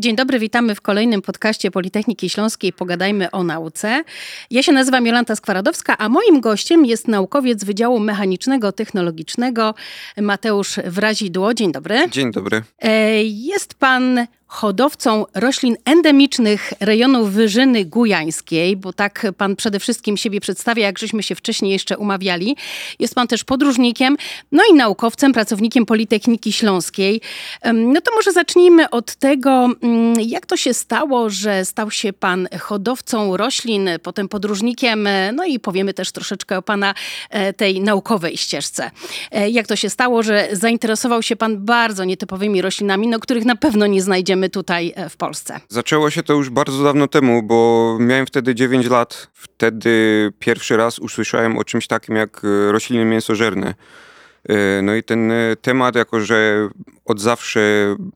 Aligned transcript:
Dzień 0.00 0.16
dobry, 0.16 0.38
witamy 0.38 0.74
w 0.74 0.80
kolejnym 0.80 1.22
podcaście 1.22 1.70
Politechniki 1.70 2.30
Śląskiej 2.30 2.72
Pogadajmy 2.72 3.30
o 3.30 3.44
nauce. 3.44 4.04
Ja 4.50 4.62
się 4.62 4.72
nazywam 4.72 5.06
Jolanta 5.06 5.36
Skwaradowska, 5.36 5.98
a 5.98 6.08
moim 6.08 6.40
gościem 6.40 6.86
jest 6.86 7.08
naukowiec 7.08 7.64
Wydziału 7.64 7.98
Mechanicznego 7.98 8.72
Technologicznego 8.72 9.74
Mateusz 10.16 10.76
Wrazidło. 10.84 11.54
Dzień 11.54 11.72
dobry. 11.72 12.08
Dzień 12.10 12.32
dobry. 12.32 12.62
E, 12.78 13.22
jest 13.24 13.74
pan 13.74 14.26
hodowcą 14.50 15.24
roślin 15.34 15.76
endemicznych 15.84 16.72
rejonu 16.80 17.26
Wyżyny 17.26 17.84
Gujańskiej, 17.84 18.76
bo 18.76 18.92
tak 18.92 19.26
pan 19.36 19.56
przede 19.56 19.80
wszystkim 19.80 20.16
siebie 20.16 20.40
przedstawia, 20.40 20.86
jak 20.86 20.98
żeśmy 20.98 21.22
się 21.22 21.34
wcześniej 21.34 21.72
jeszcze 21.72 21.98
umawiali. 21.98 22.56
Jest 22.98 23.14
pan 23.14 23.28
też 23.28 23.44
podróżnikiem, 23.44 24.16
no 24.52 24.62
i 24.70 24.74
naukowcem, 24.74 25.32
pracownikiem 25.32 25.86
Politechniki 25.86 26.52
Śląskiej. 26.52 27.20
No 27.74 28.00
to 28.00 28.14
może 28.14 28.32
zacznijmy 28.32 28.90
od 28.90 29.14
tego, 29.14 29.68
mm, 29.82 30.20
jak 30.20 30.46
to 30.46 30.56
się 30.56 30.74
stało, 30.74 31.30
że 31.30 31.64
stał 31.64 31.90
się 31.90 32.12
pan 32.12 32.48
hodowcą 32.60 33.36
roślin, 33.36 33.88
potem 34.02 34.28
podróżnikiem, 34.28 35.08
no 35.32 35.44
i 35.44 35.60
powiemy 35.60 35.94
też 35.94 36.12
troszeczkę 36.12 36.58
o 36.58 36.62
pana 36.62 36.94
e, 37.30 37.52
tej 37.52 37.80
naukowej 37.80 38.36
ścieżce. 38.36 38.90
E, 39.30 39.50
jak 39.50 39.66
to 39.66 39.76
się 39.76 39.90
stało, 39.90 40.22
że 40.22 40.48
zainteresował 40.52 41.22
się 41.22 41.36
pan 41.36 41.64
bardzo 41.64 42.04
nietypowymi 42.04 42.62
roślinami, 42.62 43.08
no 43.08 43.18
których 43.20 43.44
na 43.44 43.56
pewno 43.56 43.86
nie 43.86 44.02
znajdziemy 44.02 44.39
my 44.40 44.50
tutaj 44.50 44.92
e, 44.96 45.08
w 45.08 45.16
Polsce? 45.16 45.60
Zaczęło 45.68 46.10
się 46.10 46.22
to 46.22 46.32
już 46.32 46.50
bardzo 46.50 46.84
dawno 46.84 47.08
temu, 47.08 47.42
bo 47.42 47.96
miałem 48.00 48.26
wtedy 48.26 48.54
9 48.54 48.86
lat. 48.86 49.28
Wtedy 49.34 50.32
pierwszy 50.38 50.76
raz 50.76 50.98
usłyszałem 50.98 51.58
o 51.58 51.64
czymś 51.64 51.86
takim 51.86 52.16
jak 52.16 52.42
e, 52.44 52.72
rośliny 52.72 53.04
mięsożerne. 53.04 53.74
E, 54.48 54.82
no 54.82 54.94
i 54.94 55.02
ten 55.02 55.32
temat, 55.62 55.94
jako 55.94 56.20
że 56.20 56.68
od 57.04 57.20
zawsze 57.20 57.60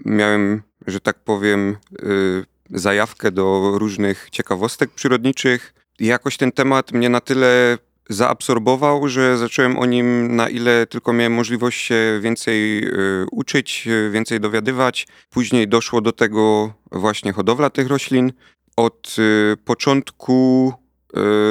miałem, 0.04 0.62
że 0.86 1.00
tak 1.00 1.18
powiem, 1.18 1.76
zajawkę 2.70 3.30
do 3.30 3.72
różnych 3.74 4.28
ciekawostek 4.30 4.90
przyrodniczych, 4.90 5.74
jakoś 6.00 6.36
ten 6.36 6.52
temat 6.52 6.92
mnie 6.92 7.08
na 7.08 7.20
tyle 7.20 7.78
zaabsorbował, 8.08 9.08
że 9.08 9.38
zacząłem 9.38 9.78
o 9.78 9.86
nim 9.86 10.36
na 10.36 10.48
ile 10.48 10.86
tylko 10.86 11.12
miałem 11.12 11.32
możliwość 11.32 11.80
się 11.80 12.20
więcej 12.22 12.84
y, 12.84 13.26
uczyć, 13.32 13.86
y, 13.86 14.10
więcej 14.10 14.40
dowiadywać. 14.40 15.06
Później 15.30 15.68
doszło 15.68 16.00
do 16.00 16.12
tego 16.12 16.74
właśnie 16.92 17.32
hodowla 17.32 17.70
tych 17.70 17.88
roślin. 17.88 18.32
Od 18.76 19.16
y, 19.18 19.56
początku 19.64 20.72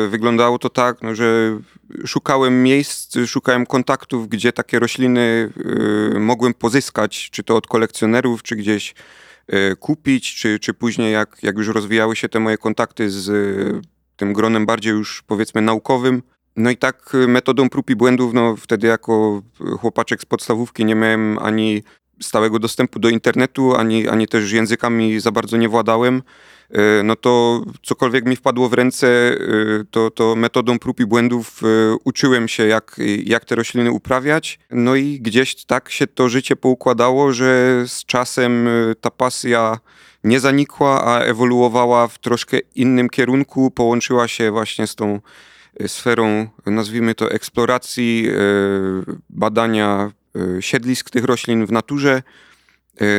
wyglądało 0.09 0.59
to 0.59 0.69
tak, 0.69 1.01
no, 1.01 1.15
że 1.15 1.59
szukałem 2.05 2.63
miejsc, 2.63 3.17
szukałem 3.25 3.65
kontaktów, 3.65 4.29
gdzie 4.29 4.53
takie 4.53 4.79
rośliny 4.79 5.53
mogłem 6.19 6.53
pozyskać, 6.53 7.29
czy 7.31 7.43
to 7.43 7.55
od 7.55 7.67
kolekcjonerów, 7.67 8.43
czy 8.43 8.55
gdzieś 8.55 8.95
kupić, 9.79 10.35
czy, 10.35 10.59
czy 10.59 10.73
później 10.73 11.13
jak, 11.13 11.37
jak 11.43 11.57
już 11.57 11.67
rozwijały 11.67 12.15
się 12.15 12.29
te 12.29 12.39
moje 12.39 12.57
kontakty 12.57 13.09
z 13.09 13.31
tym 14.15 14.33
gronem 14.33 14.65
bardziej 14.65 14.93
już 14.93 15.23
powiedzmy 15.27 15.61
naukowym, 15.61 16.21
no 16.55 16.71
i 16.71 16.77
tak 16.77 17.15
y, 17.15 17.27
metodą 17.27 17.69
prób 17.69 17.89
i 17.89 17.95
błędów, 17.95 18.33
no 18.33 18.55
wtedy 18.55 18.87
jako 18.87 19.41
chłopaczek 19.79 20.21
z 20.21 20.25
podstawówki 20.25 20.85
nie 20.85 20.95
miałem 20.95 21.39
ani 21.39 21.83
stałego 22.21 22.59
dostępu 22.59 22.99
do 22.99 23.09
internetu, 23.09 23.75
ani, 23.75 24.07
ani 24.07 24.27
też 24.27 24.51
językami 24.51 25.19
za 25.19 25.31
bardzo 25.31 25.57
nie 25.57 25.69
władałem, 25.69 26.21
y, 26.71 27.03
no 27.03 27.15
to 27.15 27.61
cokolwiek 27.83 28.25
mi 28.25 28.35
wpadło 28.35 28.69
w 28.69 28.73
ręce, 28.73 29.07
y, 29.07 29.85
to, 29.91 30.11
to 30.11 30.35
metodą 30.35 30.79
prób 30.79 30.99
i 30.99 31.05
błędów 31.05 31.61
uczyłem 32.03 32.47
się, 32.47 32.67
jak, 32.67 32.95
jak 33.25 33.45
te 33.45 33.55
rośliny 33.55 33.91
uprawiać. 33.91 34.59
No 34.71 34.95
i 34.95 35.19
gdzieś 35.21 35.65
tak 35.65 35.89
się 35.89 36.07
to 36.07 36.29
życie 36.29 36.55
poukładało, 36.55 37.33
że 37.33 37.83
z 37.87 38.05
czasem 38.05 38.67
ta 39.01 39.11
pasja 39.11 39.79
nie 40.23 40.39
zanikła, 40.39 41.05
a 41.05 41.19
ewoluowała 41.19 42.07
w 42.07 42.19
troszkę 42.19 42.57
innym 42.75 43.09
kierunku, 43.09 43.71
połączyła 43.71 44.27
się 44.27 44.51
właśnie 44.51 44.87
z 44.87 44.95
tą 44.95 45.19
sferą, 45.87 46.47
nazwijmy 46.65 47.15
to, 47.15 47.31
eksploracji, 47.31 48.27
e, 48.29 48.33
badania 49.29 50.11
e, 50.35 50.61
siedlisk 50.61 51.09
tych 51.09 51.23
roślin 51.23 51.65
w 51.65 51.71
naturze. 51.71 52.23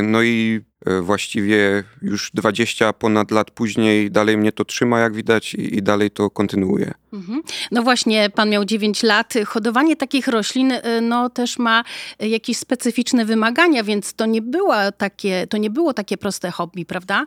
No 0.03 0.23
i 0.23 0.61
właściwie 1.03 1.85
już 2.03 2.31
20 2.35 2.93
ponad 2.93 3.31
lat 3.31 3.51
później 3.51 4.11
dalej 4.11 4.37
mnie 4.37 4.53
to 4.53 4.65
trzyma, 4.65 5.01
jak 5.01 5.15
widać, 5.15 5.55
i, 5.55 5.83
dalej 5.83 6.11
to 6.11 6.31
kontynuuje. 6.31 6.95
Mhm. 7.13 7.43
No 7.71 7.83
właśnie, 7.83 8.31
pan 8.31 8.51
miał 8.51 8.65
9 8.65 9.03
lat. 9.03 9.35
Hodowanie 9.47 9.97
takich 9.97 10.29
roślin 10.29 10.73
no, 11.03 11.31
też 11.31 11.59
ma 11.59 11.85
jakieś 12.19 12.57
specyficzne 12.57 13.25
wymagania, 13.25 13.85
więc 13.85 14.15
to 14.15 14.27
nie, 14.27 14.43
było 14.43 14.75
takie, 14.93 15.47
to 15.47 15.57
nie 15.57 15.71
było 15.71 15.95
takie 15.95 16.17
proste 16.17 16.51
hobby, 16.51 16.85
prawda? 16.85 17.27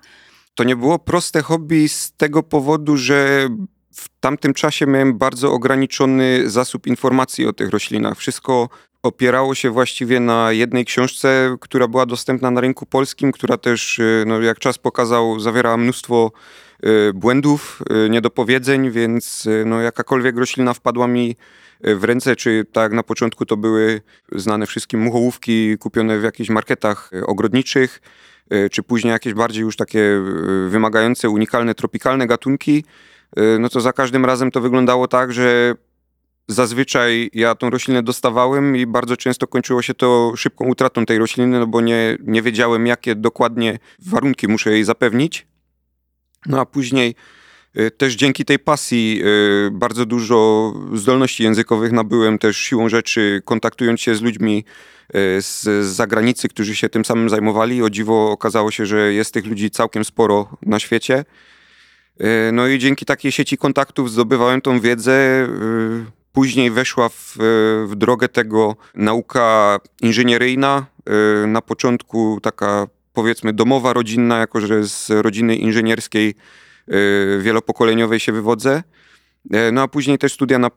To 0.56 0.64
nie 0.64 0.76
było 0.76 1.00
proste 1.00 1.42
hobby 1.42 1.90
z 1.90 2.12
tego 2.12 2.44
powodu, 2.44 2.98
że 2.98 3.50
w 3.98 4.10
tamtym 4.20 4.54
czasie 4.54 4.88
miałem 4.88 5.18
bardzo 5.18 5.52
ograniczony 5.52 6.50
zasób 6.50 6.88
informacji 6.88 7.48
o 7.48 7.54
tych 7.54 7.70
roślinach. 7.70 8.18
Wszystko 8.18 8.70
opierało 9.04 9.56
się 9.56 9.70
właściwie 9.70 10.20
na 10.20 10.52
jednej 10.52 10.86
książce, 10.86 11.58
która 11.62 11.88
była 11.88 12.06
dostępna 12.06 12.52
na 12.52 12.62
rynku 12.62 12.86
polskim, 12.86 13.32
która 13.32 13.58
też, 13.58 14.00
y, 14.00 14.24
no, 14.28 14.42
jak 14.42 14.60
czas 14.60 14.78
pokazał, 14.78 15.40
zawierała 15.40 15.78
mnóstwo 15.78 16.32
y, 16.86 17.14
błędów, 17.14 17.82
y, 18.06 18.10
niedopowiedzeń, 18.10 18.92
więc 18.92 19.48
no, 19.66 19.82
jakakolwiek 19.82 20.38
roślina 20.38 20.74
wpadła 20.74 21.08
mi 21.08 21.36
w 21.82 22.04
ręce, 22.04 22.36
czy 22.36 22.66
tak 22.72 22.94
na 22.94 23.04
początku 23.04 23.46
to 23.46 23.58
były 23.58 24.02
znane 24.32 24.66
wszystkim 24.66 25.00
muchołówki 25.00 25.78
kupione 25.78 26.20
w 26.20 26.24
jakichś 26.24 26.50
marketach 26.50 27.12
ogrodniczych, 27.26 28.02
czy 28.72 28.84
później 28.84 29.12
jakieś 29.12 29.34
bardziej 29.34 29.62
już 29.62 29.76
takie 29.76 30.22
wymagające, 30.70 31.30
unikalne, 31.30 31.76
tropikalne 31.76 32.28
gatunki, 32.28 32.84
no 33.60 33.70
to 33.70 33.82
za 33.82 33.94
każdym 33.94 34.26
razem 34.26 34.52
to 34.52 34.62
wyglądało 34.62 35.08
tak, 35.08 35.34
że 35.34 35.76
zazwyczaj 36.48 37.30
ja 37.34 37.56
tą 37.56 37.70
roślinę 37.70 38.04
dostawałem 38.04 38.76
i 38.76 38.86
bardzo 38.86 39.18
często 39.18 39.48
kończyło 39.48 39.82
się 39.82 39.94
to 39.94 40.34
szybką 40.36 40.66
utratą 40.68 41.06
tej 41.06 41.18
rośliny, 41.18 41.60
no 41.60 41.68
bo 41.68 41.82
nie, 41.82 42.18
nie 42.24 42.42
wiedziałem, 42.42 42.88
jakie 42.88 43.16
dokładnie 43.16 43.80
warunki 44.06 44.48
muszę 44.48 44.72
jej 44.72 44.84
zapewnić. 44.84 45.48
No 46.46 46.60
a 46.60 46.66
później 46.66 47.16
y, 47.80 47.92
też 47.92 48.16
dzięki 48.16 48.46
tej 48.46 48.60
pasji 48.60 49.22
y, 49.68 49.72
bardzo 49.72 50.06
dużo 50.06 50.74
zdolności 50.94 51.44
językowych 51.44 51.92
nabyłem 51.92 52.40
też 52.40 52.58
siłą 52.58 52.90
rzeczy, 52.90 53.42
kontaktując 53.46 54.02
się 54.02 54.16
z 54.16 54.22
ludźmi 54.22 54.66
z 55.40 55.86
zagranicy, 55.86 56.50
którzy 56.50 56.76
się 56.76 56.90
tym 56.90 57.06
samym 57.06 57.30
zajmowali. 57.30 57.84
O 57.84 57.90
dziwo 57.90 58.32
okazało 58.32 58.72
się, 58.72 58.86
że 58.86 59.14
jest 59.14 59.34
tych 59.34 59.46
ludzi 59.46 59.72
całkiem 59.72 60.06
sporo 60.06 60.58
na 60.62 60.80
świecie. 60.80 61.26
E, 62.20 62.52
no 62.52 62.68
i 62.68 62.80
dzięki 62.80 63.06
takiej 63.06 63.32
sieci 63.32 63.58
kontaktów 63.58 64.12
zdobywałem 64.12 64.62
tą 64.62 64.80
wiedzę. 64.80 65.14
E, 65.14 65.48
później 66.34 66.72
weszła 66.72 67.10
w, 67.10 67.36
w 67.88 67.96
drogę 67.96 68.30
tego 68.30 68.76
nauka 68.96 69.80
inżynieryjna. 70.02 70.86
E, 71.44 71.48
na 71.48 71.62
początku 71.62 72.40
taka 72.42 72.88
powiedzmy 73.14 73.54
domowa, 73.54 73.94
rodzinna, 73.94 74.38
jako 74.38 74.62
że 74.62 74.84
z 74.84 75.10
rodziny 75.10 75.56
inżynierskiej 75.56 76.36
wielopokoleniowej 77.40 78.20
się 78.20 78.32
wywodzę. 78.32 78.84
No 79.72 79.82
a 79.82 79.88
później 79.88 80.18
też 80.18 80.34
studia 80.34 80.60
na, 80.60 80.70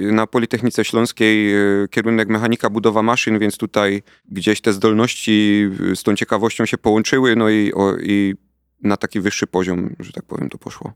na 0.00 0.26
Politechnice 0.26 0.84
Śląskiej, 0.84 1.54
kierunek 1.90 2.28
mechanika, 2.28 2.70
budowa 2.70 3.02
maszyn, 3.02 3.38
więc 3.38 3.56
tutaj 3.56 4.02
gdzieś 4.28 4.60
te 4.60 4.72
zdolności 4.72 5.68
z 5.94 6.02
tą 6.02 6.16
ciekawością 6.16 6.66
się 6.66 6.78
połączyły, 6.78 7.36
no 7.36 7.48
i, 7.48 7.72
o, 7.72 7.96
i 8.02 8.34
na 8.82 8.96
taki 8.96 9.20
wyższy 9.20 9.46
poziom, 9.46 9.96
że 10.00 10.12
tak 10.12 10.24
powiem, 10.24 10.50
to 10.50 10.58
poszło. 10.58 10.92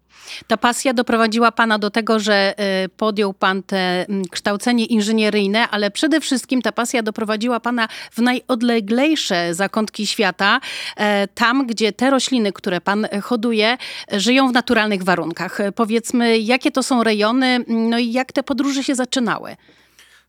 Ta 0.47 0.57
pasja 0.57 0.95
doprowadziła 0.95 1.53
pana 1.53 1.79
do 1.79 1.91
tego, 1.91 2.19
że 2.19 2.55
y, 2.85 2.89
podjął 2.89 3.35
pan 3.35 3.63
te 3.63 4.09
mm, 4.09 4.25
kształcenie 4.31 4.87
inżynieryjne, 4.87 5.69
ale 5.69 5.91
przede 5.91 6.21
wszystkim 6.21 6.63
ta 6.63 6.73
pasja 6.73 7.03
doprowadziła 7.03 7.61
pana 7.61 7.89
w 8.13 8.19
najodleglejsze 8.19 9.55
zakątki 9.55 10.07
świata, 10.07 10.61
e, 10.97 11.29
tam, 11.29 11.67
gdzie 11.67 11.93
te 11.93 12.11
rośliny, 12.11 12.53
które 12.53 12.81
pan 12.81 13.07
hoduje, 13.23 13.77
żyją 14.13 14.49
w 14.49 14.53
naturalnych 14.53 15.03
warunkach. 15.03 15.59
Powiedzmy, 15.75 16.39
jakie 16.39 16.71
to 16.71 16.83
są 16.83 17.05
rejony, 17.05 17.65
no 17.69 17.99
i 17.99 18.13
jak 18.13 18.33
te 18.33 18.43
podróże 18.43 18.85
się 18.85 18.95
zaczynały? 18.95 19.57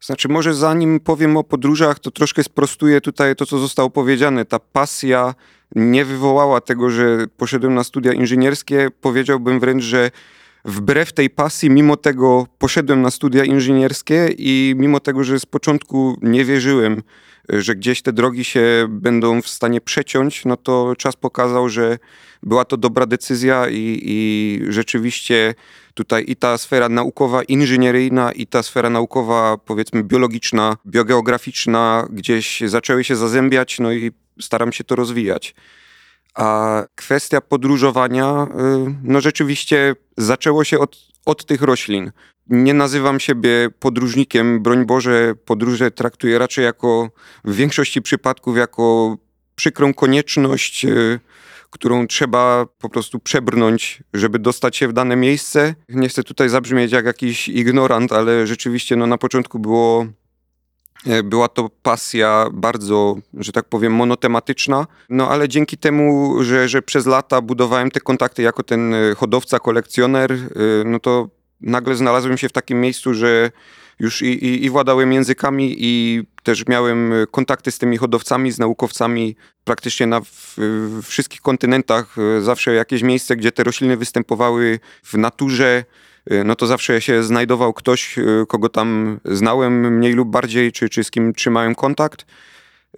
Znaczy, 0.01 0.27
może 0.27 0.53
zanim 0.53 0.99
powiem 0.99 1.38
o 1.38 1.44
podróżach, 1.44 1.99
to 1.99 2.11
troszkę 2.11 2.44
sprostuję 2.44 3.01
tutaj 3.01 3.35
to, 3.35 3.45
co 3.45 3.59
zostało 3.59 3.89
powiedziane. 3.89 4.45
Ta 4.45 4.59
pasja 4.59 5.35
nie 5.75 6.05
wywołała 6.05 6.61
tego, 6.61 6.89
że 6.89 7.27
poszedłem 7.37 7.73
na 7.73 7.83
studia 7.83 8.13
inżynierskie. 8.13 8.89
Powiedziałbym 9.01 9.59
wręcz, 9.59 9.83
że 9.83 10.11
wbrew 10.65 11.13
tej 11.13 11.29
pasji, 11.29 11.69
mimo 11.69 11.97
tego 11.97 12.47
poszedłem 12.57 13.01
na 13.01 13.11
studia 13.11 13.43
inżynierskie 13.43 14.29
i 14.37 14.73
mimo 14.77 14.99
tego, 14.99 15.23
że 15.23 15.39
z 15.39 15.45
początku 15.45 16.17
nie 16.21 16.45
wierzyłem, 16.45 17.03
że 17.49 17.75
gdzieś 17.75 18.01
te 18.01 18.13
drogi 18.13 18.43
się 18.43 18.85
będą 18.89 19.41
w 19.41 19.47
stanie 19.47 19.81
przeciąć, 19.81 20.45
no 20.45 20.57
to 20.57 20.93
czas 20.97 21.15
pokazał, 21.15 21.69
że 21.69 21.97
była 22.43 22.65
to 22.65 22.77
dobra 22.77 23.05
decyzja 23.05 23.69
i, 23.69 23.99
i 24.03 24.59
rzeczywiście 24.69 25.55
tutaj 25.93 26.25
i 26.27 26.35
ta 26.35 26.57
sfera 26.57 26.89
naukowa, 26.89 27.43
inżynieryjna, 27.43 28.31
i 28.31 28.47
ta 28.47 28.63
sfera 28.63 28.89
naukowa, 28.89 29.57
powiedzmy, 29.57 30.03
biologiczna, 30.03 30.77
biogeograficzna 30.87 32.07
gdzieś 32.09 32.61
zaczęły 32.65 33.03
się 33.03 33.15
zazębiać, 33.15 33.79
no 33.79 33.93
i 33.93 34.11
staram 34.41 34.74
się 34.74 34.83
to 34.83 34.95
rozwijać. 34.95 35.56
A 36.35 36.83
kwestia 36.95 37.41
podróżowania, 37.41 38.47
y, 38.88 38.95
no 39.03 39.21
rzeczywiście 39.21 39.95
zaczęło 40.18 40.63
się 40.63 40.80
od, 40.80 40.97
od 41.25 41.45
tych 41.45 41.62
roślin. 41.62 42.12
Nie 42.47 42.74
nazywam 42.74 43.19
siebie 43.19 43.69
podróżnikiem, 43.80 44.63
broń 44.63 44.85
Boże, 44.85 45.33
podróże 45.45 45.91
traktuję 45.91 46.38
raczej 46.38 46.65
jako 46.65 47.09
w 47.45 47.56
większości 47.56 48.01
przypadków 48.01 48.57
jako 48.57 49.18
przykrą 49.56 49.94
konieczność, 49.94 50.85
y, 50.85 51.19
którą 51.69 52.07
trzeba 52.07 52.65
po 52.80 52.89
prostu 52.89 53.19
przebrnąć, 53.19 54.03
żeby 54.13 54.39
dostać 54.39 54.77
się 54.77 54.88
w 54.88 54.94
dane 54.94 55.15
miejsce. 55.15 55.75
Nie 55.89 56.09
chcę 56.09 56.24
tutaj 56.24 56.50
zabrzmieć 56.50 56.91
jak 56.91 57.06
jakiś 57.06 57.47
ignorant, 57.47 58.12
ale 58.12 58.47
rzeczywiście 58.47 58.95
no, 58.95 59.07
na 59.07 59.18
początku 59.18 59.59
było 59.59 60.06
była 61.23 61.47
to 61.47 61.69
pasja 61.81 62.45
bardzo, 62.53 63.15
że 63.33 63.51
tak 63.51 63.65
powiem, 63.65 63.94
monotematyczna, 63.94 64.88
no 65.09 65.29
ale 65.29 65.50
dzięki 65.50 65.77
temu, 65.77 66.38
że, 66.44 66.67
że 66.67 66.81
przez 66.81 67.05
lata 67.05 67.41
budowałem 67.41 67.91
te 67.91 68.00
kontakty 68.00 68.41
jako 68.41 68.63
ten 68.63 68.94
e, 68.94 69.15
hodowca, 69.15 69.59
kolekcjoner, 69.59 70.31
e, 70.31 70.38
no 70.85 71.00
to 71.00 71.29
nagle 71.61 71.95
znalazłem 71.95 72.38
się 72.38 72.50
w 72.50 72.51
takim 72.51 72.81
miejscu, 72.81 73.13
że 73.13 73.51
już 74.00 74.21
i, 74.21 74.25
i, 74.25 74.65
i 74.65 74.69
władałem 74.69 75.13
językami 75.13 75.75
i 75.77 76.23
też 76.44 76.67
miałem 76.67 77.13
kontakty 77.31 77.71
z 77.71 77.77
tymi 77.77 77.97
hodowcami, 77.97 78.51
z 78.51 78.59
naukowcami 78.59 79.35
praktycznie 79.63 80.07
na 80.07 80.21
w, 80.21 80.53
w 80.57 81.03
wszystkich 81.03 81.41
kontynentach. 81.41 82.15
Zawsze 82.41 82.73
jakieś 82.73 83.01
miejsce, 83.01 83.35
gdzie 83.35 83.51
te 83.51 83.63
rośliny 83.63 83.97
występowały 83.97 84.79
w 85.03 85.13
naturze, 85.13 85.85
no 86.45 86.55
to 86.55 86.67
zawsze 86.67 87.01
się 87.01 87.23
znajdował 87.23 87.73
ktoś, 87.73 88.17
y, 88.17 88.45
kogo 88.47 88.69
tam 88.69 89.19
znałem 89.25 89.97
mniej 89.97 90.13
lub 90.13 90.29
bardziej, 90.29 90.71
czy, 90.71 90.89
czy 90.89 91.03
z 91.03 91.11
kim 91.11 91.33
trzymałem 91.33 91.75
kontakt. 91.75 92.25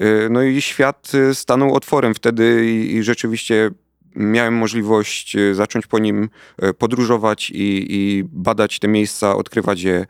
Y, 0.02 0.28
no 0.30 0.44
i 0.44 0.62
świat 0.62 1.12
stanął 1.34 1.76
otworem 1.76 2.14
wtedy 2.14 2.66
i, 2.66 2.96
i 2.96 3.04
rzeczywiście 3.04 3.72
miałem 4.16 4.54
możliwość 4.54 5.38
zacząć 5.54 5.88
po 5.88 6.00
nim 6.00 6.30
podróżować 6.78 7.50
i, 7.50 7.86
i, 7.90 8.24
badać 8.24 8.80
te 8.80 8.88
miejsca, 8.88 9.36
odkrywać 9.36 9.82
je 9.82 10.06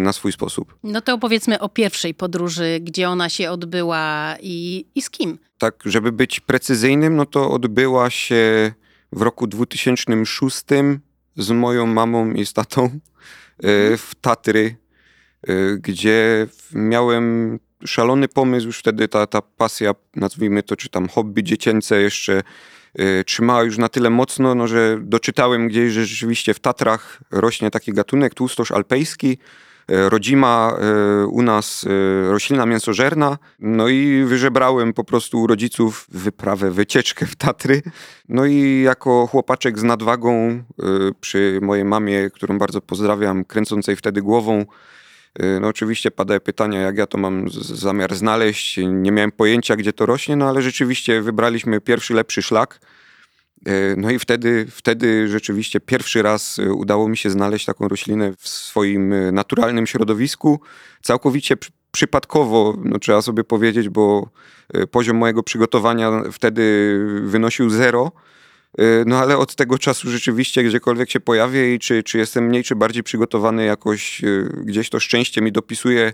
na 0.00 0.12
swój 0.12 0.32
sposób. 0.32 0.78
No 0.82 1.00
to 1.00 1.14
opowiedzmy 1.14 1.60
o 1.60 1.68
pierwszej 1.68 2.14
podróży, 2.14 2.78
gdzie 2.82 3.08
ona 3.08 3.28
się 3.28 3.50
odbyła 3.50 4.36
i, 4.40 4.86
i 4.94 5.02
z 5.02 5.10
kim? 5.10 5.38
Tak, 5.58 5.82
żeby 5.84 6.12
być 6.12 6.40
precyzyjnym, 6.40 7.16
no 7.16 7.26
to 7.26 7.50
odbyła 7.50 8.10
się 8.10 8.72
w 9.12 9.22
roku 9.22 9.46
2006 9.46 10.62
z 11.36 11.50
moją 11.50 11.86
mamą 11.86 12.32
i 12.32 12.46
z 12.46 12.52
tatą 12.52 12.84
e, 12.84 12.90
w 13.96 14.10
Tatry, 14.20 14.76
e, 15.46 15.54
gdzie 15.76 16.46
miałem 16.72 17.58
szalony 17.84 18.28
pomysł, 18.28 18.66
już 18.66 18.78
wtedy 18.78 19.08
ta, 19.08 19.26
ta 19.26 19.42
pasja, 19.42 19.94
nazwijmy 20.16 20.62
to, 20.62 20.76
czy 20.76 20.88
tam 20.88 21.08
hobby 21.08 21.42
dziecięce 21.42 22.00
jeszcze 22.00 22.42
e, 22.94 23.24
trzymała 23.24 23.62
już 23.62 23.78
na 23.78 23.88
tyle 23.88 24.10
mocno, 24.10 24.54
no, 24.54 24.68
że 24.68 24.98
doczytałem 25.02 25.68
gdzieś, 25.68 25.92
że 25.92 26.06
rzeczywiście 26.06 26.54
w 26.54 26.60
Tatrach 26.60 27.20
rośnie 27.30 27.70
taki 27.70 27.92
gatunek 27.92 28.34
tłustosz 28.34 28.72
alpejski, 28.72 29.38
rodzima 29.88 30.76
e, 30.78 31.26
u 31.26 31.42
nas 31.42 31.84
e, 31.84 32.30
roślina 32.30 32.66
mięsożerna. 32.66 33.38
No 33.58 33.88
i 33.88 34.24
wyżebrałem 34.24 34.92
po 34.92 35.04
prostu 35.04 35.42
u 35.42 35.46
rodziców 35.46 36.06
wyprawę, 36.08 36.70
wycieczkę 36.70 37.26
w 37.26 37.36
Tatry. 37.36 37.82
No 38.28 38.46
i 38.46 38.82
jako 38.84 39.26
chłopaczek 39.26 39.78
z 39.78 39.82
nadwagą 39.82 40.62
przy 41.20 41.58
mojej 41.62 41.84
mamie, 41.84 42.30
którą 42.30 42.58
bardzo 42.58 42.80
pozdrawiam, 42.80 43.44
kręcącej 43.44 43.96
wtedy 43.96 44.22
głową, 44.22 44.66
no 45.60 45.68
oczywiście 45.68 46.10
padają 46.10 46.40
pytania, 46.40 46.80
jak 46.80 46.98
ja 46.98 47.06
to 47.06 47.18
mam 47.18 47.50
zamiar 47.60 48.14
znaleźć. 48.14 48.76
Nie 48.76 49.12
miałem 49.12 49.32
pojęcia, 49.32 49.76
gdzie 49.76 49.92
to 49.92 50.06
rośnie, 50.06 50.36
no 50.36 50.48
ale 50.48 50.62
rzeczywiście 50.62 51.20
wybraliśmy 51.22 51.80
pierwszy 51.80 52.14
lepszy 52.14 52.42
szlak. 52.42 52.80
E, 53.66 53.96
no 53.96 54.10
i 54.10 54.18
wtedy, 54.18 54.66
wtedy 54.70 55.28
rzeczywiście 55.28 55.80
pierwszy 55.80 56.22
raz 56.22 56.58
e, 56.58 56.72
udało 56.72 57.08
mi 57.08 57.16
się 57.16 57.30
znaleźć 57.30 57.66
taką 57.66 57.88
roślinę 57.88 58.32
w 58.38 58.48
swoim 58.48 59.12
e, 59.12 59.32
naturalnym 59.32 59.86
środowisku. 59.86 60.60
Całkowicie 61.02 61.56
przypadkowo, 61.92 62.76
no 62.84 62.98
trzeba 62.98 63.22
sobie 63.22 63.44
powiedzieć, 63.44 63.88
bo 63.88 64.28
poziom 64.90 65.16
mojego 65.16 65.42
przygotowania 65.42 66.22
wtedy 66.32 66.98
wynosił 67.22 67.70
zero. 67.70 68.12
No 69.06 69.18
ale 69.18 69.36
od 69.38 69.54
tego 69.54 69.78
czasu 69.78 70.10
rzeczywiście 70.10 70.64
gdziekolwiek 70.64 71.10
się 71.10 71.20
pojawię 71.20 71.74
i 71.74 71.78
czy, 71.78 72.02
czy 72.02 72.18
jestem 72.18 72.44
mniej 72.44 72.64
czy 72.64 72.76
bardziej 72.76 73.02
przygotowany 73.02 73.64
jakoś, 73.64 74.22
gdzieś 74.64 74.90
to 74.90 75.00
szczęście 75.00 75.42
mi 75.42 75.52
dopisuje 75.52 76.12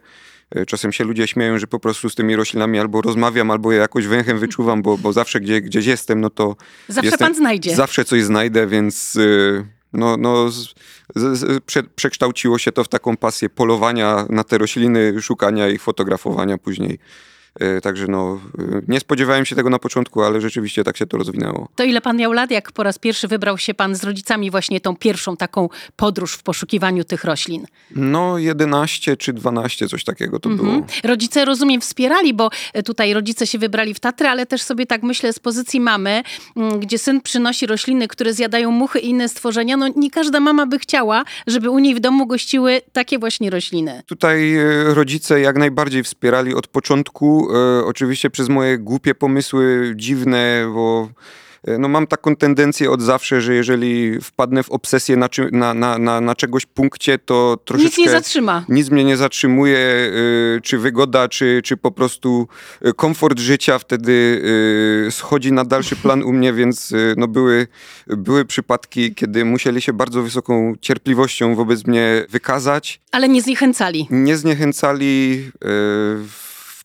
czasem 0.67 0.93
się 0.93 1.05
ludzie 1.05 1.27
śmieją, 1.27 1.59
że 1.59 1.67
po 1.67 1.81
prostu 1.81 2.11
z 2.11 2.15
tymi 2.15 2.37
roślinami 2.37 2.79
albo 2.79 3.01
rozmawiam, 3.01 3.51
albo 3.51 3.73
je 3.73 3.79
jakoś 3.79 4.07
węchem 4.07 4.39
wyczuwam, 4.39 4.83
bo, 4.83 4.99
bo 4.99 5.13
zawsze 5.13 5.41
gdzie, 5.41 5.61
gdzieś 5.61 5.87
jestem, 5.87 6.21
no 6.21 6.31
to. 6.31 6.57
Zawsze 6.89 7.07
jestem, 7.07 7.29
pan 7.29 7.35
znajdzie. 7.35 7.77
Zawsze 7.77 8.05
coś 8.05 8.23
znajdę, 8.23 8.67
więc 8.67 9.17
e, 9.17 9.65
no, 9.93 10.17
no, 10.17 10.51
z, 10.51 10.75
z, 11.15 11.65
prze, 11.65 11.83
przekształciło 11.83 12.59
się 12.59 12.73
to 12.73 12.85
w 12.85 12.89
taką 12.89 13.17
pasję 13.17 13.49
polowania 13.49 14.27
na 14.29 14.45
te 14.45 14.59
rośliny, 14.59 15.23
szukania 15.23 15.69
ich, 15.69 15.83
fotografowania 15.83 16.59
później. 16.59 16.99
E, 17.55 17.81
także 17.81 18.07
no, 18.07 18.41
e, 18.59 18.81
nie 18.89 19.01
spodziewałem 19.01 19.47
się 19.47 19.57
tego 19.57 19.71
na 19.71 19.79
początku, 19.79 20.23
ale 20.23 20.41
rzeczywiście 20.41 20.85
tak 20.85 20.97
się 20.97 21.07
to 21.07 21.17
rozwinęło. 21.17 21.69
To 21.77 21.85
ile 21.85 22.01
pan 22.01 22.17
miał 22.17 22.33
lat, 22.33 22.51
jak 22.51 22.73
po 22.73 22.83
raz 22.83 22.99
pierwszy 22.99 23.29
wybrał 23.29 23.59
się 23.59 23.75
pan 23.75 23.95
z 23.95 24.05
rodzicami 24.05 24.51
właśnie 24.51 24.81
tą 24.81 24.97
pierwszą 24.97 25.37
taką 25.37 25.69
podróż 25.97 26.35
w 26.35 26.43
poszukiwaniu 26.43 27.05
tych 27.05 27.25
roślin? 27.25 27.67
No 27.97 28.39
11 28.39 29.17
czy 29.17 29.33
12, 29.33 29.89
coś 29.89 30.05
takiego 30.05 30.41
to 30.41 30.51
mhm. 30.51 30.71
było. 30.71 30.87
Rodzice, 31.05 31.45
rozumiem, 31.45 31.81
wspierali, 31.81 32.35
bo 32.35 32.51
e, 32.73 32.83
tutaj 32.83 33.15
rodzice 33.15 33.47
się 33.47 33.59
wybrali 33.59 33.95
w 33.95 34.01
Tatry, 34.01 34.29
ale 34.29 34.47
też 34.47 34.63
sobie 34.63 34.87
tak 34.87 35.03
myślę 35.03 35.33
z 35.33 35.39
pozycji 35.39 35.81
mamy, 35.81 36.23
mm, 36.57 36.81
gdzie 36.81 36.99
syn 36.99 37.21
przynosi 37.21 37.67
rośliny, 37.67 38.09
które 38.09 38.35
zjadają 38.35 38.71
muchy 38.71 38.99
i 38.99 39.09
inne 39.09 39.29
stworzenia. 39.29 39.77
No 39.77 39.89
nie 39.97 40.11
każda 40.11 40.41
mama 40.41 40.67
by 40.67 40.79
chciała, 40.79 41.25
żeby 41.47 41.71
u 41.71 41.79
niej 41.79 41.95
w 41.95 42.01
domu 42.01 42.27
gościły 42.27 42.81
takie 42.93 43.19
właśnie 43.19 43.51
rośliny. 43.51 44.03
Tutaj 44.07 44.57
rodzice 44.85 45.41
jak 45.41 45.57
najbardziej 45.57 46.03
wspierali 46.03 46.55
od 46.55 46.67
początku 46.67 47.40
e, 47.55 47.85
oczywiście 47.85 48.31
przez 48.31 48.49
moje 48.49 48.79
głupie 48.79 49.15
pomysły, 49.15 49.93
dziwne, 49.97 50.71
bo 50.75 51.09
e, 51.65 51.79
no 51.79 51.89
mam 51.89 52.07
taką 52.07 52.37
tendencję 52.37 52.91
od 52.91 53.03
zawsze, 53.03 53.41
że 53.41 53.55
jeżeli 53.55 54.21
wpadnę 54.21 54.63
w 54.63 54.71
obsesję 54.71 55.17
na, 55.17 55.29
czy, 55.29 55.49
na, 55.53 55.75
na, 55.75 55.99
na, 55.99 56.21
na 56.21 56.35
czegoś 56.35 56.67
punkcie, 56.67 57.19
to 57.19 57.59
troszeczkę... 57.65 57.89
Nic 57.89 57.99
nie 57.99 58.11
zatrzyma. 58.11 58.65
Nic 58.69 58.91
mnie 58.91 59.05
nie 59.05 59.17
zatrzymuje, 59.17 59.79
y, 59.79 60.61
czy 60.63 60.79
wygoda, 60.79 61.29
czy, 61.29 61.61
czy 61.65 61.77
po 61.77 61.91
prostu 61.91 62.49
e, 62.83 62.93
komfort 62.93 63.39
życia 63.39 63.79
wtedy 63.79 64.43
y, 65.09 65.11
schodzi 65.11 65.53
na 65.53 65.65
dalszy 65.65 65.97
plan 65.97 66.23
u 66.23 66.33
mnie, 66.33 66.53
więc 66.53 66.93
y, 66.93 67.15
no 67.17 67.29
były, 67.29 67.67
były 68.07 68.45
przypadki, 68.45 69.15
kiedy 69.15 69.45
musieli 69.45 69.81
się 69.81 69.93
bardzo 69.93 70.23
wysoką 70.23 70.75
cierpliwością 70.81 71.55
wobec 71.55 71.87
mnie 71.87 72.27
wykazać. 72.29 73.01
Ale 73.13 73.29
nie 73.29 73.43
zniechęcali. 73.43 74.07
Nie 74.11 74.37
zniechęcali 74.37 75.51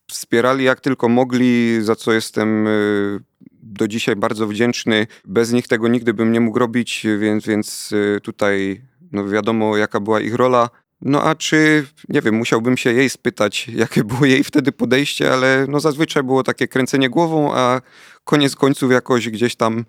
wspierali 0.08 0.64
jak 0.64 0.82
tylko 0.82 1.10
mogli, 1.10 1.78
za 1.82 1.96
co 1.96 2.14
jestem 2.14 2.68
y, 2.68 3.20
do 3.52 3.88
dzisiaj 3.88 4.16
bardzo 4.16 4.48
wdzięczny. 4.48 5.08
Bez 5.26 5.52
nich 5.52 5.68
tego 5.68 5.88
nigdy 5.88 6.14
bym 6.14 6.32
nie 6.32 6.40
mógł 6.40 6.60
robić, 6.60 7.08
więc, 7.20 7.46
więc 7.46 7.92
y, 7.92 8.20
tutaj 8.24 8.82
no 9.12 9.28
wiadomo 9.28 9.78
jaka 9.78 10.00
była 10.00 10.22
ich 10.22 10.36
rola. 10.36 10.70
No 11.02 11.24
a 11.24 11.36
czy, 11.36 11.88
nie 12.10 12.22
wiem, 12.22 12.36
musiałbym 12.36 12.78
się 12.78 12.94
jej 12.94 13.10
spytać, 13.10 13.68
jakie 13.84 14.04
było 14.04 14.26
jej 14.26 14.44
wtedy 14.44 14.72
podejście, 14.72 15.34
ale 15.34 15.66
no 15.70 15.80
zazwyczaj 15.80 16.24
było 16.24 16.44
takie 16.44 16.68
kręcenie 16.68 17.10
głową, 17.10 17.54
a 17.54 17.82
koniec 18.24 18.56
końców 18.56 18.92
jakoś 18.92 19.30
gdzieś 19.30 19.56
tam 19.56 19.86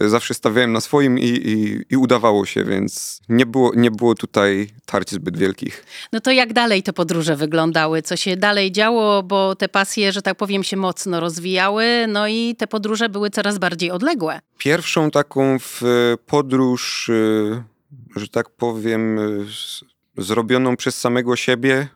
zawsze 0.00 0.34
stawiałem 0.34 0.72
na 0.72 0.80
swoim 0.80 1.18
i, 1.18 1.24
i, 1.24 1.84
i, 1.90 1.96
udawało 1.96 2.46
się, 2.46 2.64
więc 2.64 3.20
nie 3.28 3.46
było, 3.46 3.72
nie 3.76 3.90
było 3.90 4.14
tutaj 4.14 4.68
tarć 4.86 5.10
zbyt 5.10 5.36
wielkich. 5.36 5.84
No 6.12 6.20
to 6.20 6.30
jak 6.30 6.52
dalej 6.52 6.82
te 6.82 6.92
podróże 6.92 7.36
wyglądały? 7.36 8.02
Co 8.02 8.16
się 8.16 8.36
dalej 8.36 8.72
działo? 8.72 9.22
Bo 9.22 9.54
te 9.54 9.68
pasje, 9.68 10.12
że 10.12 10.22
tak 10.22 10.36
powiem, 10.36 10.64
się 10.64 10.76
mocno 10.76 11.20
rozwijały, 11.20 12.06
no 12.08 12.28
i 12.28 12.54
te 12.58 12.66
podróże 12.66 13.08
były 13.08 13.30
coraz 13.30 13.58
bardziej 13.58 13.90
odległe. 13.90 14.40
Pierwszą 14.58 15.10
taką 15.10 15.58
w 15.58 15.82
podróż, 16.26 17.08
y, 17.08 17.62
że 18.16 18.28
tak 18.28 18.50
powiem, 18.50 19.18
zrobioną 20.16 20.76
przez 20.76 21.00
samego 21.00 21.36
siebie, 21.36 21.88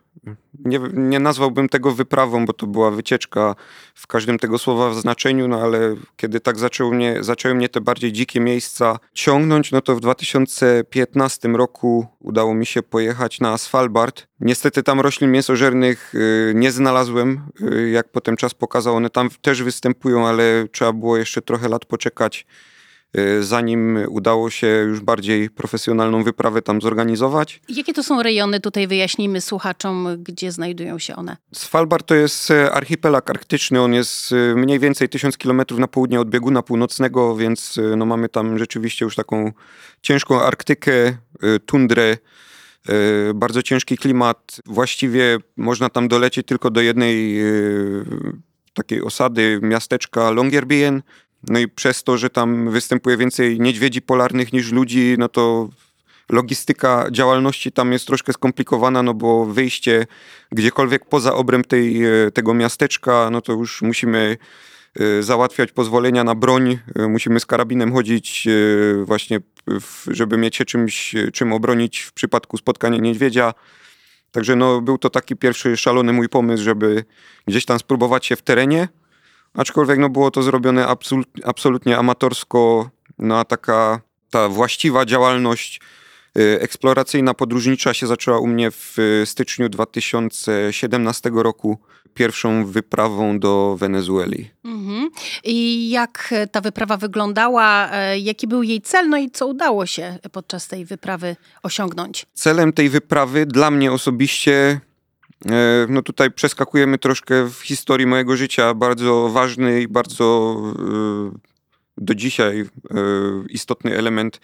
nie, 0.64 0.80
nie 0.92 1.20
nazwałbym 1.20 1.68
tego 1.68 1.92
wyprawą, 1.92 2.46
bo 2.46 2.52
to 2.52 2.66
była 2.66 2.90
wycieczka 2.90 3.54
w 3.94 4.06
każdym 4.06 4.38
tego 4.38 4.58
słowa 4.58 4.90
w 4.90 5.00
znaczeniu, 5.00 5.48
no 5.48 5.60
ale 5.60 5.94
kiedy 6.16 6.40
tak 6.40 6.58
zaczęły 6.58 6.94
mnie, 6.94 7.16
zaczęły 7.20 7.54
mnie 7.54 7.68
te 7.68 7.80
bardziej 7.80 8.12
dzikie 8.12 8.40
miejsca 8.40 8.98
ciągnąć, 9.14 9.72
no 9.72 9.80
to 9.80 9.96
w 9.96 10.00
2015 10.00 11.48
roku 11.48 12.06
udało 12.20 12.54
mi 12.54 12.66
się 12.66 12.82
pojechać 12.82 13.40
na 13.40 13.58
Svalbard. 13.58 14.26
Niestety 14.40 14.82
tam 14.82 15.00
roślin 15.00 15.30
mięsożernych 15.30 16.14
y, 16.14 16.52
nie 16.54 16.72
znalazłem, 16.72 17.40
y, 17.60 17.90
jak 17.90 18.08
potem 18.08 18.36
czas 18.36 18.54
pokazał, 18.54 18.94
one 18.94 19.10
tam 19.10 19.28
też 19.42 19.62
występują, 19.62 20.26
ale 20.26 20.68
trzeba 20.72 20.92
było 20.92 21.16
jeszcze 21.16 21.42
trochę 21.42 21.68
lat 21.68 21.84
poczekać 21.84 22.46
zanim 23.40 23.98
udało 24.08 24.50
się 24.50 24.66
już 24.66 25.00
bardziej 25.00 25.50
profesjonalną 25.50 26.24
wyprawę 26.24 26.62
tam 26.62 26.80
zorganizować. 26.80 27.60
Jakie 27.68 27.92
to 27.92 28.02
są 28.02 28.22
rejony? 28.22 28.60
Tutaj 28.60 28.86
wyjaśnijmy 28.86 29.40
słuchaczom, 29.40 30.08
gdzie 30.18 30.52
znajdują 30.52 30.98
się 30.98 31.16
one. 31.16 31.36
Svalbard 31.54 32.06
to 32.06 32.14
jest 32.14 32.50
e, 32.50 32.72
archipelag 32.72 33.30
arktyczny. 33.30 33.80
On 33.80 33.94
jest 33.94 34.34
mniej 34.56 34.78
więcej 34.78 35.08
1000 35.08 35.38
kilometrów 35.38 35.80
na 35.80 35.88
południe 35.88 36.20
od 36.20 36.30
bieguna 36.30 36.62
północnego, 36.62 37.36
więc 37.36 37.80
no, 37.96 38.06
mamy 38.06 38.28
tam 38.28 38.58
rzeczywiście 38.58 39.04
już 39.04 39.16
taką 39.16 39.52
ciężką 40.02 40.40
Arktykę, 40.40 41.16
tundrę, 41.66 42.16
bardzo 43.34 43.62
ciężki 43.62 43.96
klimat. 43.96 44.60
Właściwie 44.66 45.38
można 45.56 45.88
tam 45.88 46.08
dolecieć 46.08 46.46
tylko 46.46 46.70
do 46.70 46.80
jednej 46.80 47.40
takiej 48.74 49.02
osady 49.02 49.60
miasteczka 49.62 50.30
Longyearbyen. 50.30 51.02
No 51.48 51.58
i 51.58 51.68
przez 51.68 52.04
to, 52.04 52.18
że 52.18 52.30
tam 52.30 52.70
występuje 52.70 53.16
więcej 53.16 53.60
niedźwiedzi 53.60 54.02
polarnych 54.02 54.52
niż 54.52 54.72
ludzi, 54.72 55.14
no 55.18 55.28
to 55.28 55.68
logistyka 56.32 57.06
działalności 57.10 57.72
tam 57.72 57.92
jest 57.92 58.06
troszkę 58.06 58.32
skomplikowana, 58.32 59.02
no 59.02 59.14
bo 59.14 59.46
wyjście 59.46 60.06
gdziekolwiek 60.52 61.04
poza 61.04 61.34
obręb 61.34 61.66
tej, 61.66 62.04
e, 62.04 62.30
tego 62.30 62.54
miasteczka, 62.54 63.30
no 63.30 63.40
to 63.40 63.52
już 63.52 63.82
musimy 63.82 64.36
e, 65.00 65.22
załatwiać 65.22 65.72
pozwolenia 65.72 66.24
na 66.24 66.34
broń, 66.34 66.78
e, 66.96 67.08
musimy 67.08 67.40
z 67.40 67.46
karabinem 67.46 67.92
chodzić 67.92 68.48
właśnie, 69.04 69.40
żeby 70.06 70.38
mieć 70.38 70.56
się 70.56 70.64
czymś, 70.64 71.14
czym 71.32 71.52
obronić 71.52 72.00
w 72.00 72.12
przypadku 72.12 72.56
spotkania 72.56 72.98
niedźwiedzia. 72.98 73.54
Także 74.30 74.56
no, 74.56 74.80
był 74.80 74.98
to 74.98 75.10
taki 75.10 75.36
pierwszy 75.36 75.76
szalony 75.76 76.12
mój 76.12 76.28
pomysł, 76.28 76.64
żeby 76.64 77.04
gdzieś 77.46 77.64
tam 77.64 77.78
spróbować 77.78 78.26
się 78.26 78.36
w 78.36 78.42
terenie, 78.42 78.88
aczkolwiek 79.54 79.98
no, 79.98 80.08
było 80.08 80.30
to 80.30 80.42
zrobione 80.42 80.86
absolut, 80.86 81.28
absolutnie 81.44 81.98
amatorsko, 81.98 82.90
no 83.18 83.38
a 83.38 83.44
taka 83.44 84.00
ta 84.30 84.48
właściwa 84.48 85.06
działalność 85.06 85.80
y, 86.38 86.58
eksploracyjna, 86.60 87.34
podróżnicza 87.34 87.94
się 87.94 88.06
zaczęła 88.06 88.38
u 88.38 88.46
mnie 88.46 88.70
w 88.70 88.96
styczniu 89.24 89.68
2017 89.68 91.30
roku 91.34 91.78
pierwszą 92.14 92.66
wyprawą 92.66 93.38
do 93.38 93.76
Wenezueli. 93.78 94.50
Mhm. 94.64 95.10
I 95.44 95.90
jak 95.90 96.34
ta 96.52 96.60
wyprawa 96.60 96.96
wyglądała, 96.96 97.90
e, 97.92 98.18
jaki 98.18 98.46
był 98.46 98.62
jej 98.62 98.80
cel, 98.80 99.08
no 99.08 99.16
i 99.16 99.30
co 99.30 99.46
udało 99.46 99.86
się 99.86 100.18
podczas 100.32 100.68
tej 100.68 100.84
wyprawy 100.84 101.36
osiągnąć? 101.62 102.26
Celem 102.34 102.72
tej 102.72 102.88
wyprawy 102.88 103.46
dla 103.46 103.70
mnie 103.70 103.92
osobiście 103.92 104.80
no 105.88 106.02
tutaj 106.02 106.30
przeskakujemy 106.30 106.98
troszkę 106.98 107.50
w 107.50 107.54
historii 107.54 108.06
mojego 108.06 108.36
życia, 108.36 108.74
bardzo 108.74 109.28
ważny 109.28 109.82
i 109.82 109.88
bardzo 109.88 110.56
e, 110.78 111.38
do 111.98 112.14
dzisiaj 112.14 112.64
istotny 113.48 113.98
element 113.98 114.40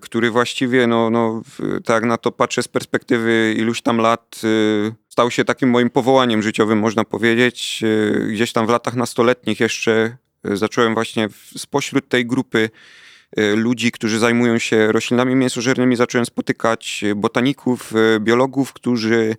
który 0.00 0.30
właściwie, 0.30 0.86
no, 0.86 1.10
no, 1.10 1.42
tak 1.84 2.04
na 2.04 2.16
to 2.16 2.32
patrzę 2.32 2.62
z 2.62 2.68
perspektywy 2.68 3.54
iluś 3.58 3.82
tam 3.82 3.98
lat, 3.98 4.40
stał 5.08 5.30
się 5.30 5.44
takim 5.44 5.70
moim 5.70 5.90
powołaniem 5.90 6.42
życiowym, 6.42 6.78
można 6.78 7.04
powiedzieć. 7.04 7.82
Gdzieś 8.28 8.52
tam 8.52 8.66
w 8.66 8.70
latach 8.70 8.94
nastoletnich 8.94 9.60
jeszcze 9.60 10.16
zacząłem 10.44 10.94
właśnie 10.94 11.28
spośród 11.56 12.08
tej 12.08 12.26
grupy 12.26 12.70
ludzi, 13.54 13.92
którzy 13.92 14.18
zajmują 14.18 14.58
się 14.58 14.92
roślinami 14.92 15.34
mięsożernymi, 15.34 15.96
zacząłem 15.96 16.26
spotykać 16.26 17.04
botaników, 17.16 17.92
biologów, 18.20 18.72
którzy 18.72 19.36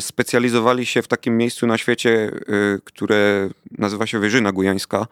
specjalizowali 0.00 0.86
się 0.86 1.02
w 1.02 1.08
takim 1.08 1.36
miejscu 1.36 1.66
na 1.66 1.78
świecie, 1.78 2.30
które 2.84 3.48
nazywa 3.78 4.06
się 4.06 4.18
Wyżyna 4.18 4.52
Gujańska. 4.52 5.06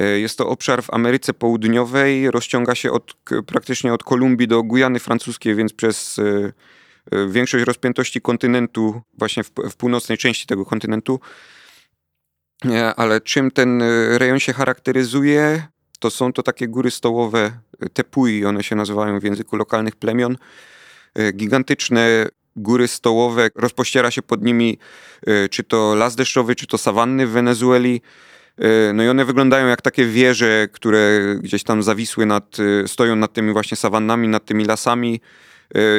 E, 0.00 0.20
jest 0.20 0.38
to 0.38 0.48
obszar 0.48 0.82
w 0.82 0.90
Ameryce 0.94 1.34
Południowej, 1.34 2.30
rozciąga 2.30 2.74
się 2.74 2.92
od, 2.92 3.14
praktycznie 3.46 3.92
od 3.92 4.04
Kolumbii 4.04 4.48
do 4.48 4.62
Gujany 4.62 4.98
Francuskiej, 4.98 5.54
więc 5.54 5.72
przez 5.72 6.20
większość 7.28 7.64
rozpiętości 7.64 8.20
kontynentu, 8.20 9.02
właśnie 9.18 9.44
w, 9.44 9.50
w 9.70 9.76
północnej 9.76 10.18
części 10.18 10.46
tego 10.46 10.64
kontynentu. 10.64 11.20
Ale 12.96 13.20
czym 13.20 13.50
ten 13.50 13.82
rejon 14.18 14.38
się 14.38 14.52
charakteryzuje, 14.52 15.62
to 15.98 16.10
są 16.10 16.32
to 16.32 16.42
takie 16.42 16.68
góry 16.68 16.90
stołowe, 16.90 17.52
tepui, 17.92 18.44
one 18.44 18.62
się 18.62 18.76
nazywają 18.76 19.20
w 19.20 19.24
języku 19.24 19.56
lokalnych 19.56 19.96
plemion. 19.96 20.36
Gigantyczne 21.32 22.26
góry 22.58 22.88
stołowe, 22.88 23.48
rozpościera 23.54 24.10
się 24.10 24.22
pod 24.22 24.42
nimi 24.42 24.78
czy 25.50 25.64
to 25.64 25.94
las 25.94 26.16
deszczowy, 26.16 26.54
czy 26.54 26.66
to 26.66 26.78
sawanny 26.78 27.26
w 27.26 27.30
Wenezueli. 27.30 28.00
E, 28.58 28.92
no 28.92 29.02
i 29.02 29.08
one 29.08 29.24
wyglądają 29.24 29.66
jak 29.66 29.82
takie 29.82 30.06
wieże, 30.06 30.68
które 30.72 31.20
gdzieś 31.40 31.62
tam 31.62 31.82
zawisły 31.82 32.26
nad, 32.26 32.56
e, 32.84 32.88
stoją 32.88 33.16
nad 33.16 33.32
tymi 33.32 33.52
właśnie 33.52 33.76
sawannami, 33.76 34.28
nad 34.28 34.44
tymi 34.44 34.64
lasami 34.64 35.20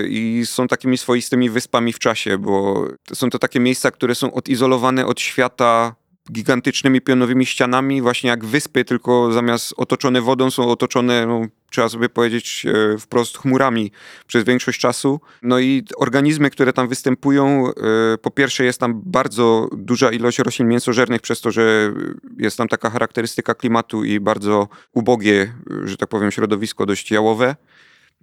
i 0.10 0.42
są 0.46 0.68
takimi 0.68 0.98
swoistymi 0.98 1.50
wyspami 1.50 1.94
w 1.94 2.00
czasie, 2.00 2.38
bo 2.38 2.88
są 3.14 3.30
to 3.30 3.40
takie 3.40 3.60
miejsca, 3.60 3.92
które 3.92 4.16
są 4.16 4.34
odizolowane 4.34 5.06
od 5.06 5.22
świata 5.22 5.96
gigantycznymi 6.32 7.02
pionowymi 7.02 7.46
ścianami, 7.46 8.02
właśnie 8.02 8.30
jak 8.30 8.46
wyspy, 8.46 8.86
tylko 8.86 9.32
zamiast 9.32 9.74
otoczone 9.78 10.22
wodą 10.22 10.52
są 10.52 10.70
otoczone, 10.70 11.26
no, 11.26 11.42
trzeba 11.70 11.90
sobie 11.90 12.10
powiedzieć 12.10 12.66
e, 12.66 12.98
wprost, 12.98 13.38
chmurami 13.38 13.92
przez 14.28 14.44
większość 14.44 14.80
czasu. 14.80 15.22
No 15.42 15.60
i 15.60 15.84
organizmy, 15.98 16.50
które 16.50 16.74
tam 16.74 16.88
występują, 16.88 17.68
e, 17.68 18.18
po 18.18 18.32
pierwsze 18.32 18.64
jest 18.64 18.80
tam 18.80 19.02
bardzo 19.06 19.70
duża 19.72 20.12
ilość 20.12 20.40
roślin 20.40 20.68
mięsożernych, 20.68 21.22
przez 21.22 21.42
to, 21.42 21.52
że 21.52 21.94
jest 22.38 22.58
tam 22.58 22.68
taka 22.68 22.90
charakterystyka 22.90 23.56
klimatu 23.56 24.04
i 24.04 24.20
bardzo 24.20 24.68
ubogie, 24.94 25.54
że 25.84 25.98
tak 25.98 26.10
powiem, 26.10 26.32
środowisko 26.32 26.86
dość 26.86 27.12
jałowe. 27.12 27.56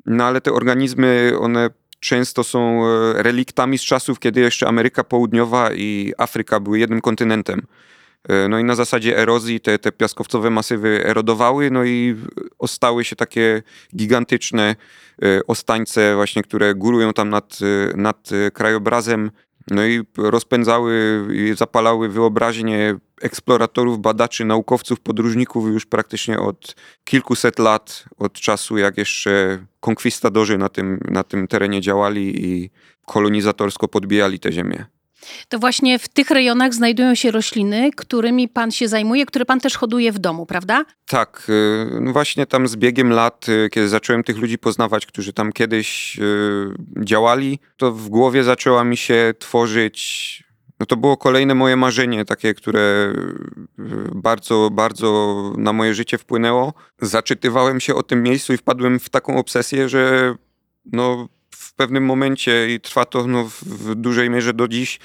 No 0.07 0.25
ale 0.25 0.41
te 0.41 0.53
organizmy, 0.53 1.33
one 1.41 1.71
często 2.00 2.45
są 2.45 2.87
e, 2.87 3.23
reliktami 3.23 3.79
z 3.79 3.83
czasów, 3.83 4.19
kiedy 4.19 4.41
jeszcze 4.41 4.69
Ameryka 4.69 5.05
Południowa 5.05 5.73
i 5.73 6.12
Afryka 6.19 6.61
były 6.61 6.79
jednym 6.79 7.00
kontynentem. 7.00 7.67
E, 8.28 8.49
no 8.49 8.59
i 8.59 8.64
na 8.64 8.75
zasadzie 8.75 9.18
erozji 9.18 9.61
te, 9.61 9.78
te 9.78 9.92
piaskowcowe 9.92 10.50
masywy 10.50 11.04
erodowały, 11.06 11.71
no 11.71 11.85
i 11.85 12.16
ostały 12.59 13.04
się 13.04 13.16
takie 13.16 13.62
gigantyczne 13.97 14.76
e, 15.23 15.47
ostańce 15.47 16.14
właśnie, 16.14 16.42
które 16.42 16.75
górują 16.75 17.12
tam 17.12 17.30
nad, 17.30 17.59
e, 17.62 17.97
nad 17.97 18.30
krajobrazem, 18.52 19.30
no 19.71 19.87
i 19.87 20.02
rozpędzały 20.16 21.26
i 21.33 21.54
zapalały 21.56 22.09
wyobraźnię 22.09 22.97
eksploratorów, 23.23 24.00
badaczy, 24.00 24.45
naukowców, 24.45 25.00
podróżników 25.00 25.68
już 25.68 25.87
praktycznie 25.87 26.40
od 26.40 26.75
kilkuset 27.04 27.59
lat, 27.59 28.04
od 28.16 28.33
czasu 28.33 28.78
jak 28.78 28.99
jeszcze 28.99 29.59
konkwistadorzy 29.80 30.59
na 30.59 30.68
tym, 30.68 31.00
na 31.11 31.25
tym 31.25 31.49
terenie 31.49 31.80
działali 31.80 32.45
i 32.47 32.71
kolonizatorsko 33.06 33.88
podbijali 33.88 34.38
tę 34.38 34.52
ziemię. 34.52 34.96
To 35.49 35.59
właśnie 35.59 35.99
w 35.99 36.09
tych 36.09 36.30
rejonach 36.30 36.75
znajdują 36.75 37.14
się 37.14 37.30
rośliny, 37.30 37.90
którymi 37.97 38.49
pan 38.49 38.71
się 38.71 38.88
zajmuje, 38.88 39.26
które 39.26 39.45
pan 39.45 39.61
też 39.61 39.76
hoduje 39.76 40.12
w 40.12 40.18
domu, 40.18 40.47
prawda? 40.47 40.85
Tak, 41.06 41.47
y, 41.49 42.00
no 42.00 42.12
właśnie 42.12 42.47
tam 42.47 42.68
z 42.68 42.76
biegiem 42.76 43.11
lat, 43.11 43.49
y, 43.49 43.68
kiedy 43.71 43.88
zacząłem 43.88 44.25
tych 44.25 44.38
ludzi 44.38 44.59
poznawać, 44.59 45.06
którzy 45.06 45.33
tam 45.33 45.52
kiedyś 45.52 46.18
y, 46.18 47.04
działali, 47.04 47.59
to 47.76 47.92
w 47.92 48.09
głowie 48.09 48.45
zaczęła 48.45 48.85
mi 48.85 48.97
się 48.97 49.35
tworzyć 49.38 50.47
no 50.80 50.87
to 50.87 50.97
było 50.97 51.16
kolejne 51.16 51.54
moje 51.54 51.76
marzenie, 51.76 52.25
takie, 52.25 52.54
które 52.54 53.12
bardzo, 54.14 54.71
bardzo 54.73 55.52
na 55.59 55.73
moje 55.73 55.95
życie 55.95 56.18
wpłynęło. 56.18 56.75
Zaczytywałem 57.00 57.80
się 57.80 57.95
o 57.95 58.02
tym 58.02 58.23
miejscu 58.23 58.52
i 58.52 58.56
wpadłem 58.56 58.99
w 58.99 59.09
taką 59.09 59.38
obsesję, 59.38 59.88
że 59.88 60.35
no, 60.92 61.28
pewnym 61.76 62.04
momencie 62.04 62.75
i 62.75 62.80
trwa 62.80 63.04
to 63.04 63.26
no, 63.26 63.45
w 63.62 63.95
dużej 63.95 64.30
mierze 64.30 64.54
do 64.54 64.68
dziś. 64.68 64.99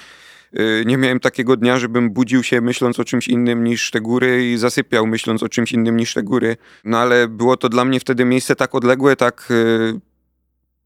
Y, 0.58 0.84
nie 0.86 0.96
miałem 0.96 1.20
takiego 1.20 1.56
dnia, 1.56 1.78
żebym 1.78 2.10
budził 2.10 2.42
się 2.42 2.60
myśląc 2.60 3.00
o 3.00 3.04
czymś 3.04 3.28
innym 3.28 3.64
niż 3.64 3.90
te 3.90 4.00
góry 4.00 4.52
i 4.52 4.58
zasypiał 4.58 5.06
myśląc 5.06 5.42
o 5.42 5.48
czymś 5.48 5.72
innym 5.72 5.96
niż 5.96 6.14
te 6.14 6.22
góry. 6.22 6.56
No 6.84 6.98
ale 6.98 7.28
było 7.28 7.56
to 7.56 7.68
dla 7.68 7.84
mnie 7.84 8.00
wtedy 8.00 8.24
miejsce 8.24 8.56
tak 8.56 8.74
odległe, 8.74 9.16
tak 9.16 9.48
y, 9.50 10.00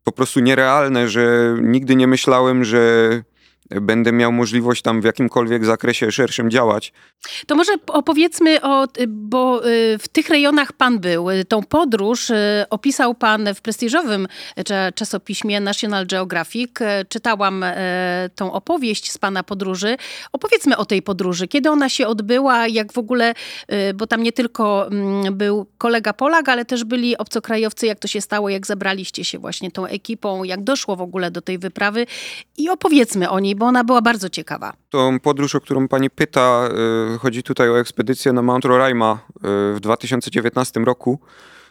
po 0.05 0.13
prostu 0.13 0.41
nierealne, 0.41 1.09
że 1.09 1.57
nigdy 1.63 1.97
nie 1.97 2.07
myślałem, 2.07 2.65
że 2.65 3.23
będę 3.71 4.13
miał 4.13 4.33
możliwość 4.33 4.83
tam 4.83 5.01
w 5.01 5.05
jakimkolwiek 5.05 5.65
zakresie 5.65 6.13
szerszym 6.13 6.51
działać. 6.51 6.93
To 7.47 7.55
może 7.55 7.73
opowiedzmy 7.87 8.63
o, 8.63 8.87
bo 9.09 9.69
y, 9.69 9.99
w 9.99 10.09
tych 10.09 10.29
rejonach 10.29 10.73
pan 10.73 10.99
był. 10.99 11.27
Tą 11.49 11.63
podróż 11.63 12.31
y, 12.31 12.65
opisał 12.71 13.15
pan 13.15 13.55
w 13.55 13.61
prestiżowym 13.61 14.29
czasopiśmie 14.95 15.61
National 15.61 16.07
Geographic. 16.07 16.71
Czytałam 17.09 17.65
tą 18.35 18.53
opowieść 18.53 19.13
z 19.13 19.19
pana 19.19 19.43
podróży. 19.43 19.97
Opowiedzmy 20.33 20.77
o 20.77 20.85
tej 20.85 21.03
podróży. 21.03 21.49
Kiedy 21.49 21.71
ona 21.71 21.89
się 21.89 22.07
odbyła, 22.07 22.69
jak 22.69 22.93
w 22.93 22.99
ogóle, 22.99 23.35
y, 23.73 23.95
bo 23.95 24.07
tam 24.07 24.23
nie 24.23 24.33
tylko 24.33 24.87
mm, 24.87 25.37
był 25.37 25.67
kolega 25.79 26.13
Polak, 26.13 26.49
ale 26.49 26.65
też 26.65 26.85
byli 26.85 27.17
obcokrajowcy. 27.17 27.87
Jak 27.87 27.99
to 27.99 28.09
się 28.09 28.21
stało, 28.21 28.49
jak 28.49 28.67
zabraliście 28.67 29.25
się 29.25 29.39
właśnie 29.39 29.71
tą 29.71 29.87
ekipą, 29.87 30.45
jak 30.45 30.65
doszło 30.65 30.97
w 30.97 31.01
ogóle 31.01 31.31
do 31.31 31.41
tej 31.41 31.59
wyprawy 31.59 32.07
i 32.57 32.69
opowiedzmy 32.69 33.31
o 33.31 33.41
niej, 33.41 33.56
bo 33.57 33.67
ona 33.67 33.85
była 33.85 34.03
bardzo 34.03 34.29
ciekawa. 34.29 34.73
Tą 34.91 35.21
podróż, 35.21 35.55
o 35.55 35.61
którą 35.61 35.89
pani 35.89 36.11
pyta, 36.11 36.69
y, 37.15 37.19
chodzi 37.19 37.43
tutaj 37.43 37.69
o 37.69 37.81
ekspedycję 37.81 38.33
na 38.33 38.43
Mount 38.43 38.65
Roraima 38.65 39.19
y, 39.37 39.39
w 39.75 39.79
2019 39.81 40.81
roku. 40.81 41.21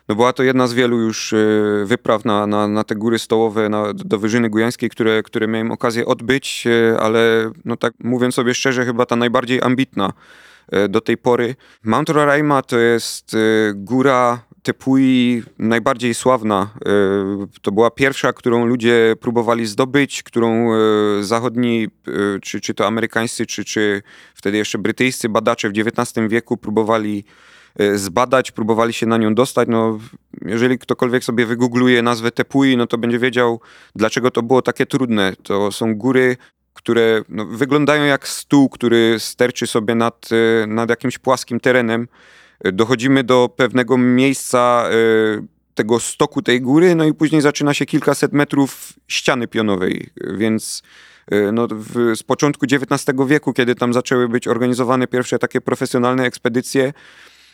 No 0.09 0.15
była 0.15 0.33
to 0.33 0.43
jedna 0.43 0.67
z 0.67 0.73
wielu 0.73 0.99
już 0.99 1.33
y, 1.33 1.83
wypraw 1.85 2.25
na, 2.25 2.47
na, 2.47 2.67
na 2.67 2.83
te 2.83 2.95
góry 2.95 3.19
stołowe, 3.19 3.69
na, 3.69 3.93
do 3.93 4.19
Wyżyny 4.19 4.49
Gujańskiej, 4.49 4.89
które, 4.89 5.23
które 5.23 5.47
miałem 5.47 5.71
okazję 5.71 6.05
odbyć, 6.05 6.67
ale 6.99 7.51
no 7.65 7.77
tak 7.77 7.93
mówiąc 8.03 8.35
sobie 8.35 8.53
szczerze, 8.53 8.85
chyba 8.85 9.05
ta 9.05 9.15
najbardziej 9.15 9.61
ambitna 9.61 10.13
do 10.89 11.01
tej 11.01 11.17
pory. 11.17 11.55
Mount 11.83 12.09
Roraima 12.09 12.61
to 12.61 12.77
jest 12.77 13.35
góra 13.75 14.39
Tepui 14.65 15.43
najbardziej 15.59 16.13
sławna. 16.13 16.69
E, 16.85 16.89
to 17.61 17.71
była 17.71 17.91
pierwsza, 17.91 18.33
którą 18.33 18.65
ludzie 18.65 19.15
próbowali 19.19 19.65
zdobyć, 19.65 20.23
którą 20.23 20.73
e, 20.73 20.77
zachodni, 21.23 21.87
e, 22.07 22.39
czy, 22.39 22.61
czy 22.61 22.73
to 22.73 22.87
amerykańscy, 22.87 23.45
czy, 23.45 23.65
czy 23.65 24.01
wtedy 24.35 24.57
jeszcze 24.57 24.77
brytyjscy 24.77 25.29
badacze 25.29 25.69
w 25.69 25.73
XIX 25.77 26.27
wieku 26.29 26.57
próbowali 26.57 27.25
zbadać, 27.95 28.51
próbowali 28.51 28.93
się 28.93 29.05
na 29.05 29.17
nią 29.17 29.35
dostać. 29.35 29.67
No, 29.71 29.99
jeżeli 30.41 30.79
ktokolwiek 30.79 31.23
sobie 31.23 31.45
wygoogluje 31.45 32.01
nazwę 32.01 32.31
Tepui, 32.31 32.77
no 32.77 32.87
to 32.87 32.97
będzie 32.97 33.19
wiedział, 33.19 33.61
dlaczego 33.95 34.31
to 34.31 34.43
było 34.43 34.61
takie 34.61 34.85
trudne. 34.85 35.33
To 35.43 35.71
są 35.71 35.95
góry, 35.95 36.37
które 36.73 37.21
no, 37.29 37.45
wyglądają 37.45 38.03
jak 38.03 38.27
stół, 38.27 38.69
który 38.69 39.15
sterczy 39.19 39.67
sobie 39.67 39.95
nad, 39.95 40.29
nad 40.67 40.89
jakimś 40.89 41.17
płaskim 41.17 41.59
terenem 41.59 42.07
dochodzimy 42.71 43.23
do 43.23 43.49
pewnego 43.55 43.97
miejsca 43.97 44.83
e, 44.89 44.95
tego 45.75 45.99
stoku 45.99 46.41
tej 46.41 46.61
góry, 46.61 46.95
no 46.95 47.05
i 47.05 47.13
później 47.13 47.41
zaczyna 47.41 47.73
się 47.73 47.85
kilkaset 47.85 48.33
metrów 48.33 48.93
ściany 49.07 49.47
pionowej, 49.47 50.09
więc 50.37 50.83
e, 51.31 51.51
no, 51.51 51.67
w, 51.71 52.15
z 52.15 52.23
początku 52.23 52.65
XIX 52.65 53.17
wieku, 53.27 53.53
kiedy 53.53 53.75
tam 53.75 53.93
zaczęły 53.93 54.29
być 54.29 54.47
organizowane 54.47 55.07
pierwsze 55.07 55.39
takie 55.39 55.61
profesjonalne 55.61 56.23
ekspedycje, 56.23 56.93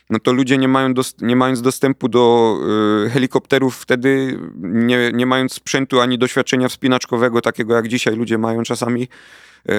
no 0.09 0.19
to 0.19 0.33
ludzie 0.33 0.57
nie, 0.57 0.67
mają 0.67 0.93
dost, 0.93 1.21
nie 1.21 1.35
mając 1.35 1.61
dostępu 1.61 2.09
do 2.09 2.57
y, 3.05 3.09
helikopterów 3.09 3.77
wtedy, 3.77 4.39
nie, 4.61 5.11
nie 5.13 5.25
mając 5.25 5.53
sprzętu 5.53 5.99
ani 5.99 6.17
doświadczenia 6.17 6.69
wspinaczkowego, 6.69 7.41
takiego 7.41 7.73
jak 7.73 7.87
dzisiaj 7.87 8.15
ludzie 8.15 8.37
mają 8.37 8.63
czasami, 8.63 9.07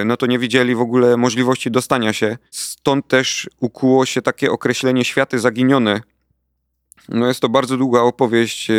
no 0.04 0.16
to 0.16 0.26
nie 0.26 0.38
widzieli 0.38 0.74
w 0.74 0.80
ogóle 0.80 1.16
możliwości 1.16 1.70
dostania 1.70 2.12
się. 2.12 2.38
Stąd 2.50 3.08
też 3.08 3.50
ukuło 3.60 4.06
się 4.06 4.22
takie 4.22 4.50
określenie 4.50 5.04
światy 5.04 5.38
zaginione. 5.38 6.00
No 7.08 7.26
jest 7.26 7.40
to 7.40 7.48
bardzo 7.48 7.76
długa 7.76 8.00
opowieść, 8.00 8.70
e, 8.70 8.74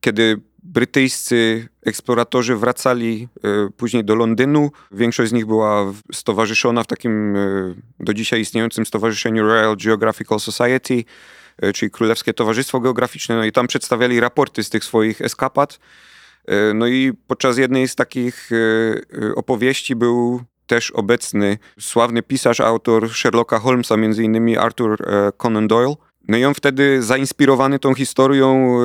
kiedy 0.00 0.40
brytyjscy 0.62 1.68
eksploratorzy 1.86 2.56
wracali 2.56 3.28
e, 3.44 3.70
później 3.76 4.04
do 4.04 4.14
Londynu. 4.14 4.70
Większość 4.92 5.30
z 5.30 5.32
nich 5.32 5.46
była 5.46 5.92
stowarzyszona 6.12 6.82
w 6.82 6.86
takim 6.86 7.36
do 8.00 8.14
dzisiaj 8.14 8.40
istniejącym 8.40 8.86
stowarzyszeniu 8.86 9.46
Royal 9.46 9.76
Geographical 9.76 10.40
Society, 10.40 11.04
czyli 11.74 11.90
Królewskie 11.90 12.34
Towarzystwo 12.34 12.80
Geograficzne, 12.80 13.36
no 13.36 13.44
i 13.44 13.52
tam 13.52 13.66
przedstawiali 13.66 14.20
raporty 14.20 14.64
z 14.64 14.70
tych 14.70 14.84
swoich 14.84 15.20
eskapad. 15.20 15.78
E, 16.48 16.74
no 16.74 16.86
i 16.86 17.12
podczas 17.26 17.58
jednej 17.58 17.88
z 17.88 17.94
takich 17.94 18.50
e, 18.52 18.56
e, 19.28 19.34
opowieści 19.34 19.96
był 19.96 20.40
też 20.66 20.90
obecny 20.90 21.58
sławny 21.80 22.22
pisarz, 22.22 22.60
autor 22.60 23.10
Sherlocka 23.10 23.58
Holmesa, 23.58 23.96
między 23.96 24.24
innymi 24.24 24.56
Arthur 24.56 24.96
Conan 25.36 25.68
Doyle. 25.68 25.94
No 26.28 26.36
i 26.36 26.44
on 26.44 26.54
wtedy 26.54 27.02
zainspirowany 27.02 27.78
tą 27.78 27.94
historią 27.94 28.78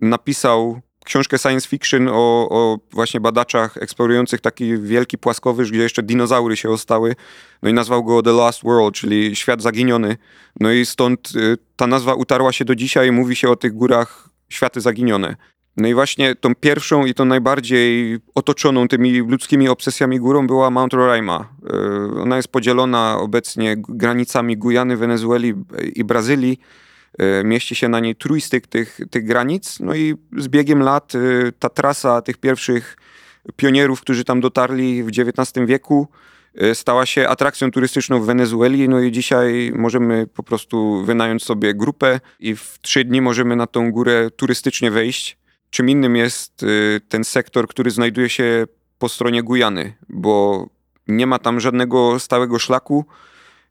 napisał 0.00 0.80
książkę 1.04 1.38
science 1.38 1.68
fiction 1.68 2.08
o, 2.08 2.48
o, 2.50 2.78
właśnie 2.92 3.20
badaczach 3.20 3.76
eksplorujących 3.76 4.40
taki 4.40 4.78
wielki 4.78 5.18
płaskowyż, 5.18 5.70
gdzie 5.70 5.82
jeszcze 5.82 6.02
dinozaury 6.02 6.56
się 6.56 6.70
ostały. 6.70 7.14
No 7.62 7.70
i 7.70 7.72
nazwał 7.72 8.04
go 8.04 8.22
The 8.22 8.32
Last 8.32 8.62
World, 8.62 8.94
czyli 8.94 9.36
świat 9.36 9.62
zaginiony. 9.62 10.16
No 10.60 10.72
i 10.72 10.86
stąd 10.86 11.32
ta 11.76 11.86
nazwa 11.86 12.14
utarła 12.14 12.52
się 12.52 12.64
do 12.64 12.74
dzisiaj. 12.74 13.12
Mówi 13.12 13.36
się 13.36 13.48
o 13.48 13.56
tych 13.56 13.72
górach 13.72 14.28
światy 14.48 14.80
zaginione. 14.80 15.36
No 15.76 15.88
i 15.88 15.94
właśnie 15.94 16.34
tą 16.34 16.54
pierwszą 16.54 17.06
i 17.06 17.14
tą 17.14 17.24
najbardziej 17.24 18.18
otoczoną 18.34 18.88
tymi 18.88 19.18
ludzkimi 19.18 19.68
obsesjami 19.68 20.20
górą 20.20 20.46
była 20.46 20.70
Mount 20.70 20.92
Roraima. 20.92 21.48
E, 21.70 22.20
ona 22.22 22.36
jest 22.36 22.48
podzielona 22.48 23.18
obecnie 23.20 23.76
granicami 23.76 24.56
Gujany, 24.56 24.96
Wenezueli 24.96 25.54
i 25.94 26.04
Brazylii. 26.04 26.60
E, 27.18 27.44
mieści 27.44 27.74
się 27.74 27.88
na 27.88 28.00
niej 28.00 28.16
trójstyk 28.16 28.66
tych, 28.66 29.00
tych 29.10 29.24
granic. 29.24 29.80
No 29.80 29.94
i 29.94 30.14
z 30.38 30.48
biegiem 30.48 30.82
lat 30.82 31.12
e, 31.14 31.52
ta 31.52 31.68
trasa 31.68 32.22
tych 32.22 32.36
pierwszych 32.36 32.96
pionierów, 33.56 34.00
którzy 34.00 34.24
tam 34.24 34.40
dotarli 34.40 35.02
w 35.02 35.08
XIX 35.08 35.66
wieku, 35.66 36.08
stała 36.74 37.06
się 37.06 37.28
atrakcją 37.28 37.70
turystyczną 37.70 38.20
w 38.20 38.26
Wenezueli. 38.26 38.88
No 38.88 39.00
i 39.00 39.12
dzisiaj 39.12 39.72
możemy 39.74 40.26
po 40.26 40.42
prostu 40.42 41.04
wynająć 41.04 41.44
sobie 41.44 41.74
grupę 41.74 42.20
i 42.40 42.56
w 42.56 42.78
trzy 42.80 43.04
dni 43.04 43.20
możemy 43.20 43.56
na 43.56 43.66
tą 43.66 43.92
górę 43.92 44.30
turystycznie 44.36 44.90
wejść. 44.90 45.39
Czym 45.70 45.88
innym 45.90 46.16
jest 46.16 46.62
y, 46.62 47.00
ten 47.08 47.24
sektor, 47.24 47.68
który 47.68 47.90
znajduje 47.90 48.28
się 48.28 48.66
po 48.98 49.08
stronie 49.08 49.42
Gujany, 49.42 49.94
bo 50.08 50.66
nie 51.08 51.26
ma 51.26 51.38
tam 51.38 51.60
żadnego 51.60 52.18
stałego 52.18 52.58
szlaku. 52.58 53.04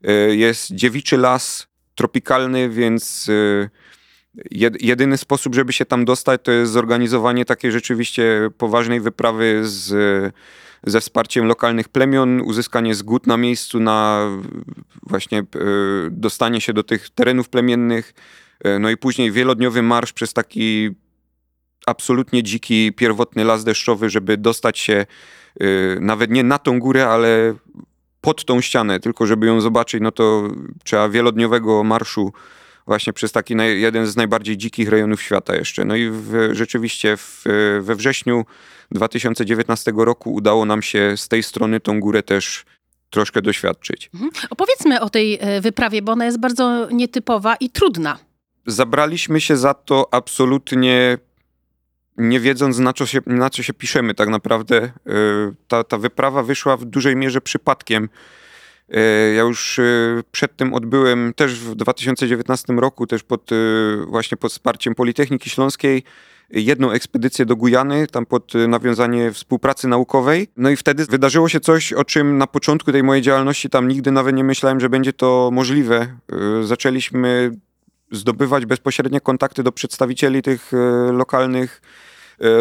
Y, 0.10 0.36
jest 0.36 0.72
dziewiczy 0.72 1.18
las 1.18 1.68
tropikalny, 1.96 2.70
więc 2.70 3.30
y, 3.30 3.70
jedyny 4.80 5.18
sposób, 5.18 5.56
żeby 5.56 5.74
się 5.74 5.86
tam 5.86 6.06
dostać, 6.06 6.42
to 6.44 6.52
jest 6.52 6.72
zorganizowanie 6.72 7.46
takiej 7.46 7.72
rzeczywiście 7.72 8.50
poważnej 8.58 9.00
wyprawy 9.02 9.62
z, 9.64 10.34
ze 10.84 11.02
wsparciem 11.02 11.46
lokalnych 11.46 11.90
plemion, 11.90 12.42
uzyskanie 12.42 12.96
zgód 12.96 13.28
na 13.28 13.38
miejscu 13.38 13.80
na 13.80 14.30
właśnie 15.04 15.44
dostanie 16.12 16.62
się 16.62 16.74
do 16.74 16.84
tych 16.84 17.10
terenów 17.10 17.50
plemiennych, 17.50 18.14
no 18.80 18.90
i 18.90 18.98
później 18.98 19.32
wielodniowy 19.32 19.82
marsz 19.82 20.14
przez 20.14 20.34
taki 20.34 20.96
absolutnie 21.90 22.44
dziki, 22.44 22.94
pierwotny 22.94 23.44
las 23.44 23.64
deszczowy, 23.64 24.10
żeby 24.10 24.38
dostać 24.38 24.80
się 24.80 25.06
y, 25.62 25.98
nawet 26.02 26.32
nie 26.32 26.44
na 26.44 26.58
tą 26.58 26.80
górę, 26.80 27.08
ale 27.08 27.54
pod 28.22 28.46
tą 28.46 28.62
ścianę, 28.62 29.00
tylko 29.00 29.26
żeby 29.26 29.48
ją 29.48 29.62
zobaczyć, 29.62 30.02
no 30.02 30.12
to 30.12 30.50
trzeba 30.84 31.10
wielodniowego 31.10 31.84
marszu 31.84 32.34
właśnie 32.88 33.14
przez 33.14 33.32
taki 33.32 33.56
naj, 33.56 33.82
jeden 33.82 34.08
z 34.08 34.16
najbardziej 34.16 34.58
dzikich 34.58 34.90
rejonów 34.90 35.22
świata 35.22 35.56
jeszcze. 35.56 35.86
No 35.86 35.96
i 35.96 36.10
w, 36.10 36.50
rzeczywiście 36.52 37.18
w, 37.18 37.44
we 37.82 37.96
wrześniu 37.96 38.46
2019 38.92 39.92
roku 39.98 40.34
udało 40.34 40.66
nam 40.66 40.82
się 40.82 41.18
z 41.18 41.28
tej 41.28 41.44
strony 41.44 41.80
tą 41.80 42.00
górę 42.00 42.24
też 42.24 42.66
troszkę 43.10 43.42
doświadczyć. 43.42 44.10
Mhm. 44.14 44.32
Opowiedzmy 44.50 45.02
o 45.02 45.10
tej 45.10 45.38
e, 45.42 45.62
wyprawie, 45.62 46.02
bo 46.02 46.12
ona 46.12 46.26
jest 46.26 46.40
bardzo 46.40 46.88
nietypowa 46.92 47.56
i 47.56 47.70
trudna. 47.70 48.20
Zabraliśmy 48.66 49.42
się 49.42 49.58
za 49.58 49.74
to 49.74 50.08
absolutnie 50.12 51.18
nie 52.20 52.40
wiedząc 52.40 52.80
na 52.80 52.94
co 52.94 53.06
się, 53.06 53.20
na 53.26 53.50
co 53.50 53.64
się 53.64 53.74
piszemy 53.74 54.14
tak 54.14 54.30
naprawdę. 54.30 54.78
E, 54.78 54.92
ta, 55.68 55.84
ta 55.84 55.98
wyprawa 55.98 56.44
wyszła 56.44 56.78
w 56.78 56.86
dużej 56.86 57.16
mierze 57.16 57.42
przypadkiem. 57.42 58.10
E, 58.90 59.00
ja 59.34 59.42
już 59.42 59.80
e, 59.80 59.84
przed 60.32 60.56
tym 60.56 60.74
odbyłem 60.74 61.34
też 61.36 61.60
w 61.60 61.76
2019 61.76 62.74
roku, 62.74 63.08
też 63.08 63.24
pod, 63.24 63.50
właśnie 64.08 64.38
pod 64.38 64.52
wsparciem 64.52 64.96
Politechniki 64.96 65.50
Śląskiej, 65.50 66.04
jedną 66.50 66.92
ekspedycję 66.92 67.46
do 67.46 67.56
Gujany, 67.56 68.08
tam 68.08 68.26
pod 68.26 68.54
nawiązanie 68.68 69.32
współpracy 69.32 69.88
naukowej. 69.88 70.48
No 70.58 70.70
i 70.70 70.76
wtedy 70.76 71.06
wydarzyło 71.06 71.50
się 71.50 71.60
coś, 71.60 71.94
o 71.94 72.06
czym 72.06 72.38
na 72.38 72.48
początku 72.48 72.92
tej 72.92 73.04
mojej 73.04 73.22
działalności 73.22 73.70
tam 73.70 73.88
nigdy 73.88 74.12
nawet 74.12 74.36
nie 74.36 74.44
myślałem, 74.44 74.80
że 74.80 74.90
będzie 74.90 75.14
to 75.14 75.50
możliwe. 75.54 76.08
Zaczęliśmy 76.64 77.52
zdobywać 78.12 78.66
bezpośrednie 78.66 79.22
kontakty 79.22 79.64
do 79.64 79.72
przedstawicieli 79.72 80.42
tych 80.42 80.72
lokalnych 81.12 81.82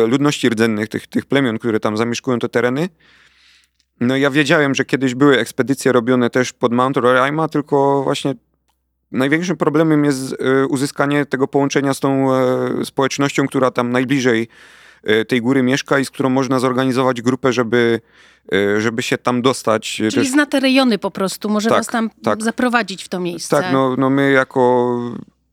ludności 0.07 0.49
rdzennych, 0.49 0.89
tych, 0.89 1.07
tych 1.07 1.27
plemion, 1.27 1.59
które 1.59 1.81
tam 1.81 1.97
zamieszkują 1.97 2.39
te 2.39 2.49
tereny. 2.49 2.89
No 4.01 4.17
ja 4.17 4.31
wiedziałem, 4.31 4.75
że 4.75 4.85
kiedyś 4.85 5.15
były 5.15 5.39
ekspedycje 5.39 5.93
robione 5.93 6.31
też 6.31 6.53
pod 6.53 6.73
Mount 6.73 6.97
Roraima, 6.97 7.49
tylko 7.49 8.03
właśnie 8.03 8.35
największym 9.13 9.57
problemem 9.57 10.05
jest 10.05 10.37
e, 10.41 10.67
uzyskanie 10.67 11.27
tego 11.27 11.49
połączenia 11.49 11.95
z 11.95 12.01
tą 12.01 12.35
e, 12.35 12.85
społecznością, 12.85 13.47
która 13.47 13.71
tam 13.71 13.91
najbliżej 13.91 14.49
tej 15.29 15.41
góry 15.41 15.63
mieszka 15.63 15.99
i 15.99 16.05
z 16.05 16.11
którą 16.11 16.29
można 16.29 16.59
zorganizować 16.59 17.23
grupę, 17.23 17.53
żeby, 17.53 18.01
żeby 18.79 19.03
się 19.03 19.19
tam 19.19 19.43
dostać. 19.43 19.93
Czyli 19.97 20.13
też... 20.13 20.29
zna 20.29 20.47
te 20.47 20.61
rejony 20.61 20.99
po 20.99 21.11
prostu, 21.11 21.49
może 21.49 21.69
tak, 21.69 21.79
was 21.79 21.87
tam 21.87 22.11
tak. 22.23 22.43
zaprowadzić 22.43 23.05
w 23.05 23.09
to 23.09 23.21
miejsce. 23.21 23.57
Tak, 23.57 23.73
no, 23.73 23.97
no 23.99 24.11
my 24.11 24.33
jako 24.33 24.99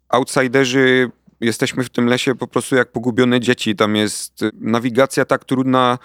outsiderzy 0.10 1.12
jesteśmy 1.42 1.84
w 1.84 1.90
tym 1.90 2.06
lesie 2.06 2.36
po 2.36 2.48
prostu 2.48 2.76
jak 2.76 2.92
pogubione 2.92 3.40
dzieci. 3.40 3.76
Tam 3.76 3.96
jest 3.96 4.46
nawigacja 4.54 5.26
tak 5.26 5.46
trudna. 5.46 5.98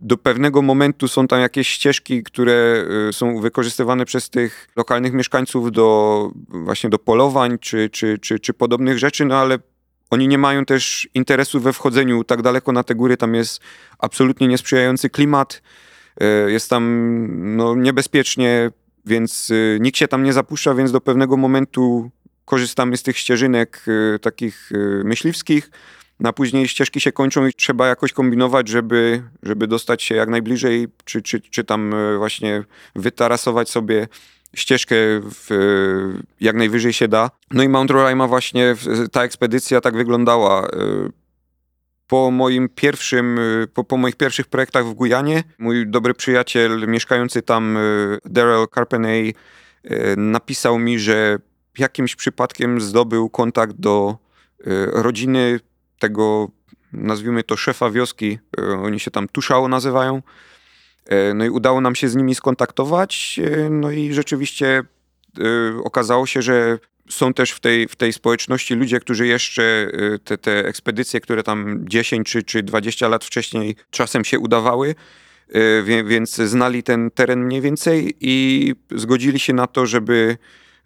Do 0.00 0.16
pewnego 0.16 0.62
momentu 0.62 1.08
są 1.08 1.26
tam 1.26 1.40
jakieś 1.40 1.68
ścieżki, 1.68 2.22
które 2.22 2.84
y, 3.08 3.12
są 3.12 3.40
wykorzystywane 3.40 4.04
przez 4.04 4.30
tych 4.30 4.68
lokalnych 4.76 5.12
mieszkańców 5.12 5.72
do 5.72 6.30
właśnie 6.48 6.90
do 6.90 6.98
polowań 6.98 7.58
czy, 7.58 7.90
czy, 7.90 8.18
czy, 8.18 8.38
czy 8.38 8.54
podobnych 8.54 8.98
rzeczy, 8.98 9.24
no 9.24 9.36
ale 9.36 9.58
oni 10.10 10.28
nie 10.28 10.38
mają 10.38 10.64
też 10.64 11.08
interesu 11.14 11.60
we 11.60 11.72
wchodzeniu 11.72 12.24
tak 12.24 12.42
daleko 12.42 12.72
na 12.72 12.82
te 12.84 12.94
góry. 12.94 13.16
Tam 13.16 13.34
jest 13.34 13.60
absolutnie 13.98 14.48
niesprzyjający 14.48 15.10
klimat. 15.10 15.62
Jest 16.46 16.70
tam 16.70 17.56
no, 17.56 17.74
niebezpiecznie, 17.74 18.70
więc 19.06 19.52
nikt 19.80 19.98
się 19.98 20.08
tam 20.08 20.22
nie 20.22 20.32
zapuszcza, 20.32 20.74
więc 20.74 20.92
do 20.92 21.00
pewnego 21.00 21.36
momentu 21.36 22.10
korzystamy 22.48 22.96
z 22.96 23.02
tych 23.02 23.18
ścieżynek 23.18 23.84
takich 24.20 24.70
myśliwskich, 25.04 25.70
no 26.20 26.28
a 26.28 26.32
później 26.32 26.68
ścieżki 26.68 27.00
się 27.00 27.12
kończą 27.12 27.46
i 27.46 27.52
trzeba 27.52 27.88
jakoś 27.88 28.12
kombinować, 28.12 28.68
żeby, 28.68 29.22
żeby 29.42 29.66
dostać 29.66 30.02
się 30.02 30.14
jak 30.14 30.28
najbliżej, 30.28 30.88
czy, 31.04 31.22
czy, 31.22 31.40
czy 31.40 31.64
tam 31.64 31.94
właśnie 32.18 32.64
wytarasować 32.96 33.70
sobie 33.70 34.08
ścieżkę 34.54 34.96
w, 35.20 35.48
jak 36.40 36.56
najwyżej 36.56 36.92
się 36.92 37.08
da. 37.08 37.30
No 37.50 37.62
i 37.62 37.68
Mount 37.68 37.90
Roraima 37.90 38.26
właśnie, 38.26 38.74
ta 39.12 39.22
ekspedycja 39.22 39.80
tak 39.80 39.96
wyglądała. 39.96 40.68
Po 42.06 42.30
moim 42.30 42.68
pierwszym, 42.68 43.40
po, 43.74 43.84
po 43.84 43.96
moich 43.96 44.16
pierwszych 44.16 44.46
projektach 44.46 44.86
w 44.86 44.94
Gujanie, 44.94 45.42
mój 45.58 45.86
dobry 45.86 46.14
przyjaciel 46.14 46.88
mieszkający 46.88 47.42
tam, 47.42 47.78
Daryl 48.24 48.66
Carpenay, 48.74 49.34
napisał 50.16 50.78
mi, 50.78 50.98
że 50.98 51.38
jakimś 51.78 52.16
przypadkiem 52.16 52.80
zdobył 52.80 53.30
kontakt 53.30 53.76
do 53.76 54.16
rodziny 54.92 55.60
tego, 55.98 56.48
nazwijmy 56.92 57.42
to 57.42 57.56
szefa 57.56 57.90
wioski, 57.90 58.38
oni 58.82 59.00
się 59.00 59.10
tam 59.10 59.28
Tuszało 59.28 59.68
nazywają, 59.68 60.22
E, 61.08 61.34
no 61.34 61.44
i 61.44 61.50
udało 61.50 61.80
nam 61.80 61.94
się 61.94 62.08
z 62.08 62.16
nimi 62.16 62.34
skontaktować, 62.34 63.40
no 63.70 63.90
i 63.90 64.12
rzeczywiście 64.12 64.82
okazało 65.84 66.26
się, 66.26 66.42
że 66.42 66.78
są 67.08 67.34
też 67.34 67.50
w 67.50 67.60
tej, 67.60 67.88
w 67.88 67.96
tej 67.96 68.12
społeczności 68.12 68.74
ludzie, 68.74 69.00
którzy 69.00 69.26
jeszcze 69.26 69.90
te, 70.24 70.38
te 70.38 70.66
ekspedycje, 70.66 71.20
które 71.20 71.42
tam 71.42 71.84
10 71.88 72.30
czy, 72.30 72.42
czy 72.42 72.62
20 72.62 73.08
lat 73.08 73.24
wcześniej 73.24 73.76
czasem 73.90 74.24
się 74.24 74.38
udawały, 74.38 74.94
więc 76.04 76.34
znali 76.34 76.82
ten 76.82 77.10
teren 77.10 77.44
mniej 77.44 77.60
więcej 77.60 78.14
i 78.20 78.74
zgodzili 78.90 79.38
się 79.38 79.52
na 79.52 79.66
to, 79.66 79.86
żeby 79.86 80.36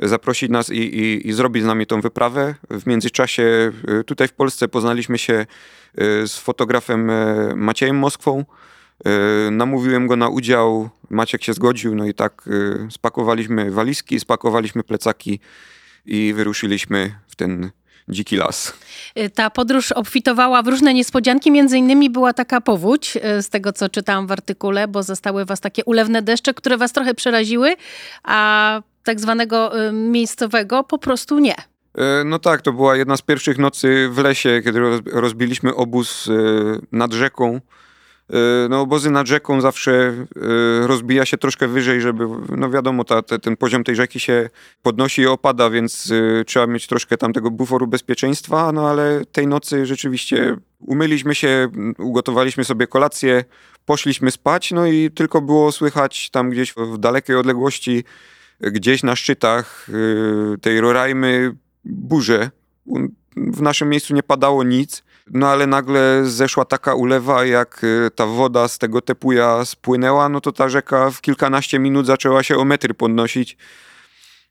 zaprosić 0.01 0.51
nas 0.51 0.71
i, 0.71 0.77
i, 0.77 1.29
i 1.29 1.33
zrobić 1.33 1.63
z 1.63 1.67
nami 1.67 1.87
tą 1.87 2.01
wyprawę. 2.01 2.55
W 2.71 2.87
międzyczasie 2.87 3.73
tutaj 4.07 4.29
w 4.29 4.33
Polsce 4.33 4.69
poznaliśmy 4.69 5.19
się 5.19 5.47
z 6.27 6.39
fotografem 6.39 7.11
Maciejem 7.57 7.97
Moskwą, 7.97 8.45
E, 9.05 9.51
namówiłem 9.51 10.07
go 10.07 10.17
na 10.17 10.29
udział, 10.29 10.91
Maciek 11.11 11.45
się 11.45 11.53
zgodził, 11.53 11.95
no 11.95 12.07
i 12.07 12.15
tak 12.15 12.43
e, 12.87 12.91
spakowaliśmy 12.91 13.71
walizki, 13.71 14.21
spakowaliśmy 14.21 14.83
plecaki 14.83 15.41
i 16.07 16.33
wyruszyliśmy 16.37 17.15
w 17.29 17.37
ten 17.37 17.71
dziki 18.09 18.37
las. 18.37 18.73
E, 19.15 19.31
ta 19.31 19.51
podróż 19.51 19.93
obfitowała 19.93 20.63
w 20.63 20.69
różne 20.69 20.95
niespodzianki, 20.95 21.51
między 21.51 21.79
innymi 21.79 22.11
była 22.11 22.33
taka 22.33 22.61
powódź, 22.61 23.19
z 23.41 23.49
tego 23.49 23.73
co 23.73 23.89
czytałam 23.89 24.27
w 24.27 24.33
artykule, 24.33 24.89
bo 24.89 25.03
zostały 25.03 25.45
was 25.45 25.61
takie 25.61 25.85
ulewne 25.85 26.23
deszcze, 26.23 26.55
które 26.55 26.77
was 26.77 26.93
trochę 26.93 27.15
przeraziły, 27.15 27.77
a 28.23 28.81
tak 29.05 29.21
zwanego 29.21 29.73
miejscowego 29.93 30.85
po 30.85 30.99
prostu 30.99 31.39
nie. 31.39 31.55
No 32.25 32.39
tak, 32.39 32.63
to 32.63 32.73
była 32.73 32.97
jedna 32.97 33.17
z 33.17 33.23
pierwszych 33.23 33.59
nocy 33.59 34.09
w 34.13 34.19
lesie, 34.19 34.61
kiedy 34.65 34.81
rozbiliśmy 35.13 35.75
obóz 35.75 36.29
nad 36.93 37.13
rzeką. 37.13 37.61
E, 38.33 38.69
no, 38.69 38.81
obozy 38.81 39.11
nad 39.11 39.27
rzeką 39.27 39.61
zawsze 39.61 39.93
e, 39.93 40.87
rozbija 40.87 41.25
się 41.25 41.39
troszkę 41.39 41.69
wyżej, 41.69 42.01
żeby, 42.01 42.25
no 42.57 42.71
wiadomo, 42.71 43.05
ta, 43.05 43.23
te, 43.23 43.39
ten 43.39 43.57
poziom 43.57 43.85
tej 43.85 43.97
rzeki 43.97 44.21
się 44.21 44.51
podnosi 44.83 45.23
i 45.23 45.27
opada, 45.27 45.71
więc 45.71 46.13
e, 46.41 46.45
trzeba 46.45 46.67
mieć 46.67 46.87
troszkę 46.87 47.17
tam 47.17 47.33
tego 47.33 47.51
buforu 47.51 47.87
bezpieczeństwa, 47.87 48.73
no 48.73 48.89
ale 48.89 49.23
tej 49.33 49.47
nocy 49.47 49.87
rzeczywiście 49.87 50.57
umyliśmy 50.81 51.35
się, 51.35 51.69
ugotowaliśmy 51.99 52.65
sobie 52.65 52.87
kolację, 52.87 53.45
poszliśmy 53.87 54.31
spać, 54.31 54.71
no 54.71 54.87
i 54.87 55.11
tylko 55.11 55.41
było 55.41 55.73
słychać 55.73 56.31
tam 56.31 56.51
gdzieś 56.51 56.75
w 56.77 56.99
dalekiej 56.99 57.37
odległości, 57.37 58.05
gdzieś 58.63 59.03
na 59.03 59.17
szczytach 59.17 59.87
tej 60.61 60.81
Rorajmy 60.81 61.55
burzę. 61.85 62.51
W 63.37 63.63
naszym 63.63 63.89
miejscu 63.89 64.15
nie 64.15 64.23
padało 64.23 64.65
nic, 64.65 65.03
no 65.31 65.49
ale 65.49 65.67
nagle 65.67 66.21
zeszła 66.25 66.65
taka 66.65 66.95
ulewa, 66.95 67.45
jak 67.45 67.85
y, 67.85 68.11
ta 68.15 68.27
woda 68.27 68.69
z 68.69 68.79
tego 68.79 69.01
tepuja 69.01 69.65
spłynęła, 69.65 70.29
no 70.29 70.41
to 70.41 70.53
ta 70.53 70.69
rzeka 70.69 71.11
w 71.11 71.21
kilkanaście 71.21 71.79
minut 71.79 72.07
zaczęła 72.07 72.43
się 72.43 72.57
o 72.57 72.65
metry 72.65 72.95
podnosić. 72.95 73.57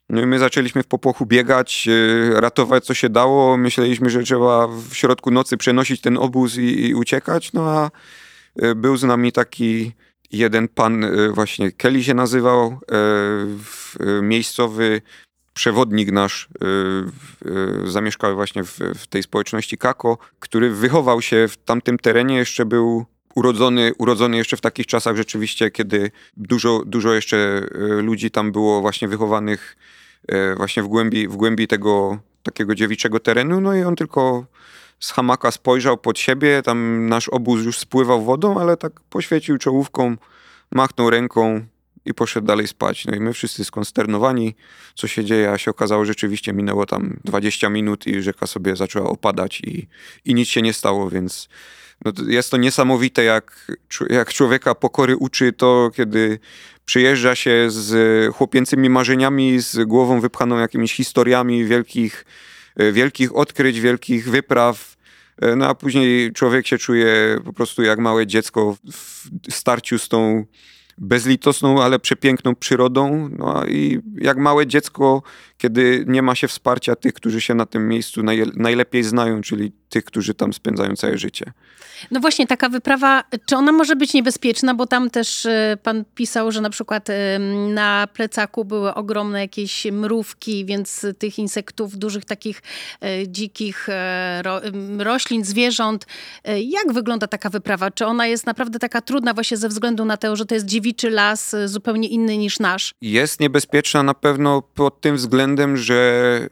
No 0.10 0.22
i 0.22 0.26
my 0.26 0.40
zaczęliśmy 0.40 0.84
w 0.84 0.88
popłochu 0.88 1.26
biegać, 1.26 1.88
y, 1.88 2.42
ratować 2.42 2.86
co 2.86 2.94
się 2.94 3.10
dało. 3.10 3.58
Myśleliśmy, 3.58 4.10
że 4.10 4.24
trzeba 4.24 4.68
w 4.68 4.94
środku 4.94 5.32
nocy 5.32 5.58
przenosić 5.58 6.02
ten 6.02 6.18
obóz 6.18 6.58
i, 6.58 6.88
i 6.88 6.96
uciekać, 6.96 7.54
no 7.54 7.70
a 7.70 7.92
y, 8.64 8.76
był 8.76 8.98
z 8.98 9.04
nami 9.04 9.32
taki 9.32 9.92
jeden 10.32 10.68
pan, 10.68 11.06
właśnie 11.34 11.72
Kelly 11.72 12.04
się 12.04 12.14
nazywał, 12.14 12.80
miejscowy 14.22 15.02
przewodnik 15.54 16.12
nasz 16.12 16.50
y, 17.44 17.50
y, 17.86 17.92
zamieszkał 17.92 18.36
właśnie 18.36 18.64
w, 18.64 18.80
w, 18.96 19.08
tej 19.08 19.24
społeczności 19.24 19.78
Kako, 19.78 20.18
który 20.40 20.70
wychował 20.70 21.22
się 21.22 21.48
w 21.48 21.58
tamtym 21.58 21.98
terenie, 21.98 22.36
jeszcze 22.36 22.66
był 22.66 23.06
urodzony, 23.36 23.92
urodzony 23.98 24.38
jeszcze 24.38 24.58
w 24.58 24.62
takich 24.62 24.88
czasach 24.88 25.16
rzeczywiście, 25.16 25.72
kiedy 25.72 26.12
dużo, 26.38 26.84
dużo 26.86 27.14
jeszcze 27.14 27.66
ludzi 28.02 28.32
tam 28.32 28.52
było 28.52 28.82
właśnie 28.82 29.08
wychowanych 29.08 29.78
właśnie 30.58 30.84
w 30.84 30.88
głębi, 30.88 31.28
w 31.28 31.36
głębi 31.36 31.68
tego 31.68 32.20
takiego 32.44 32.76
dziewiczego 32.76 33.20
terenu, 33.20 33.62
no 33.62 33.76
i 33.76 33.84
on 33.84 33.96
tylko 33.96 34.46
z 35.02 35.12
hamaka 35.12 35.52
spojrzał 35.52 35.98
pod 35.98 36.20
siebie, 36.20 36.62
tam 36.62 37.10
nasz 37.10 37.30
obóz 37.30 37.66
już 37.66 37.80
spływał 37.80 38.22
wodą, 38.24 38.60
ale 38.60 38.78
tak 38.78 39.02
poświecił 39.10 39.58
czołówką, 39.58 40.18
machnął 40.72 41.10
ręką, 41.10 41.66
i 42.06 42.14
poszedł 42.14 42.48
dalej 42.48 42.68
spać. 42.68 43.06
No 43.06 43.16
i 43.16 43.20
my 43.20 43.34
wszyscy 43.34 43.66
skonsternowani, 43.66 44.56
co 44.96 45.08
się 45.08 45.26
dzieje, 45.26 45.52
a 45.52 45.58
się 45.58 45.72
okazało, 45.72 46.06
że 46.06 46.12
rzeczywiście 46.12 46.54
minęło 46.54 46.86
tam 46.86 47.20
20 47.24 47.70
minut 47.70 48.08
i 48.08 48.22
rzeka 48.22 48.48
sobie 48.48 48.76
zaczęła 48.76 49.10
opadać 49.10 49.62
i, 49.62 49.88
i 50.26 50.34
nic 50.34 50.48
się 50.48 50.62
nie 50.62 50.74
stało, 50.74 51.10
więc 51.10 51.50
no 52.06 52.12
to 52.12 52.24
jest 52.24 52.52
to 52.52 52.58
niesamowite, 52.58 53.24
jak, 53.24 53.72
jak 54.10 54.34
człowieka 54.34 54.76
pokory 54.76 55.18
uczy 55.18 55.54
to, 55.54 55.92
kiedy 55.96 56.40
przyjeżdża 56.86 57.36
się 57.36 57.66
z 57.70 58.36
chłopięcymi 58.36 58.90
marzeniami, 58.90 59.60
z 59.60 59.86
głową 59.86 60.20
wypchaną 60.20 60.60
jakimiś 60.60 60.94
historiami 60.94 61.66
wielkich, 61.66 62.26
wielkich 62.94 63.36
odkryć, 63.36 63.80
wielkich 63.80 64.30
wypraw, 64.30 64.91
no 65.58 65.68
a 65.68 65.76
później 65.76 66.32
człowiek 66.34 66.68
się 66.68 66.78
czuje 66.78 67.38
po 67.46 67.54
prostu 67.54 67.84
jak 67.84 68.00
małe 68.00 68.28
dziecko 68.28 68.78
w 68.92 69.30
starciu 69.50 70.00
z 70.00 70.10
tą 70.10 70.46
bezlitosną, 70.98 71.84
ale 71.84 72.00
przepiękną 72.00 72.56
przyrodą. 72.56 73.30
No 73.38 73.66
i 73.66 74.00
jak 74.16 74.38
małe 74.38 74.68
dziecko, 74.68 75.24
kiedy 75.58 76.06
nie 76.08 76.22
ma 76.22 76.36
się 76.36 76.48
wsparcia 76.48 76.96
tych, 76.96 77.14
którzy 77.14 77.42
się 77.42 77.54
na 77.54 77.66
tym 77.66 77.88
miejscu 77.88 78.22
najlepiej 78.56 79.04
znają, 79.04 79.42
czyli 79.42 79.72
tych, 79.92 80.06
którzy 80.06 80.34
tam 80.34 80.54
spędzają 80.54 80.96
całe 80.96 81.18
życie. 81.18 81.52
No 82.12 82.20
właśnie, 82.20 82.48
taka 82.48 82.70
wyprawa, 82.70 83.24
czy 83.46 83.56
ona 83.56 83.72
może 83.72 83.96
być 83.96 84.14
niebezpieczna, 84.14 84.74
bo 84.74 84.88
tam 84.88 85.10
też 85.10 85.46
e, 85.46 85.78
pan 85.84 86.04
pisał, 86.16 86.52
że 86.52 86.62
na 86.62 86.70
przykład 86.70 87.08
na 87.74 88.08
plecaku 88.14 88.66
były 88.66 88.94
ogromne 88.94 89.42
jakieś 89.42 89.86
mrówki, 89.92 90.66
więc 90.66 91.06
tych 91.20 91.40
insektów, 91.40 91.98
dużych 91.98 92.26
takich 92.26 92.62
e, 93.02 93.28
dzikich 93.28 93.88
roślin, 95.00 95.46
zwierząt. 95.46 96.06
Jak 96.58 96.94
wygląda 96.94 97.28
taka 97.28 97.50
wyprawa? 97.50 97.92
Czy 97.92 98.06
ona 98.06 98.28
jest 98.28 98.46
naprawdę 98.46 98.80
taka 98.80 99.02
trudna 99.02 99.34
właśnie 99.34 99.58
ze 99.58 99.70
względu 99.70 100.06
na 100.06 100.18
to, 100.18 100.36
że 100.36 100.46
to 100.46 100.56
jest 100.56 100.66
dziewiczy 100.66 101.10
las, 101.10 101.56
zupełnie 101.66 102.08
inny 102.08 102.38
niż 102.38 102.60
nasz? 102.60 102.94
Jest 103.02 103.40
niebezpieczna 103.40 104.04
na 104.04 104.14
pewno 104.14 104.62
pod 104.62 105.02
tym 105.02 105.16
względem, 105.16 105.78
że 105.78 106.50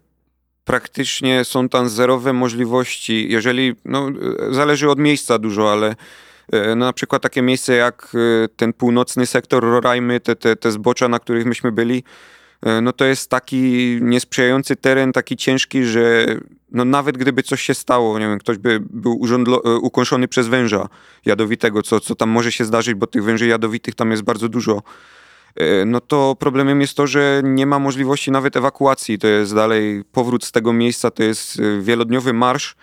praktycznie 0.65 1.45
są 1.45 1.69
tam 1.69 1.89
zerowe 1.89 2.33
możliwości, 2.33 3.27
jeżeli, 3.29 3.75
no 3.85 4.09
zależy 4.51 4.89
od 4.89 4.99
miejsca 4.99 5.39
dużo, 5.39 5.71
ale 5.71 5.95
e, 6.51 6.75
no, 6.75 6.85
na 6.85 6.93
przykład 6.93 7.21
takie 7.21 7.41
miejsce 7.41 7.75
jak 7.75 8.11
e, 8.15 8.47
ten 8.47 8.73
północny 8.73 9.25
sektor 9.25 9.63
Rorajmy, 9.63 10.19
te, 10.19 10.35
te, 10.35 10.55
te 10.55 10.71
zbocza, 10.71 11.07
na 11.07 11.19
których 11.19 11.45
myśmy 11.45 11.71
byli, 11.71 12.03
e, 12.61 12.81
no 12.81 12.93
to 12.93 13.05
jest 13.05 13.29
taki 13.29 13.97
niesprzyjający 14.01 14.75
teren, 14.75 15.11
taki 15.11 15.37
ciężki, 15.37 15.83
że 15.83 16.25
no 16.71 16.85
nawet 16.85 17.17
gdyby 17.17 17.43
coś 17.43 17.61
się 17.61 17.73
stało, 17.73 18.19
nie 18.19 18.27
wiem, 18.27 18.39
ktoś 18.39 18.57
by 18.57 18.79
był 18.89 19.19
ukąszony 19.81 20.27
przez 20.27 20.47
węża 20.47 20.89
jadowitego, 21.25 21.81
co, 21.81 21.99
co 21.99 22.15
tam 22.15 22.29
może 22.29 22.51
się 22.51 22.65
zdarzyć, 22.65 22.95
bo 22.95 23.07
tych 23.07 23.23
węży 23.23 23.47
jadowitych 23.47 23.95
tam 23.95 24.11
jest 24.11 24.23
bardzo 24.23 24.49
dużo, 24.49 24.81
E, 24.81 24.83
no 25.85 26.01
to 26.01 26.35
problemem 26.39 26.81
jest 26.81 26.97
to, 26.97 27.07
że 27.07 27.41
nie 27.43 27.65
ma 27.65 27.79
możliwości 27.79 28.31
nawet 28.31 28.57
ewakuacji. 28.57 29.19
To 29.19 29.27
jest 29.27 29.55
dalej 29.55 30.03
powrót 30.11 30.45
z 30.45 30.51
tego 30.51 30.73
miejsca, 30.73 31.11
to 31.11 31.23
jest 31.23 31.59
e, 31.59 31.81
wielodniowy 31.81 32.33
marsz. 32.33 32.75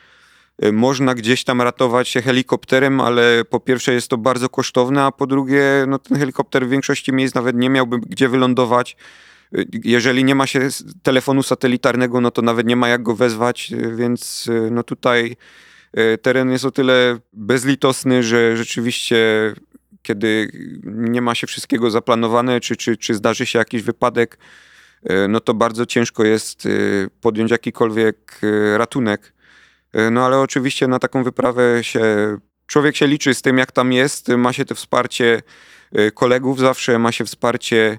E, 0.58 0.72
można 0.72 1.14
gdzieś 1.14 1.44
tam 1.44 1.62
ratować 1.62 2.08
się 2.08 2.22
helikopterem, 2.22 3.00
ale 3.00 3.44
po 3.50 3.60
pierwsze 3.60 3.92
jest 3.92 4.08
to 4.08 4.18
bardzo 4.18 4.48
kosztowne, 4.48 5.04
a 5.04 5.12
po 5.12 5.26
drugie 5.26 5.62
no 5.88 5.98
ten 5.98 6.18
helikopter 6.18 6.66
w 6.66 6.70
większości 6.70 7.12
miejsc 7.12 7.34
nawet 7.34 7.56
nie 7.56 7.70
miałby 7.70 7.98
gdzie 7.98 8.28
wylądować. 8.28 8.96
Jeżeli 9.84 10.24
nie 10.24 10.34
ma 10.34 10.46
się 10.46 10.68
telefonu 11.02 11.42
satelitarnego, 11.42 12.20
no 12.20 12.30
to 12.30 12.42
nawet 12.42 12.66
nie 12.66 12.76
ma 12.76 12.88
jak 12.88 13.02
go 13.02 13.14
wezwać, 13.14 13.72
więc 13.96 14.50
no 14.70 14.82
tutaj 14.82 15.36
teren 16.22 16.50
jest 16.50 16.64
o 16.64 16.70
tyle 16.70 17.18
bezlitosny, 17.32 18.22
że 18.22 18.56
rzeczywiście 18.56 19.16
kiedy 20.06 20.50
nie 20.84 21.22
ma 21.22 21.34
się 21.34 21.46
wszystkiego 21.46 21.90
zaplanowane, 21.90 22.60
czy, 22.60 22.76
czy, 22.76 22.96
czy 22.96 23.14
zdarzy 23.14 23.46
się 23.46 23.58
jakiś 23.58 23.82
wypadek, 23.82 24.38
no 25.28 25.40
to 25.40 25.54
bardzo 25.54 25.86
ciężko 25.86 26.24
jest 26.24 26.68
podjąć 27.20 27.50
jakikolwiek 27.50 28.40
ratunek. 28.76 29.32
No 30.10 30.26
ale 30.26 30.38
oczywiście 30.38 30.88
na 30.88 30.98
taką 30.98 31.24
wyprawę 31.24 31.84
się 31.84 32.36
człowiek 32.66 32.96
się 32.96 33.06
liczy 33.06 33.34
z 33.34 33.42
tym, 33.42 33.58
jak 33.58 33.72
tam 33.72 33.92
jest, 33.92 34.28
ma 34.28 34.52
się 34.52 34.64
to 34.64 34.74
wsparcie 34.74 35.42
kolegów 36.14 36.60
zawsze, 36.60 36.98
ma 36.98 37.12
się 37.12 37.24
wsparcie 37.24 37.98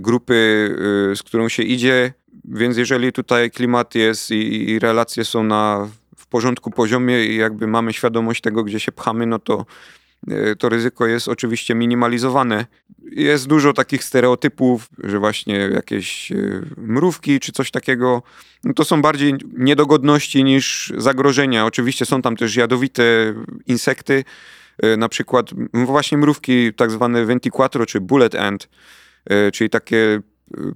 grupy, 0.00 0.68
z 1.14 1.22
którą 1.22 1.48
się 1.48 1.62
idzie, 1.62 2.12
więc 2.44 2.76
jeżeli 2.76 3.12
tutaj 3.12 3.50
klimat 3.50 3.94
jest 3.94 4.30
i, 4.30 4.70
i 4.70 4.78
relacje 4.78 5.24
są 5.24 5.42
na 5.42 5.88
w 6.16 6.26
porządku 6.26 6.70
poziomie 6.70 7.24
i 7.24 7.36
jakby 7.36 7.66
mamy 7.66 7.92
świadomość 7.92 8.40
tego, 8.40 8.64
gdzie 8.64 8.80
się 8.80 8.92
pchamy, 8.92 9.26
no 9.26 9.38
to 9.38 9.58
e, 9.58 9.64
to 10.58 10.68
ryzyko 10.68 11.06
jest 11.06 11.28
oczywiście 11.28 11.74
minimalizowane. 11.74 12.66
Jest 13.12 13.46
dużo 13.46 13.72
takich 13.72 14.04
stereotypów, 14.04 14.88
że 15.04 15.18
właśnie 15.18 15.54
jakieś 15.54 16.32
e, 16.32 16.36
mrówki 16.76 17.40
czy 17.40 17.52
coś 17.52 17.70
takiego, 17.70 18.22
no 18.64 18.74
to 18.74 18.84
są 18.84 19.02
bardziej 19.02 19.34
niedogodności 19.56 20.44
niż 20.44 20.92
zagrożenia. 20.96 21.66
Oczywiście 21.66 22.06
są 22.06 22.22
tam 22.22 22.36
też 22.36 22.56
jadowite 22.56 23.34
insekty, 23.66 24.24
e, 24.82 24.96
na 24.96 25.08
przykład 25.08 25.50
właśnie 25.72 26.18
mrówki 26.18 26.74
tak 26.74 26.90
zwane 26.90 27.24
ventiquatro 27.24 27.86
czy 27.86 28.00
bullet 28.00 28.34
ant, 28.34 28.68
czyli 29.52 29.70
takie 29.70 30.20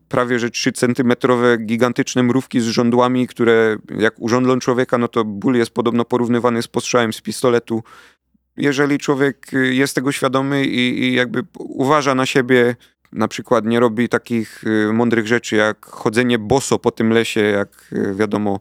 prawie 0.09 0.39
że 0.39 0.51
3 0.51 0.73
centymetrowe 0.73 1.59
gigantyczne 1.59 2.23
mrówki 2.23 2.61
z 2.61 2.65
żądłami, 2.65 3.27
które 3.27 3.77
jak 3.99 4.15
urządlą 4.19 4.59
człowieka, 4.59 4.99
no 4.99 5.09
to 5.09 5.25
ból 5.25 5.55
jest 5.55 5.71
podobno 5.71 6.05
porównywany 6.05 6.63
z 6.63 6.69
postrzałem 6.69 7.13
z 7.13 7.21
pistoletu. 7.21 7.83
Jeżeli 8.57 8.99
człowiek 8.99 9.47
jest 9.53 9.95
tego 9.95 10.13
świadomy 10.13 10.65
i, 10.65 11.03
i 11.05 11.15
jakby 11.15 11.43
uważa 11.59 12.15
na 12.15 12.27
siebie, 12.27 12.77
na 13.15 13.29
przykład 13.29 13.65
nie 13.65 13.81
robi 13.81 14.09
takich 14.09 14.65
y, 14.65 14.93
mądrych 14.93 15.27
rzeczy 15.27 15.57
jak 15.57 15.87
chodzenie 15.87 16.39
boso 16.39 16.79
po 16.79 16.91
tym 16.91 17.11
lesie, 17.11 17.41
jak 17.41 17.69
y, 17.93 18.15
wiadomo 18.15 18.61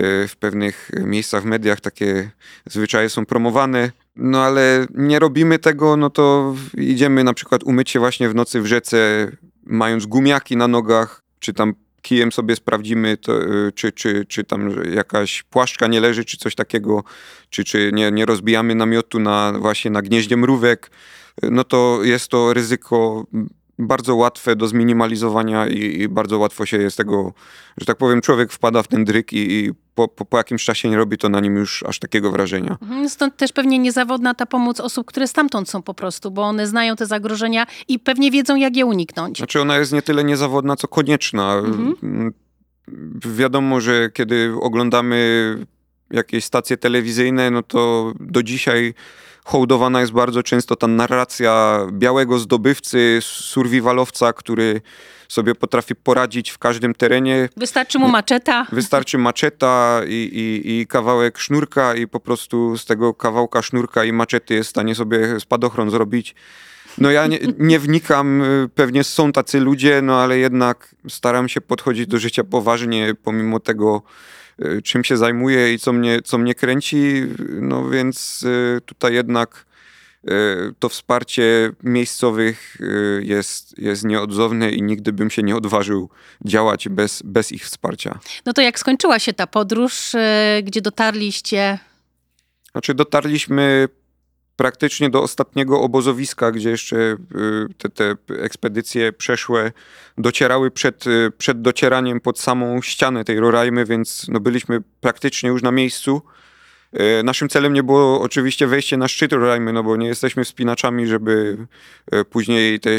y, 0.00 0.28
w 0.28 0.36
pewnych 0.36 0.90
miejscach 1.04 1.42
w 1.42 1.46
mediach 1.46 1.80
takie 1.80 2.30
zwyczaje 2.66 3.08
są 3.08 3.26
promowane, 3.26 3.90
no 4.16 4.42
ale 4.42 4.86
nie 4.94 5.18
robimy 5.18 5.58
tego, 5.58 5.96
no 5.96 6.10
to 6.10 6.54
idziemy 6.74 7.24
na 7.24 7.34
przykład 7.34 7.62
umyć 7.62 7.90
się 7.90 7.98
właśnie 7.98 8.28
w 8.28 8.34
nocy 8.34 8.60
w 8.60 8.66
rzece, 8.66 9.28
mając 9.66 10.06
gumiaki 10.06 10.56
na 10.56 10.68
nogach, 10.68 11.22
czy 11.38 11.52
tam 11.52 11.74
kijem 12.04 12.32
sobie 12.32 12.56
sprawdzimy, 12.56 13.16
to, 13.16 13.42
y, 13.42 13.72
czy, 13.74 13.92
czy, 13.92 14.24
czy 14.28 14.44
tam 14.44 14.70
jakaś 14.92 15.42
płaszczka 15.42 15.86
nie 15.86 16.00
leży, 16.00 16.24
czy 16.24 16.36
coś 16.36 16.54
takiego, 16.54 17.04
czy, 17.50 17.64
czy 17.64 17.90
nie, 17.92 18.12
nie 18.12 18.26
rozbijamy 18.26 18.74
namiotu 18.74 19.20
na, 19.20 19.52
właśnie 19.58 19.90
na 19.90 20.02
gnieździe 20.02 20.36
mrówek, 20.36 20.90
no 21.42 21.64
to 21.64 21.98
jest 22.02 22.28
to 22.28 22.54
ryzyko 22.54 23.26
bardzo 23.78 24.16
łatwe 24.16 24.56
do 24.56 24.68
zminimalizowania 24.68 25.66
i, 25.66 26.00
i, 26.00 26.08
bardzo 26.08 26.38
łatwo 26.38 26.66
się 26.66 26.76
jest 26.76 26.96
tego, 26.96 27.32
że 27.76 27.86
tak 27.86 27.96
powiem, 27.96 28.20
człowiek 28.20 28.52
wpada 28.52 28.82
w 28.82 28.88
ten 28.88 29.04
dryk 29.04 29.32
i, 29.32 29.52
i 29.52 29.72
po, 29.94 30.08
po, 30.08 30.24
po, 30.24 30.36
jakimś 30.36 30.64
czasie 30.64 30.90
nie 30.90 30.96
robi 30.96 31.18
to 31.18 31.28
na 31.28 31.40
nim 31.40 31.56
już 31.56 31.82
aż 31.82 31.98
takiego 31.98 32.30
wrażenia. 32.30 32.76
Mhm, 32.82 33.08
stąd 33.08 33.36
też 33.36 33.52
pewnie 33.52 33.78
niezawodna 33.78 34.34
ta 34.34 34.46
pomoc 34.46 34.80
osób, 34.80 35.06
które 35.06 35.28
stamtąd 35.28 35.70
są 35.70 35.82
po 35.82 35.94
prostu, 35.94 36.30
bo 36.30 36.42
one 36.42 36.66
znają 36.66 36.96
te 36.96 37.06
zagrożenia 37.06 37.66
i 37.88 37.98
pewnie 37.98 38.30
wiedzą, 38.30 38.56
jak 38.56 38.76
je 38.76 38.86
uniknąć. 38.86 39.38
Znaczy 39.38 39.60
ona 39.60 39.78
jest 39.78 39.92
nie 39.92 40.02
tyle 40.02 40.24
niezawodna, 40.24 40.76
co 40.76 40.88
konieczna. 40.88 41.54
Mhm. 41.54 41.94
Mm, 42.02 42.32
wiadomo, 43.36 43.80
że 43.80 44.10
kiedy 44.10 44.54
oglądamy 44.60 45.58
jakieś 46.10 46.44
stacje 46.44 46.76
telewizyjne, 46.76 47.50
no 47.50 47.62
to 47.62 48.12
do 48.20 48.42
dzisiaj 48.42 48.94
hołdowana 49.44 50.00
jest 50.00 50.12
bardzo 50.12 50.42
często 50.42 50.76
ta 50.76 50.86
narracja 50.86 51.78
białego 51.92 52.38
zdobywcy, 52.38 53.18
survivalowca, 53.22 54.32
który 54.32 54.80
sobie 55.28 55.54
potrafi 55.54 55.94
poradzić 55.94 56.50
w 56.50 56.58
każdym 56.58 56.94
terenie. 56.94 57.48
Wystarczy 57.56 57.98
mu 57.98 58.08
maczeta. 58.08 58.66
Wystarczy 58.72 59.18
maczeta 59.18 60.00
i, 60.08 60.12
i, 60.12 60.80
i, 60.80 60.86
kawałek 60.86 61.38
sznurka 61.38 61.94
i 61.94 62.06
po 62.08 62.20
prostu 62.20 62.78
z 62.78 62.84
tego 62.84 63.14
kawałka 63.14 63.62
sznurka 63.62 64.04
i 64.04 64.12
maczety 64.12 64.54
jest 64.54 64.68
w 64.68 64.70
stanie 64.70 64.94
sobie 64.94 65.40
spadochron 65.40 65.90
zrobić. 65.90 66.34
No 66.98 67.10
ja 67.10 67.26
nie, 67.26 67.38
nie, 67.58 67.78
wnikam, 67.78 68.42
pewnie 68.74 69.04
są 69.04 69.32
tacy 69.32 69.60
ludzie, 69.60 70.02
no 70.02 70.20
ale 70.20 70.38
jednak 70.38 70.94
staram 71.08 71.48
się 71.48 71.60
podchodzić 71.60 72.06
do 72.06 72.18
życia 72.18 72.44
poważnie, 72.44 73.14
pomimo 73.22 73.60
tego, 73.60 74.02
Y, 74.62 74.82
czym 74.82 75.04
się 75.04 75.16
zajmuję 75.16 75.74
i 75.74 75.78
co 75.78 75.92
mnie, 75.92 76.22
co 76.24 76.38
mnie 76.38 76.54
kręci, 76.54 77.22
no 77.60 77.88
więc 77.88 78.42
y, 78.42 78.80
tutaj 78.86 79.14
jednak 79.14 79.66
y, 80.28 80.30
to 80.78 80.88
wsparcie 80.88 81.70
miejscowych 81.82 82.76
jest, 83.20 83.78
jest 83.78 84.04
nieodzowne 84.04 84.70
i 84.70 84.82
nigdy 84.82 85.12
bym 85.12 85.30
się 85.30 85.42
nie 85.42 85.56
odważył 85.56 86.10
działać 86.44 86.88
bez, 86.88 87.22
bez 87.24 87.52
ich 87.52 87.64
wsparcia. 87.64 88.18
No 88.46 88.52
to 88.52 88.62
jak 88.62 88.78
skończyła 88.78 89.18
się 89.18 89.32
ta 89.32 89.46
podróż, 89.46 90.12
gdzie 90.62 90.80
dotarliście? 90.80 91.78
Znaczy 92.72 92.94
dotarliśmy 92.94 93.88
praktycznie 94.56 95.10
do 95.10 95.22
ostatniego 95.22 95.80
obozowiska, 95.80 96.50
gdzie 96.50 96.70
jeszcze 96.70 96.96
y, 96.96 97.16
te, 97.78 97.88
te 97.88 98.16
ekspedycje 98.42 99.12
przeszłe 99.12 99.72
docierały 100.18 100.70
przed, 100.70 101.06
y, 101.06 101.32
przed 101.38 101.62
docieraniem 101.62 102.20
pod 102.20 102.40
samą 102.40 102.82
ścianę 102.82 103.24
tej 103.24 103.40
Roraimy, 103.40 103.84
więc 103.84 104.26
no 104.28 104.40
byliśmy 104.40 104.80
praktycznie 105.00 105.48
już 105.48 105.62
na 105.62 105.72
miejscu. 105.72 106.22
Y, 107.20 107.22
naszym 107.22 107.48
celem 107.48 107.72
nie 107.72 107.82
było 107.82 108.20
oczywiście 108.20 108.66
wejście 108.66 108.96
na 108.96 109.08
szczyt 109.08 109.32
Roraimy, 109.32 109.72
no 109.72 109.82
bo 109.82 109.96
nie 109.96 110.06
jesteśmy 110.06 110.44
wspinaczami, 110.44 111.06
żeby 111.06 111.56
później 112.30 112.80
te 112.80 112.90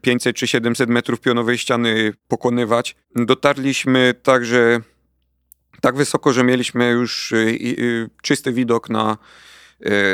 500 0.00 0.36
czy 0.36 0.46
700 0.46 0.88
metrów 0.88 1.20
pionowej 1.20 1.58
ściany 1.58 2.12
pokonywać. 2.28 2.96
Dotarliśmy 3.16 4.14
także 4.22 4.80
tak 5.80 5.96
wysoko, 5.96 6.32
że 6.32 6.44
mieliśmy 6.44 6.90
już 6.90 7.34
czysty 8.22 8.52
widok 8.52 8.90
na 8.90 9.18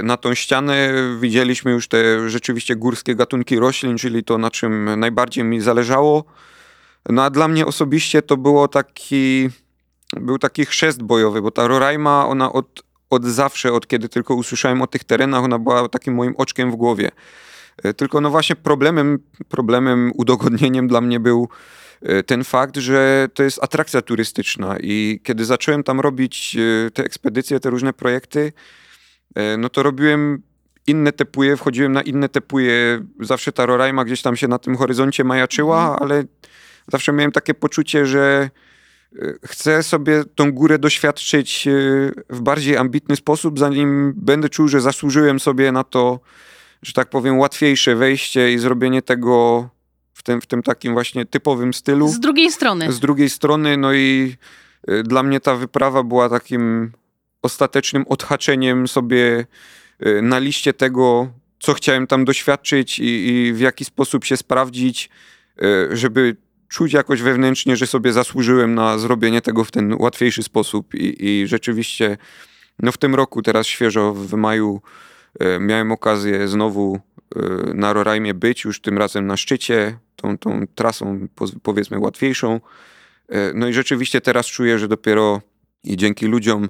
na 0.03 0.17
tą 0.17 0.35
ścianę 0.35 0.95
widzieliśmy 1.21 1.71
już 1.71 1.89
te 1.89 2.31
rzeczywiście 2.31 2.77
górskie 2.77 3.15
gatunki 3.15 3.59
roślin, 3.59 3.99
czyli 3.99 4.25
to, 4.25 4.39
na 4.39 4.51
czym 4.51 5.01
najbardziej 5.01 5.45
mi 5.45 5.61
zależało. 5.61 6.25
No 7.09 7.23
a 7.23 7.31
dla 7.31 7.49
mnie 7.49 7.67
osobiście 7.67 8.23
to 8.23 8.37
było 8.37 8.69
taki, 8.69 9.51
był 10.17 10.39
taki 10.39 10.65
chrzest 10.65 11.03
bojowy, 11.03 11.43
bo 11.43 11.51
ta 11.51 11.69
Roraima, 11.69 12.27
ona 12.29 12.53
od, 12.53 12.83
od 13.11 13.25
zawsze, 13.25 13.73
od 13.73 13.87
kiedy 13.87 14.09
tylko 14.09 14.35
usłyszałem 14.35 14.83
o 14.83 14.87
tych 14.87 15.05
terenach, 15.05 15.45
ona 15.45 15.59
była 15.59 15.89
takim 15.89 16.15
moim 16.15 16.35
oczkiem 16.37 16.71
w 16.73 16.77
głowie. 16.77 17.11
E, 17.83 17.95
tylko 17.95 18.21
no 18.21 18.31
właśnie 18.31 18.57
problemem, 18.57 19.19
problemem, 19.49 20.13
udogodnieniem 20.15 20.89
dla 20.89 21.01
mnie 21.01 21.21
był 21.21 21.49
e, 22.03 22.23
ten 22.23 22.45
fakt, 22.45 22.77
że 22.77 23.29
to 23.35 23.43
jest 23.43 23.65
atrakcja 23.65 24.03
turystyczna 24.03 24.77
i 24.81 25.21
kiedy 25.23 25.45
zacząłem 25.45 25.83
tam 25.83 26.01
robić 26.01 26.57
te 26.95 27.05
ekspedycje, 27.05 27.61
te 27.61 27.71
różne 27.71 27.93
projekty, 27.93 28.53
E, 28.53 28.53
no 29.59 29.69
to 29.69 29.83
robiłem 29.83 30.43
inne 30.87 31.13
tepuje, 31.13 31.57
wchodziłem 31.57 31.93
na 31.93 32.03
inne 32.03 32.29
tepuje. 32.29 33.05
Zawsze 33.21 33.53
ta 33.53 33.67
Roraima 33.67 34.05
gdzieś 34.05 34.23
tam 34.23 34.37
się 34.37 34.49
na 34.49 34.59
tym 34.59 34.77
horyzoncie 34.77 35.25
majaczyła, 35.25 35.83
mhm. 35.83 36.03
ale 36.03 36.25
zawsze 36.93 37.13
miałem 37.13 37.33
takie 37.33 37.55
poczucie, 37.55 38.07
że 38.07 38.51
e, 39.19 39.35
chcę 39.47 39.83
sobie 39.83 40.25
tą 40.35 40.53
górę 40.53 40.79
doświadczyć 40.79 41.67
e, 41.67 41.71
w 42.31 42.41
bardziej 42.41 42.77
ambitny 42.77 43.17
sposób, 43.17 43.59
zanim 43.59 44.13
będę 44.17 44.49
czuł, 44.49 44.69
że 44.69 44.81
zasłużyłem 44.81 45.41
sobie 45.41 45.73
na 45.73 45.85
to, 45.85 46.21
że 46.83 46.93
tak 46.93 47.11
powiem, 47.11 47.39
łatwiejsze 47.39 47.97
wejście 47.97 48.53
i 48.53 48.59
zrobienie 48.59 49.03
tego 49.03 49.69
w 50.15 50.23
tym, 50.23 50.41
w 50.41 50.47
tym 50.47 50.63
takim 50.63 50.93
właśnie 50.93 51.27
typowym 51.27 51.75
stylu. 51.75 52.09
Z 52.09 52.21
drugiej 52.21 52.53
strony. 52.53 52.93
Z 52.93 53.01
drugiej 53.01 53.31
strony, 53.31 53.77
no 53.77 53.95
i 53.95 54.37
dla 55.05 55.23
mnie 55.23 55.41
ta 55.41 55.55
wyprawa 55.55 56.03
była 56.03 56.29
takim 56.29 56.93
ostatecznym 57.43 58.05
odhaczeniem 58.09 58.89
sobie 58.89 59.47
y, 60.07 60.23
na 60.23 60.39
liście 60.39 60.73
tego, 60.73 61.33
co 61.61 61.75
chciałem 61.75 62.07
tam 62.07 62.25
doświadczyć 62.25 62.99
i, 62.99 63.29
i 63.29 63.53
w 63.53 63.61
jaki 63.61 63.85
sposób 63.85 64.25
się 64.25 64.37
sprawdzić, 64.37 65.11
y, 65.63 65.97
żeby 65.97 66.37
czuć 66.69 66.93
jakoś 66.93 67.23
wewnętrznie, 67.23 67.77
że 67.77 67.87
sobie 67.87 68.13
zasłużyłem 68.13 68.75
na 68.75 68.99
zrobienie 68.99 69.41
tego 69.41 69.65
w 69.65 69.71
ten 69.71 69.97
łatwiejszy 69.99 70.43
sposób. 70.43 70.95
I, 70.95 71.27
i 71.27 71.47
rzeczywiście, 71.47 72.17
no 72.79 72.93
w 72.93 72.99
tym 72.99 73.15
roku, 73.15 73.43
teraz 73.43 73.67
świeżo 73.67 74.15
w 74.15 74.33
maju, 74.33 74.81
y, 75.43 75.59
miałem 75.61 75.93
okazję 75.93 76.49
znowu 76.49 77.01
na 77.75 77.93
Roraimie 77.93 78.35
być, 78.35 78.65
już 78.65 78.81
tym 78.81 78.99
razem 78.99 79.27
na 79.27 79.37
szczycie, 79.37 79.99
tą, 80.17 80.39
tą 80.39 80.67
trasą 80.75 81.29
powiedzmy 81.63 81.99
łatwiejszą. 81.99 82.61
No 83.55 83.69
i 83.69 83.73
rzeczywiście 83.73 84.21
teraz 84.21 84.47
czuję, 84.47 84.79
że 84.79 84.89
dopiero 84.89 85.41
i 85.85 85.97
dzięki 85.97 86.27
ludziom, 86.27 86.69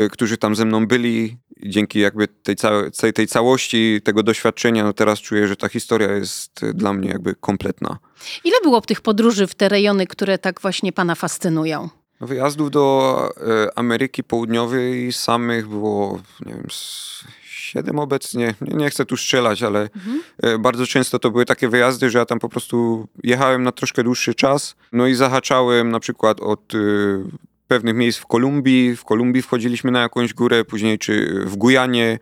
Y, 0.00 0.08
którzy 0.10 0.36
tam 0.36 0.56
ze 0.56 0.64
mną 0.64 0.86
byli, 0.86 1.36
dzięki 1.62 2.00
jakby 2.00 2.28
tej, 2.28 2.56
całej, 2.56 3.12
tej 3.14 3.26
całości, 3.26 4.00
tego 4.04 4.22
doświadczenia, 4.22 4.84
no 4.84 4.92
teraz 4.92 5.20
czuję, 5.20 5.48
że 5.48 5.56
ta 5.56 5.68
historia 5.68 6.12
jest 6.12 6.62
y, 6.62 6.74
dla 6.74 6.92
mnie 6.92 7.08
jakby 7.08 7.34
kompletna. 7.34 7.98
Ile 8.44 8.56
było 8.62 8.80
tych 8.80 9.00
podróży 9.00 9.46
w 9.46 9.54
te 9.54 9.68
rejony, 9.68 10.06
które 10.06 10.38
tak 10.38 10.60
właśnie 10.60 10.92
pana 10.92 11.14
fascynują? 11.14 11.88
No 12.20 12.26
wyjazdów 12.26 12.70
do 12.70 13.30
e, 13.36 13.78
Ameryki 13.78 14.24
Południowej 14.24 15.12
samych 15.12 15.68
było, 15.68 16.20
nie 16.46 16.54
wiem, 16.54 16.66
siedem 17.42 17.98
obecnie. 17.98 18.54
Nie, 18.60 18.74
nie, 18.76 18.90
chcę 18.90 19.04
tu 19.06 19.16
strzelać, 19.16 19.62
ale 19.62 19.80
mhm. 19.80 20.22
Bardzo 20.62 20.86
często 20.86 21.18
to 21.18 21.30
były 21.30 21.44
takie 21.44 21.68
wyjazdy, 21.68 22.10
że 22.10 22.18
ja 22.18 22.26
tam 22.26 22.38
po 22.38 22.48
prostu 22.48 23.08
jechałem 23.22 23.62
na 23.62 23.72
troszkę 23.72 24.04
dłuższy 24.04 24.34
czas. 24.34 24.76
No 24.92 25.06
i 25.06 25.14
zahaczałem 25.14 25.90
na 25.90 26.00
przykład 26.00 26.40
od 26.40 26.72
pewnych 27.68 27.94
miejsc 27.94 28.18
w 28.18 28.26
Kolumbii. 28.26 28.96
W 28.96 29.04
Kolumbii 29.04 29.42
wchodziliśmy 29.42 29.90
na 29.90 30.00
jakąś 30.00 30.34
górę, 30.34 30.64
później 30.64 30.98
czy 30.98 31.42
w 31.46 31.56
Gujanie, 31.56 32.18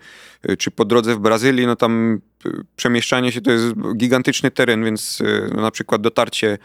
czy 0.59 0.71
po 0.71 0.85
drodze 0.85 1.15
w 1.15 1.19
Brazylii. 1.19 1.67
No 1.67 1.77
tam 1.77 2.21
przemieszczanie 2.77 3.33
się 3.33 3.41
to 3.41 3.51
jest 3.51 3.75
gigantyczny 3.97 4.51
teren, 4.51 4.85
więc 4.85 5.23
no 5.55 5.63
na 5.63 5.71
przykład 5.71 6.03
dotarcie 6.03 6.59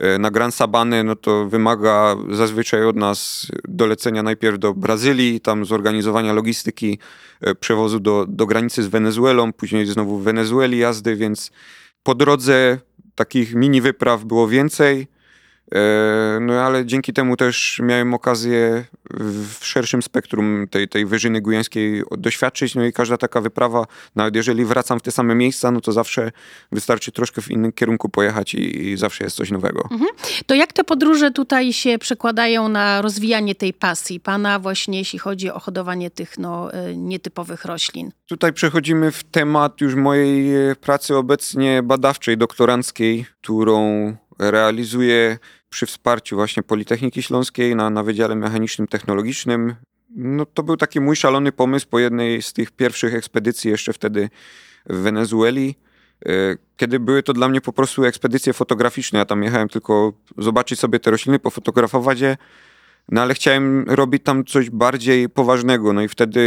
E, 0.00 0.18
na 0.18 0.30
Gran 0.30 0.52
Sabany, 0.52 1.04
no 1.04 1.16
to 1.16 1.48
wymaga 1.48 2.16
zazwyczaj 2.30 2.84
od 2.84 2.96
nas 2.96 3.46
dolecenia 3.68 4.22
najpierw 4.22 4.58
do 4.58 4.74
Brazylii, 4.74 5.40
tam 5.40 5.64
zorganizowania 5.64 6.32
logistyki 6.32 6.98
e, 7.40 7.54
przewozu 7.54 8.00
do, 8.00 8.26
do 8.28 8.46
granicy 8.46 8.82
z 8.82 8.86
Wenezuelą, 8.86 9.52
później 9.52 9.86
znowu 9.86 10.18
w 10.18 10.22
Wenezueli 10.22 10.78
jazdy, 10.78 11.16
więc 11.16 11.50
po 12.02 12.14
drodze 12.14 12.78
takich 13.14 13.54
mini 13.54 13.80
wypraw 13.80 14.24
było 14.24 14.48
więcej. 14.48 15.06
E, 15.74 16.38
no 16.40 16.60
ale 16.60 16.86
dzięki 16.86 17.12
temu 17.12 17.36
też 17.36 17.80
miałem 17.82 18.14
okazję 18.14 18.84
w 19.60 19.66
szerszym 19.66 20.02
spektrum 20.02 20.66
tej, 20.70 20.88
tej 20.88 21.06
wyżyny 21.06 21.40
gujańskiej 21.40 22.02
doświadczyć. 22.18 22.74
No 22.74 22.84
i 22.84 22.92
każda 22.92 23.16
taka 23.16 23.40
wyprawa, 23.40 23.86
nawet 24.16 24.36
jeżeli 24.36 24.64
wracam 24.64 24.98
w 24.98 25.02
te 25.02 25.10
same 25.10 25.34
miejsca, 25.34 25.70
no 25.70 25.80
to 25.80 25.92
zawsze 25.92 26.32
wystarczy 26.72 27.12
troszkę 27.12 27.42
w 27.42 27.50
innym 27.50 27.72
kierunku 27.72 28.08
pojechać 28.08 28.54
i, 28.54 28.88
i 28.88 28.96
zawsze 28.96 29.24
jest 29.24 29.36
coś 29.36 29.50
nowego. 29.50 29.88
Mhm. 29.90 30.10
To 30.46 30.54
jak 30.54 30.72
te 30.72 30.84
podróże 30.84 31.30
tutaj 31.30 31.72
się 31.72 31.98
przekładają 31.98 32.68
na 32.68 33.02
rozwijanie 33.02 33.54
tej 33.54 33.74
pasji 33.74 34.20
pana 34.20 34.58
właśnie, 34.58 34.98
jeśli 34.98 35.18
chodzi 35.18 35.50
o 35.50 35.60
hodowanie 35.60 36.10
tych 36.10 36.38
no, 36.38 36.72
e, 36.72 36.96
nietypowych 36.96 37.64
roślin? 37.64 38.10
Tutaj 38.26 38.52
przechodzimy 38.52 39.10
w 39.10 39.24
temat 39.24 39.80
już 39.80 39.94
mojej 39.94 40.52
pracy 40.76 41.16
obecnie 41.16 41.82
badawczej, 41.82 42.36
doktoranckiej, 42.38 43.26
którą 43.40 44.16
realizuję 44.38 45.38
przy 45.70 45.86
wsparciu 45.86 46.36
właśnie 46.36 46.62
Politechniki 46.62 47.22
Śląskiej 47.22 47.76
na, 47.76 47.90
na 47.90 48.02
Wydziale 48.02 48.36
Mechanicznym 48.36 48.88
Technologicznym. 48.88 49.74
No, 50.16 50.46
to 50.46 50.62
był 50.62 50.76
taki 50.76 51.00
mój 51.00 51.16
szalony 51.16 51.52
pomysł 51.52 51.86
po 51.90 51.98
jednej 51.98 52.42
z 52.42 52.52
tych 52.52 52.70
pierwszych 52.70 53.14
ekspedycji 53.14 53.70
jeszcze 53.70 53.92
wtedy 53.92 54.30
w 54.86 54.96
Wenezueli, 54.96 55.74
e, 56.26 56.30
kiedy 56.76 57.00
były 57.00 57.22
to 57.22 57.32
dla 57.32 57.48
mnie 57.48 57.60
po 57.60 57.72
prostu 57.72 58.04
ekspedycje 58.04 58.52
fotograficzne. 58.52 59.18
Ja 59.18 59.24
tam 59.24 59.42
jechałem 59.42 59.68
tylko 59.68 60.12
zobaczyć 60.38 60.80
sobie 60.80 61.00
te 61.00 61.10
rośliny, 61.10 61.38
pofotografować 61.38 62.20
je, 62.20 62.36
no 63.08 63.22
ale 63.22 63.34
chciałem 63.34 63.84
robić 63.88 64.22
tam 64.24 64.44
coś 64.44 64.70
bardziej 64.70 65.28
poważnego. 65.28 65.92
No 65.92 66.02
i 66.02 66.08
wtedy 66.08 66.40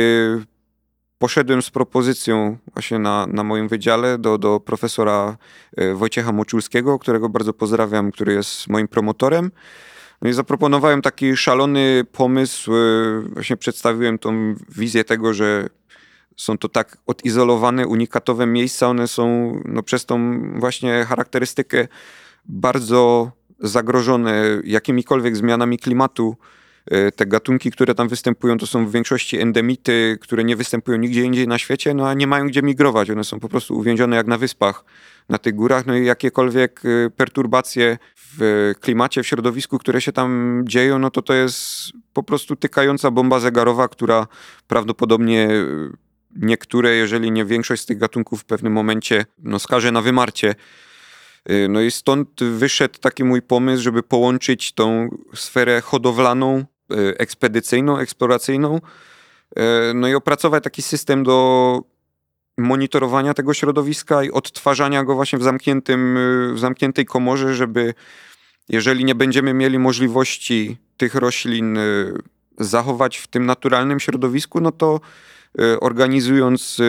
poszedłem 1.24 1.62
z 1.62 1.70
propozycją 1.70 2.58
właśnie 2.74 3.00
na, 3.00 3.28
na 3.28 3.44
moim 3.44 3.68
wydziale 3.68 4.18
do, 4.18 4.38
do 4.38 4.60
profesora 4.60 5.38
e, 5.78 5.94
Wojciecha 5.94 6.32
Moczulskiego, 6.32 7.00
którego 7.00 7.30
bardzo 7.30 7.54
pozdrawiam, 7.54 8.12
który 8.12 8.34
jest 8.34 8.68
moim 8.70 8.88
promotorem. 8.88 9.52
No 10.22 10.30
i 10.30 10.34
zaproponowałem 10.34 11.02
taki 11.02 11.38
szalony 11.38 12.04
pomysł, 12.12 12.72
e, 12.74 13.22
właśnie 13.34 13.58
przedstawiłem 13.58 14.20
tą 14.20 14.56
wizję 14.70 15.04
tego, 15.04 15.34
że 15.34 15.70
są 16.38 16.58
to 16.58 16.70
tak 16.70 16.98
odizolowane, 17.08 17.88
unikatowe 17.88 18.46
miejsca, 18.46 18.88
one 18.88 19.08
są 19.08 19.56
no, 19.66 19.84
przez 19.84 20.06
tą 20.06 20.42
właśnie 20.60 21.06
charakterystykę 21.06 21.88
bardzo 22.46 23.32
zagrożone 23.60 24.44
jakimikolwiek 24.64 25.38
zmianami 25.38 25.80
klimatu, 25.80 26.36
te 27.16 27.26
gatunki, 27.26 27.72
które 27.72 27.96
tam 27.96 28.08
występują, 28.08 28.58
to 28.58 28.68
są 28.68 28.86
w 28.86 28.92
większości 28.92 29.40
endemity, 29.40 30.18
które 30.22 30.44
nie 30.44 30.56
występują 30.56 30.98
nigdzie 30.98 31.24
indziej 31.24 31.48
na 31.48 31.58
świecie, 31.58 31.94
no 31.94 32.08
a 32.08 32.14
nie 32.14 32.28
mają 32.28 32.48
gdzie 32.48 32.62
migrować. 32.62 33.10
One 33.10 33.24
są 33.24 33.40
po 33.40 33.50
prostu 33.50 33.78
uwięzione 33.78 34.16
jak 34.16 34.28
na 34.28 34.38
wyspach, 34.38 34.86
na 35.30 35.38
tych 35.38 35.56
górach. 35.56 35.86
No 35.86 35.96
i 35.96 36.06
jakiekolwiek 36.06 36.82
e, 36.86 37.10
perturbacje 37.10 37.98
w 38.16 38.72
klimacie, 38.80 39.24
w 39.24 39.28
środowisku, 39.28 39.78
które 39.78 40.02
się 40.02 40.12
tam 40.12 40.62
dzieją, 40.68 41.00
no 41.00 41.12
to 41.12 41.22
to 41.22 41.34
jest 41.34 41.92
po 42.14 42.24
prostu 42.24 42.56
tykająca 42.56 43.12
bomba 43.12 43.40
zegarowa, 43.40 43.88
która 43.88 44.28
prawdopodobnie 44.68 45.50
e, 45.50 45.66
niektóre, 46.36 46.96
jeżeli 46.96 47.32
nie 47.32 47.46
większość 47.46 47.82
z 47.82 47.86
tych 47.86 47.98
gatunków 47.98 48.42
w 48.42 48.46
pewnym 48.46 48.74
momencie 48.74 49.26
no, 49.40 49.60
skaże 49.60 49.92
na 49.92 50.02
wymarcie. 50.02 50.56
No 51.70 51.82
i 51.82 51.92
stąd 51.92 52.44
wyszedł 52.44 53.00
taki 53.00 53.24
mój 53.24 53.42
pomysł, 53.42 53.84
żeby 53.84 54.04
połączyć 54.04 54.74
tą 54.74 55.10
sferę 55.34 55.82
hodowlaną 55.82 56.66
E, 56.66 56.73
ekspedycyjną, 57.18 57.98
eksploracyjną, 57.98 58.82
e, 59.56 59.94
no 59.96 60.08
i 60.08 60.16
opracować 60.16 60.64
taki 60.64 60.82
system 60.82 61.24
do 61.24 61.80
monitorowania 62.58 63.34
tego 63.34 63.54
środowiska 63.54 64.24
i 64.24 64.32
odtwarzania 64.32 65.04
go 65.04 65.16
właśnie 65.16 65.40
w, 65.40 65.44
zamkniętym, 65.44 66.18
w 66.54 66.60
zamkniętej 66.60 67.06
komorze, 67.06 67.56
żeby 67.56 67.94
jeżeli 68.70 69.06
nie 69.06 69.16
będziemy 69.16 69.54
mieli 69.54 69.80
możliwości 69.80 70.78
tych 70.98 71.16
roślin 71.16 71.78
e, 71.78 71.82
zachować 72.60 73.18
w 73.18 73.28
tym 73.28 73.46
naturalnym 73.46 74.00
środowisku, 74.00 74.62
no 74.62 74.72
to 74.72 75.00
organizując 75.80 76.82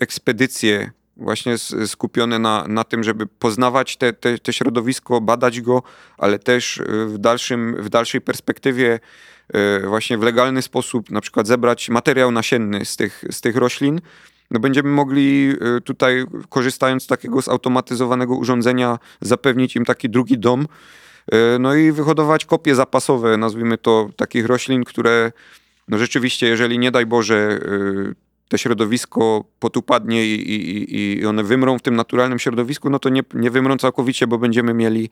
ekspedycje 0.00 0.90
właśnie 1.16 1.58
skupione 1.86 2.38
na, 2.38 2.64
na 2.68 2.84
tym, 2.84 3.04
żeby 3.04 3.26
poznawać 3.26 3.96
te, 3.96 4.12
te, 4.12 4.38
te 4.38 4.52
środowisko, 4.52 5.20
badać 5.20 5.60
go, 5.60 5.82
ale 6.18 6.38
też 6.38 6.76
y, 6.76 7.06
w, 7.06 7.18
dalszym, 7.18 7.76
w 7.78 7.88
dalszej 7.88 8.20
perspektywie 8.20 9.00
y, 9.82 9.86
właśnie 9.88 10.18
w 10.18 10.22
legalny 10.22 10.62
sposób 10.62 11.10
na 11.10 11.20
przykład 11.20 11.46
zebrać 11.46 11.88
materiał 11.88 12.30
nasienny 12.30 12.84
z 12.84 12.96
tych, 12.96 13.24
z 13.30 13.40
tych 13.40 13.56
roślin, 13.56 14.00
no 14.50 14.60
będziemy 14.60 14.88
mogli 14.88 15.52
y, 15.76 15.80
tutaj, 15.80 16.24
korzystając 16.48 17.02
z 17.02 17.06
takiego 17.06 17.40
zautomatyzowanego 17.40 18.36
urządzenia, 18.36 18.98
zapewnić 19.20 19.76
im 19.76 19.84
taki 19.84 20.10
drugi 20.10 20.38
dom, 20.38 20.66
no 21.60 21.74
i 21.74 21.92
wyhodować 21.92 22.44
kopie 22.44 22.74
zapasowe, 22.74 23.36
nazwijmy 23.36 23.78
to, 23.78 24.10
takich 24.16 24.46
roślin, 24.46 24.84
które 24.84 25.32
no 25.88 25.98
rzeczywiście, 25.98 26.46
jeżeli 26.46 26.78
nie 26.78 26.90
daj 26.90 27.06
Boże 27.06 27.60
to 28.54 28.58
środowisko 28.58 29.44
potupadnie 29.58 30.26
i, 30.26 30.52
i, 30.52 31.20
i 31.20 31.26
one 31.26 31.42
wymrą 31.42 31.78
w 31.78 31.82
tym 31.82 31.96
naturalnym 31.96 32.38
środowisku, 32.38 32.90
no 32.90 32.98
to 32.98 33.08
nie, 33.08 33.22
nie 33.34 33.50
wymrą 33.50 33.76
całkowicie, 33.76 34.26
bo 34.26 34.38
będziemy 34.38 34.74
mieli, 34.74 35.10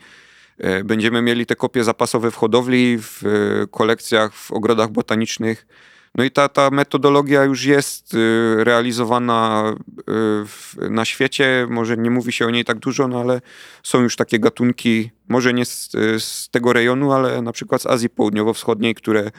e, 0.58 0.84
będziemy 0.84 1.22
mieli 1.22 1.46
te 1.46 1.56
kopie 1.56 1.84
zapasowe 1.84 2.30
w 2.30 2.36
hodowli, 2.36 2.98
w 2.98 3.22
e, 3.24 3.66
kolekcjach, 3.66 4.34
w 4.34 4.52
ogrodach 4.52 4.90
botanicznych. 4.90 5.66
No 6.14 6.24
i 6.24 6.30
ta, 6.30 6.48
ta 6.48 6.70
metodologia 6.70 7.44
już 7.44 7.64
jest 7.64 8.14
e, 8.14 8.64
realizowana 8.64 9.64
na 10.90 11.04
świecie. 11.04 11.66
Może 11.70 11.96
nie 11.96 12.10
mówi 12.10 12.32
się 12.32 12.46
o 12.46 12.50
niej 12.50 12.64
tak 12.64 12.78
dużo, 12.78 13.08
no 13.08 13.20
ale 13.20 13.40
są 13.82 14.00
już 14.00 14.16
takie 14.16 14.38
gatunki, 14.38 15.10
może 15.28 15.54
nie 15.54 15.64
z, 15.64 15.90
z 16.18 16.48
tego 16.50 16.72
rejonu, 16.72 17.12
ale 17.12 17.42
na 17.42 17.52
przykład 17.52 17.82
z 17.82 17.86
Azji 17.86 18.08
Południowo-Wschodniej, 18.08 18.94
które 18.94 19.30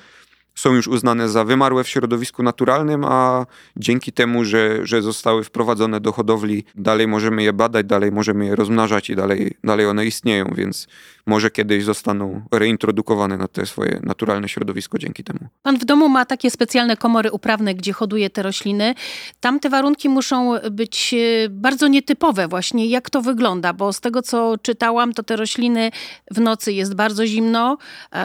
są 0.55 0.73
już 0.73 0.87
uznane 0.87 1.29
za 1.29 1.43
wymarłe 1.43 1.83
w 1.83 1.89
środowisku 1.89 2.43
naturalnym, 2.43 3.05
a 3.05 3.45
dzięki 3.77 4.11
temu, 4.11 4.45
że, 4.45 4.87
że 4.87 5.01
zostały 5.01 5.43
wprowadzone 5.43 5.99
do 6.01 6.11
hodowli, 6.11 6.65
dalej 6.75 7.07
możemy 7.07 7.43
je 7.43 7.53
badać, 7.53 7.85
dalej 7.85 8.11
możemy 8.11 8.45
je 8.45 8.55
rozmnażać 8.55 9.09
i 9.09 9.15
dalej, 9.15 9.53
dalej 9.63 9.85
one 9.85 10.05
istnieją, 10.05 10.45
więc 10.55 10.87
może 11.25 11.51
kiedyś 11.51 11.83
zostaną 11.83 12.41
reintrodukowane 12.51 13.38
na 13.38 13.47
te 13.47 13.65
swoje 13.65 13.99
naturalne 14.03 14.49
środowisko 14.49 14.97
dzięki 14.97 15.23
temu. 15.23 15.39
Pan 15.62 15.77
w 15.77 15.86
domu 15.86 16.09
ma 16.09 16.25
takie 16.25 16.51
specjalne 16.51 16.97
komory 16.97 17.31
uprawne, 17.31 17.75
gdzie 17.75 17.93
hoduje 17.93 18.29
te 18.29 18.43
rośliny. 18.43 18.95
Tam 19.39 19.59
te 19.59 19.69
warunki 19.69 20.09
muszą 20.09 20.53
być 20.71 21.13
e, 21.13 21.49
bardzo 21.49 21.88
nietypowe 21.88 22.47
właśnie. 22.47 22.88
Jak 22.88 23.09
to 23.09 23.21
wygląda? 23.21 23.73
Bo 23.73 23.93
z 23.93 24.01
tego, 24.01 24.21
co 24.21 24.55
czytałam, 24.62 25.13
to 25.13 25.23
te 25.23 25.36
rośliny 25.36 25.91
w 26.31 26.39
nocy 26.39 26.73
jest 26.73 26.95
bardzo 26.95 27.27
zimno, 27.27 27.77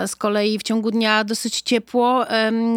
z 0.07 0.17
kolei 0.17 0.59
w 0.59 0.63
ciągu 0.63 0.91
dnia 0.91 1.25
dosyć 1.25 1.61
ciepło. 1.61 2.25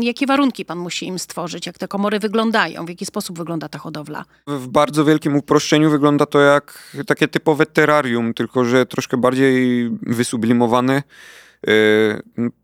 Jakie 0.01 0.25
warunki 0.25 0.65
pan 0.65 0.77
musi 0.77 1.07
im 1.07 1.19
stworzyć? 1.19 1.65
Jak 1.65 1.77
te 1.77 1.88
komory 1.88 2.19
wyglądają? 2.19 2.86
W 2.86 2.89
jaki 2.89 3.05
sposób 3.05 3.38
wygląda 3.38 3.69
ta 3.69 3.79
hodowla? 3.79 4.25
W 4.47 4.67
bardzo 4.67 5.05
wielkim 5.05 5.36
uproszczeniu 5.36 5.89
wygląda 5.89 6.25
to 6.25 6.39
jak 6.39 6.93
takie 7.07 7.27
typowe 7.27 7.65
terrarium, 7.65 8.34
tylko 8.34 8.65
że 8.65 8.86
troszkę 8.86 9.17
bardziej 9.17 9.89
wysublimowane 10.15 11.04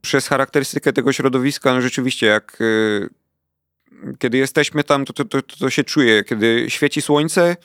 przez 0.01 0.27
charakterystykę 0.27 0.93
tego 0.93 1.13
środowiska. 1.13 1.73
No 1.73 1.81
rzeczywiście, 1.81 2.27
jak 2.27 2.61
y, 2.61 3.09
kiedy 4.19 4.37
jesteśmy 4.37 4.83
tam, 4.83 5.05
to, 5.05 5.13
to, 5.13 5.25
to, 5.25 5.41
to 5.41 5.69
się 5.69 5.83
czuje. 5.83 6.23
Kiedy 6.23 6.65
świeci 6.67 7.01
słońce, 7.01 7.55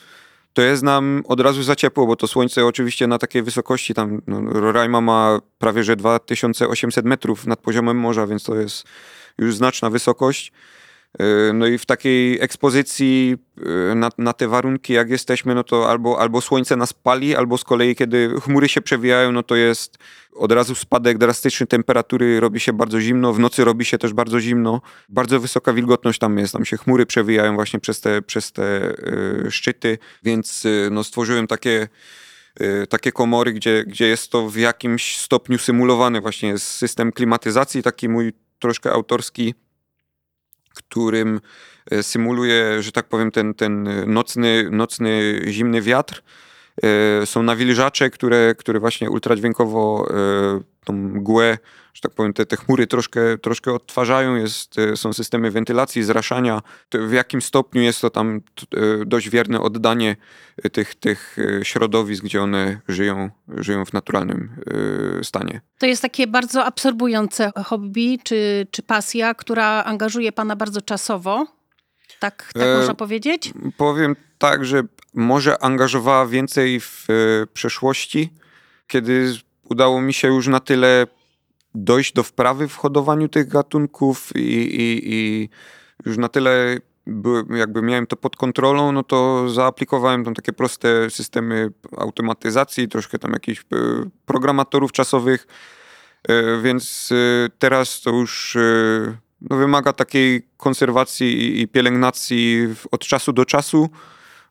to 0.53 0.63
jest 0.63 0.83
nam 0.83 1.23
od 1.27 1.41
razu 1.41 1.63
za 1.63 1.77
ciepło, 1.77 2.07
bo 2.07 2.17
to 2.17 2.27
słońce 2.27 2.67
oczywiście 2.67 3.07
na 3.07 3.19
takiej 3.19 3.43
wysokości, 3.43 3.95
tam 3.95 4.23
no, 4.27 4.41
Roraima 4.41 5.01
ma 5.01 5.41
prawie 5.59 5.85
że 5.85 5.97
2800 5.97 7.05
metrów 7.05 7.47
nad 7.47 7.61
poziomem 7.61 7.97
morza, 7.97 8.27
więc 8.27 8.45
to 8.45 8.57
jest 8.57 8.85
już 9.39 9.55
znaczna 9.55 9.91
wysokość. 9.91 10.53
No 11.55 11.67
i 11.67 11.79
w 11.79 11.87
takiej 11.87 12.41
ekspozycji 12.41 13.37
na, 13.95 14.09
na, 14.19 14.33
te 14.33 14.49
warunki, 14.49 14.93
jak 14.93 15.11
jesteśmy, 15.11 15.55
no 15.55 15.65
to 15.65 15.91
albo, 15.91 16.21
albo 16.21 16.41
słońce 16.41 16.77
nas 16.77 16.93
pali, 16.93 17.37
albo 17.37 17.59
z 17.59 17.65
kolei, 17.65 17.97
kiedy 17.97 18.35
chmury 18.41 18.69
się 18.69 18.81
przewijają, 18.81 19.33
no 19.33 19.43
to 19.43 19.57
jest 19.57 19.99
od 20.35 20.53
razu 20.53 20.75
spadek 20.75 21.19
drastyczny 21.19 21.67
temperatury, 21.67 22.41
robi 22.41 22.61
się 22.61 22.73
bardzo 22.73 23.01
zimno, 23.01 23.33
w 23.33 23.39
nocy 23.39 23.65
robi 23.65 23.85
się 23.85 23.99
też 23.99 24.13
bardzo 24.13 24.41
zimno. 24.41 24.81
Bardzo 25.09 25.41
wysoka 25.41 25.73
wilgotność 25.73 26.19
tam 26.19 26.39
jest, 26.39 26.53
tam 26.53 26.65
się 26.65 26.77
chmury 26.77 27.07
przewijają 27.07 27.55
właśnie 27.55 27.81
przez 27.81 28.01
te, 28.01 28.23
przez 28.23 28.53
te 28.53 28.91
y, 29.47 29.51
szczyty, 29.51 29.99
więc 30.23 30.65
y, 30.65 30.89
no, 30.93 31.05
stworzyłem 31.05 31.47
takie 31.47 31.89
y, 32.61 32.87
takie 32.87 33.13
komory, 33.13 33.53
gdzie, 33.53 33.85
gdzie 33.87 34.09
jest 34.09 34.31
to 34.31 34.49
w 34.49 34.57
jakimś 34.57 35.17
stopniu 35.17 35.59
symulowane 35.59 36.21
właśnie 36.21 36.59
system 36.59 37.13
klimatyzacji, 37.13 37.83
taki 37.83 38.09
mój 38.09 38.33
troszkę 38.59 38.93
autorski, 38.93 39.55
którym 40.73 41.41
symuluje, 42.03 42.83
że 42.83 42.93
tak 42.93 43.09
powiem, 43.09 43.31
ten, 43.31 43.55
ten 43.55 43.89
nocny, 44.07 44.69
nocny 44.71 45.41
zimny 45.49 45.83
wiatr. 45.83 46.23
E, 46.83 47.27
są 47.27 47.43
nawilżacze, 47.43 48.11
które, 48.11 48.55
które 48.59 48.81
właśnie 48.81 49.11
ultradźwiękowo 49.11 50.09
e, 50.11 50.72
tą 50.85 50.93
mgłę, 50.93 51.59
że 51.95 52.01
tak 52.01 52.13
powiem, 52.13 52.33
te, 52.33 52.47
te 52.47 52.57
chmury 52.57 52.87
troszkę, 52.87 53.39
troszkę 53.39 53.73
odtwarzają, 53.73 54.35
jest, 54.35 54.79
e, 54.79 54.97
są 54.97 55.13
systemy 55.13 55.51
wentylacji, 55.51 56.03
zraszania. 56.03 56.63
W 56.93 57.13
jakim 57.13 57.43
stopniu 57.43 57.83
jest 57.83 58.01
to 58.01 58.11
tam 58.11 58.41
dość 59.07 59.31
wierne 59.31 59.61
oddanie 59.61 60.17
tych, 60.73 60.95
tych 60.95 61.37
środowisk, 61.63 62.25
gdzie 62.25 62.43
one 62.43 62.81
żyją, 62.89 63.31
żyją 63.49 63.85
w 63.85 63.93
naturalnym 63.93 64.57
stanie. 65.23 65.61
To 65.79 65.87
jest 65.87 66.03
takie 66.03 66.27
bardzo 66.27 66.65
absorbujące 66.65 67.51
hobby 67.65 68.19
czy, 68.25 68.67
czy 68.71 68.83
pasja, 68.83 69.35
która 69.35 69.85
angażuje 69.85 70.33
pana 70.33 70.57
bardzo 70.57 70.83
czasowo. 70.83 71.47
Tak, 72.23 72.51
tak 72.55 72.63
e, 72.63 72.77
można 72.77 72.95
powiedzieć? 72.95 73.53
Powiem 73.77 74.17
tak, 74.39 74.65
że 74.65 74.83
może 75.15 75.63
angażowała 75.63 76.27
więcej 76.27 76.81
w 76.81 77.07
e, 77.11 77.47
przeszłości, 77.47 78.33
kiedy 78.87 79.35
udało 79.71 80.01
mi 80.01 80.13
się 80.13 80.29
już 80.29 80.49
na 80.49 80.61
tyle 80.61 81.07
dojść 81.75 82.13
do 82.13 82.23
wprawy 82.23 82.69
w 82.69 82.77
hodowaniu 82.77 83.29
tych 83.29 83.49
gatunków 83.49 84.37
i, 84.37 84.41
i, 84.41 85.15
i 85.15 85.49
już 86.07 86.19
na 86.19 86.29
tyle 86.29 86.77
jakby 87.51 87.83
miałem 87.83 88.07
to 88.07 88.17
pod 88.17 88.37
kontrolą, 88.37 88.93
no 88.93 89.03
to 89.03 89.49
zaaplikowałem 89.49 90.25
tam 90.25 90.35
takie 90.35 90.53
proste 90.53 91.11
systemy 91.11 91.71
automatyzacji, 91.97 92.89
troszkę 92.89 93.19
tam 93.19 93.33
jakichś 93.33 93.61
e, 93.61 93.65
programatorów 94.27 94.93
czasowych, 94.93 95.47
więc 96.63 97.11
teraz 97.59 98.01
to 98.01 98.11
już 98.11 98.57
no, 99.51 99.57
wymaga 99.57 99.93
takiej 99.93 100.49
konserwacji 100.57 101.61
i 101.61 101.69
pielęgnacji 101.69 102.69
od 102.91 103.01
czasu 103.01 103.33
do 103.33 103.45
czasu. 103.45 103.91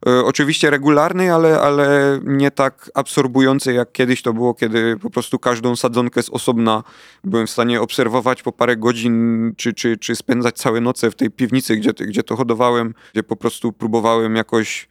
E, 0.07 0.25
oczywiście 0.25 0.69
regularnej, 0.69 1.29
ale, 1.29 1.59
ale 1.59 2.19
nie 2.23 2.51
tak 2.51 2.91
absorbującej 2.93 3.75
jak 3.75 3.91
kiedyś 3.91 4.21
to 4.21 4.33
było, 4.33 4.53
kiedy 4.53 4.97
po 4.97 5.09
prostu 5.09 5.39
każdą 5.39 5.75
sadzonkę 5.75 6.23
z 6.23 6.29
osobna 6.29 6.83
byłem 7.23 7.47
w 7.47 7.49
stanie 7.49 7.81
obserwować 7.81 8.43
po 8.43 8.51
parę 8.51 8.77
godzin, 8.77 9.53
czy, 9.57 9.73
czy, 9.73 9.97
czy 9.97 10.15
spędzać 10.15 10.55
całe 10.55 10.81
noce 10.81 11.11
w 11.11 11.15
tej 11.15 11.31
piwnicy, 11.31 11.75
gdzie, 11.75 11.93
gdzie 11.93 12.23
to 12.23 12.35
hodowałem, 12.35 12.93
gdzie 13.13 13.23
po 13.23 13.35
prostu 13.35 13.73
próbowałem 13.73 14.35
jakoś 14.35 14.87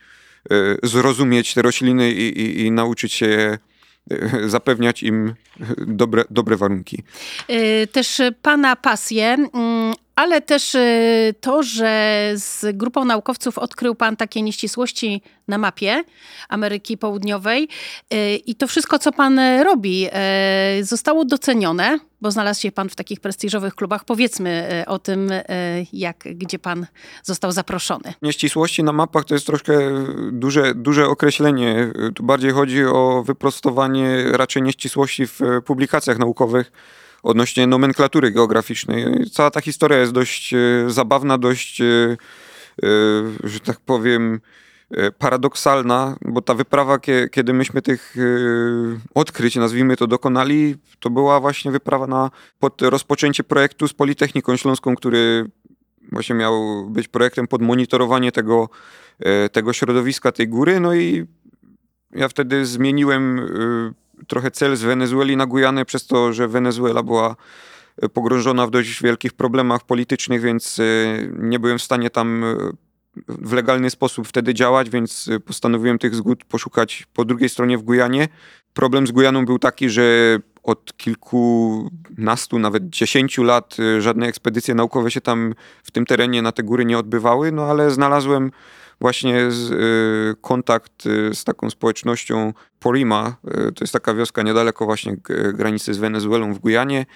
e, 0.50 0.54
zrozumieć 0.82 1.54
te 1.54 1.62
rośliny 1.62 2.12
i, 2.12 2.40
i, 2.40 2.66
i 2.66 2.70
nauczyć 2.70 3.12
się 3.12 3.26
je 3.26 3.58
zapewniać 4.46 5.02
im 5.02 5.34
dobre, 5.86 6.24
dobre 6.30 6.56
warunki. 6.56 7.02
Też 7.92 8.22
Pana 8.42 8.76
pasje, 8.76 9.26
mm, 9.26 9.94
ale 10.20 10.40
też 10.40 10.74
y, 10.74 11.34
to, 11.40 11.62
że 11.62 12.32
z 12.34 12.76
grupą 12.76 13.04
naukowców 13.04 13.58
odkrył 13.58 13.94
Pan 13.94 14.16
takie 14.16 14.42
nieścisłości 14.42 15.22
na 15.48 15.58
mapie 15.58 16.04
Ameryki 16.48 16.98
Południowej 16.98 17.68
y, 18.14 18.36
i 18.36 18.54
to 18.54 18.66
wszystko, 18.66 18.98
co 18.98 19.12
Pan 19.12 19.40
robi, 19.64 20.06
zostało 20.82 21.24
docenione, 21.24 21.98
bo 22.20 22.30
znalazł 22.30 22.60
się 22.60 22.72
Pan 22.72 22.88
w 22.88 22.96
takich 22.96 23.20
prestiżowych 23.20 23.74
klubach. 23.74 24.04
Powiedzmy 24.04 24.84
o 24.86 24.98
tym, 24.98 25.30
jak, 25.92 26.16
gdzie 26.34 26.58
Pan 26.58 26.86
został 27.22 27.52
zaproszony. 27.52 28.14
Nieścisłości 28.22 28.82
na 28.82 28.92
mapach 28.92 29.24
to 29.24 29.34
jest 29.34 29.46
troszkę 29.46 29.72
duże, 30.32 30.74
duże 30.74 31.06
określenie. 31.06 31.92
Tu 32.14 32.22
bardziej 32.22 32.50
chodzi 32.50 32.84
o 32.84 33.22
wyprostowanie 33.26 34.24
raczej 34.32 34.62
nieścisłości 34.62 35.26
w 35.26 35.40
publikacjach 35.64 36.18
naukowych 36.18 36.72
odnośnie 37.22 37.66
nomenklatury 37.66 38.30
geograficznej. 38.30 39.04
Cała 39.32 39.50
ta 39.50 39.60
historia 39.60 39.98
jest 39.98 40.12
dość 40.12 40.54
e, 40.54 40.58
zabawna, 40.88 41.38
dość, 41.38 41.80
e, 41.80 41.84
e, 41.84 42.86
że 43.44 43.60
tak 43.60 43.80
powiem, 43.80 44.40
paradoksalna, 45.18 46.16
bo 46.22 46.42
ta 46.42 46.54
wyprawa, 46.54 46.98
kiedy 47.32 47.52
myśmy 47.52 47.82
tych 47.82 48.16
odkryć, 49.14 49.56
nazwijmy 49.56 49.96
to, 49.96 50.06
dokonali, 50.06 50.76
to 51.00 51.10
była 51.10 51.40
właśnie 51.40 51.70
wyprawa 51.70 52.06
na, 52.06 52.30
pod 52.58 52.82
rozpoczęcie 52.82 53.44
projektu 53.44 53.88
z 53.88 53.92
Politechniką 53.92 54.56
Śląską, 54.56 54.96
który 54.96 55.50
właśnie 56.12 56.34
miał 56.34 56.86
być 56.90 57.08
projektem 57.08 57.46
pod 57.46 57.62
monitorowanie 57.62 58.32
tego, 58.32 58.68
tego 59.52 59.72
środowiska, 59.72 60.32
tej 60.32 60.48
góry. 60.48 60.80
No 60.80 60.94
i 60.94 61.26
ja 62.12 62.28
wtedy 62.28 62.66
zmieniłem 62.66 63.40
trochę 64.28 64.50
cel 64.50 64.76
z 64.76 64.82
Wenezueli 64.82 65.36
na 65.36 65.46
Gujanę 65.46 65.84
przez 65.84 66.06
to, 66.06 66.32
że 66.32 66.48
Wenezuela 66.48 67.02
była 67.02 67.36
e, 68.02 68.08
pogrążona 68.08 68.66
w 68.66 68.70
dość 68.70 69.02
wielkich 69.02 69.32
problemach 69.32 69.84
politycznych, 69.84 70.42
więc 70.42 70.78
e, 70.78 70.82
nie 71.38 71.58
byłem 71.58 71.78
w 71.78 71.82
stanie 71.82 72.10
tam 72.10 72.44
e, 72.44 72.56
w 73.28 73.52
legalny 73.52 73.90
sposób 73.90 74.28
wtedy 74.28 74.54
działać, 74.54 74.90
więc 74.90 75.30
postanowiłem 75.44 75.98
tych 75.98 76.14
zgód 76.14 76.44
poszukać 76.44 77.06
po 77.14 77.24
drugiej 77.24 77.48
stronie 77.48 77.78
w 77.78 77.82
Gujanie. 77.82 78.28
Problem 78.74 79.06
z 79.06 79.12
Gujaną 79.12 79.44
był 79.44 79.58
taki, 79.58 79.90
że 79.90 80.38
od 80.62 80.96
kilkunastu, 80.96 82.58
nawet 82.58 82.90
dziesięciu 82.90 83.42
lat 83.42 83.76
żadne 83.98 84.26
ekspedycje 84.26 84.74
naukowe 84.74 85.10
się 85.10 85.20
tam 85.20 85.54
w 85.82 85.90
tym 85.90 86.06
terenie 86.06 86.42
na 86.42 86.52
te 86.52 86.62
góry 86.62 86.84
nie 86.84 86.98
odbywały, 86.98 87.52
no 87.52 87.62
ale 87.62 87.90
znalazłem 87.90 88.50
właśnie 89.00 89.50
z, 89.50 89.70
y, 89.70 90.40
kontakt 90.40 91.06
y, 91.06 91.34
z 91.34 91.44
taką 91.44 91.70
społecznością 91.70 92.52
Porima. 92.78 93.36
Y, 93.68 93.72
to 93.72 93.84
jest 93.84 93.92
taka 93.92 94.14
wioska 94.14 94.42
niedaleko 94.42 94.84
właśnie 94.84 95.16
granicy 95.54 95.94
z 95.94 95.98
Wenezuelą 95.98 96.54
w 96.54 96.58
Gujanie, 96.58 97.06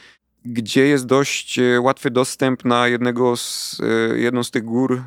gdzie 0.45 0.87
jest 0.87 1.07
dość 1.07 1.61
łatwy 1.80 2.11
dostęp 2.11 2.64
na 2.64 2.89
jednego 2.89 3.37
z, 3.37 3.78
jedną 4.14 4.45
z 4.45 4.51
tych 4.51 4.64
gór 4.64 5.03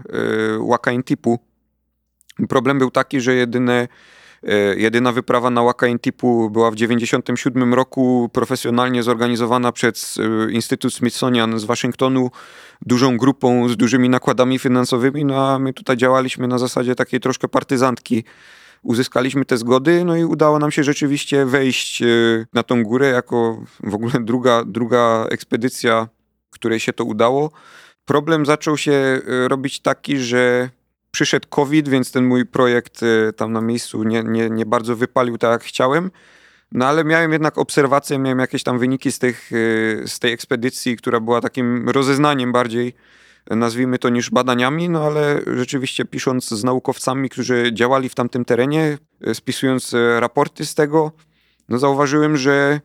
Wakaintipu. 0.70 1.40
Problem 2.50 2.80
był 2.80 2.92
taki, 2.92 3.22
że 3.22 3.36
jedyne 3.36 3.88
Jedyna 4.78 5.12
wyprawa 5.12 5.50
na 5.50 5.64
Wakaintipu 5.64 6.50
była 6.50 6.72
w 6.72 6.74
1997 6.74 7.74
roku 7.74 8.30
profesjonalnie 8.34 9.04
zorganizowana 9.04 9.72
przez 9.72 10.18
Instytut 10.52 10.94
Smithsonian 10.94 11.60
z 11.60 11.64
Waszyngtonu 11.64 12.30
dużą 12.86 13.18
grupą 13.18 13.70
z 13.70 13.78
dużymi 13.78 14.10
nakładami 14.10 14.60
finansowymi, 14.60 15.26
no 15.26 15.48
a 15.48 15.60
my 15.60 15.74
tutaj 15.74 15.98
działaliśmy 15.98 16.48
na 16.48 16.58
zasadzie 16.58 16.96
takiej 16.96 17.20
troszkę 17.20 17.48
partyzantki. 17.48 18.24
Uzyskaliśmy 18.84 19.46
te 19.46 19.58
zgody, 19.58 20.06
no 20.06 20.16
i 20.16 20.24
udało 20.24 20.60
nam 20.60 20.72
się 20.72 20.84
rzeczywiście 20.84 21.46
wejść 21.46 22.02
e, 22.02 22.06
na 22.54 22.64
tą 22.64 22.84
górę 22.84 23.10
jako 23.10 23.64
w 23.84 23.96
ogóle 23.96 24.14
druga, 24.20 24.64
druga 24.66 25.26
ekspedycja, 25.30 26.08
której 26.50 26.80
się 26.80 26.94
to 26.94 27.04
udało. 27.04 27.52
Problem 28.06 28.46
zaczął 28.46 28.78
się 28.78 28.92
e, 28.92 29.22
robić 29.48 29.80
taki, 29.80 30.18
że 30.18 30.70
przyszedł 31.18 31.48
COVID, 31.50 31.90
więc 31.90 32.12
ten 32.12 32.26
mój 32.26 32.46
projekt 32.46 33.04
e, 33.04 33.34
tam 33.34 33.54
na 33.54 33.62
miejscu 33.62 34.04
nie, 34.04 34.24
nie, 34.24 34.50
nie 34.50 34.66
bardzo 34.66 34.96
wypalił 34.96 35.38
tak 35.38 35.52
jak 35.52 35.64
chciałem. 35.64 36.12
No 36.72 36.86
ale 36.86 37.04
miałem 37.04 37.32
jednak 37.32 37.58
obserwacje, 37.58 38.20
miałem 38.20 38.40
jakieś 38.40 38.64
tam 38.64 38.80
wyniki 38.80 39.12
z, 39.12 39.20
tych, 39.20 39.52
y, 39.52 40.04
z 40.08 40.20
tej 40.20 40.34
ekspedycji, 40.34 40.98
która 40.98 41.20
była 41.20 41.42
takim 41.42 41.90
rozeznaniem 41.90 42.52
bardziej, 42.52 42.94
nazwijmy 43.50 44.00
to, 44.00 44.10
niż 44.10 44.30
badaniami, 44.30 44.90
no 44.90 45.04
ale 45.04 45.42
rzeczywiście 45.56 46.06
pisząc 46.06 46.50
z 46.50 46.64
naukowcami, 46.64 47.30
którzy 47.30 47.74
działali 47.74 48.10
w 48.10 48.16
tamtym 48.16 48.46
terenie, 48.46 48.98
y, 49.28 49.36
spisując 49.36 49.94
y, 49.94 50.20
raporty 50.20 50.66
z 50.66 50.76
tego, 50.76 51.12
no 51.70 51.78
zauważyłem, 51.78 52.38
że 52.38 52.82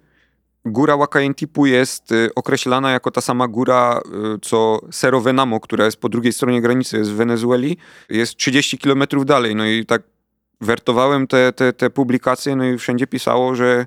góra 0.64 0.96
Wakaintipu 0.96 1.66
jest 1.66 2.14
określana 2.34 2.90
jako 2.90 3.10
ta 3.10 3.20
sama 3.20 3.48
góra, 3.48 4.00
co 4.42 4.80
Cerro 4.92 5.20
Venamo, 5.20 5.60
która 5.60 5.84
jest 5.84 5.96
po 5.96 6.08
drugiej 6.08 6.32
stronie 6.32 6.62
granicy, 6.62 6.98
jest 6.98 7.10
w 7.10 7.14
Wenezueli, 7.14 7.76
jest 8.08 8.36
30 8.36 8.78
kilometrów 8.78 9.26
dalej. 9.26 9.54
No 9.54 9.66
i 9.66 9.86
tak 9.86 10.02
wertowałem 10.60 11.26
te, 11.26 11.52
te, 11.52 11.72
te 11.72 11.90
publikacje, 11.90 12.56
no 12.56 12.64
i 12.64 12.78
wszędzie 12.78 13.06
pisało, 13.06 13.54
że 13.54 13.86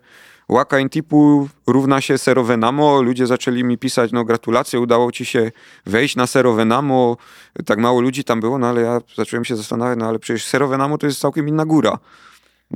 Intipu 0.81 1.49
równa 1.67 2.01
się 2.01 2.17
Serovenamo. 2.17 3.01
Ludzie 3.01 3.27
zaczęli 3.27 3.63
mi 3.63 3.77
pisać, 3.77 4.11
no 4.11 4.25
gratulacje, 4.25 4.79
udało 4.79 5.11
ci 5.11 5.25
się 5.25 5.51
wejść 5.85 6.15
na 6.15 6.27
Serovenamo. 6.27 7.17
Tak 7.65 7.79
mało 7.79 8.01
ludzi 8.01 8.23
tam 8.23 8.39
było, 8.39 8.57
no 8.57 8.67
ale 8.67 8.81
ja 8.81 8.99
zacząłem 9.15 9.45
się 9.45 9.55
zastanawiać, 9.55 9.99
no 9.99 10.07
ale 10.07 10.19
przecież 10.19 10.45
Serovenamo 10.45 10.97
to 10.97 11.05
jest 11.05 11.19
całkiem 11.19 11.47
inna 11.47 11.65
góra. 11.65 11.97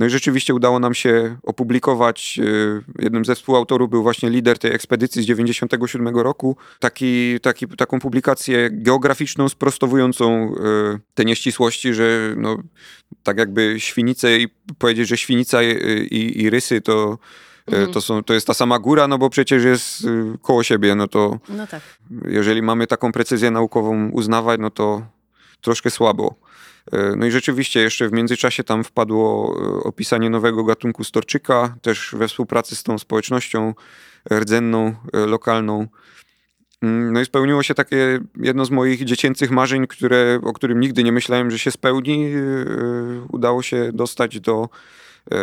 No 0.00 0.06
i 0.06 0.10
rzeczywiście 0.10 0.54
udało 0.54 0.78
nam 0.78 0.94
się 0.94 1.36
opublikować. 1.42 2.40
E, 2.98 3.02
jednym 3.02 3.24
ze 3.24 3.34
współautorów 3.34 3.90
był 3.90 4.02
właśnie 4.02 4.30
lider 4.30 4.58
tej 4.58 4.74
ekspedycji 4.74 5.22
z 5.22 5.26
97 5.26 6.16
roku. 6.16 6.56
Taki, 6.78 7.40
taki, 7.40 7.68
taką 7.68 8.00
publikację 8.00 8.68
geograficzną, 8.72 9.48
sprostowującą 9.48 10.54
e, 10.54 10.98
te 11.14 11.24
nieścisłości, 11.24 11.94
że 11.94 12.34
no, 12.36 12.62
tak 13.22 13.38
jakby 13.38 13.74
świnice 13.78 14.38
i 14.38 14.48
powiedzieć, 14.78 15.08
że 15.08 15.16
świnica 15.16 15.62
i, 15.62 15.66
i, 16.10 16.42
i 16.42 16.50
rysy 16.50 16.80
to 16.80 17.18
mhm. 17.66 17.92
to, 17.92 18.00
są, 18.00 18.22
to 18.22 18.34
jest 18.34 18.46
ta 18.46 18.54
sama 18.54 18.78
góra, 18.78 19.08
no 19.08 19.18
bo 19.18 19.30
przecież 19.30 19.64
jest 19.64 20.06
koło 20.42 20.62
siebie, 20.62 20.94
no 20.94 21.08
to 21.08 21.38
no 21.48 21.66
tak. 21.66 21.82
jeżeli 22.28 22.62
mamy 22.62 22.86
taką 22.86 23.12
precyzję 23.12 23.50
naukową 23.50 24.10
uznawać, 24.10 24.60
no 24.60 24.70
to 24.70 25.02
troszkę 25.60 25.90
słabo. 25.90 26.49
E, 26.92 27.16
no 27.16 27.26
i 27.26 27.30
rzeczywiście 27.30 27.80
jeszcze 27.80 28.08
w 28.08 28.12
międzyczasie 28.12 28.64
tam 28.64 28.84
wpadło 28.84 29.56
e, 29.56 29.84
opisanie 29.84 30.30
nowego 30.30 30.64
gatunku 30.64 31.04
storczyka, 31.04 31.76
też 31.82 32.14
we 32.18 32.28
współpracy 32.28 32.76
z 32.76 32.82
tą 32.82 32.98
społecznością 32.98 33.74
rdzenną, 34.32 34.94
e, 35.12 35.26
lokalną. 35.26 35.86
Mm, 36.82 37.12
no 37.12 37.20
i 37.20 37.24
spełniło 37.24 37.62
się 37.62 37.74
takie 37.74 38.20
jedno 38.36 38.64
z 38.64 38.70
moich 38.70 39.04
dziecięcych 39.04 39.50
marzeń, 39.50 39.86
które, 39.86 40.40
o 40.42 40.52
którym 40.52 40.80
nigdy 40.80 41.04
nie 41.04 41.12
myślałem, 41.12 41.50
że 41.50 41.58
się 41.58 41.70
spełni. 41.70 42.32
Udało 43.32 43.62
się 43.62 43.90
dostać 43.92 44.40
do 44.40 44.68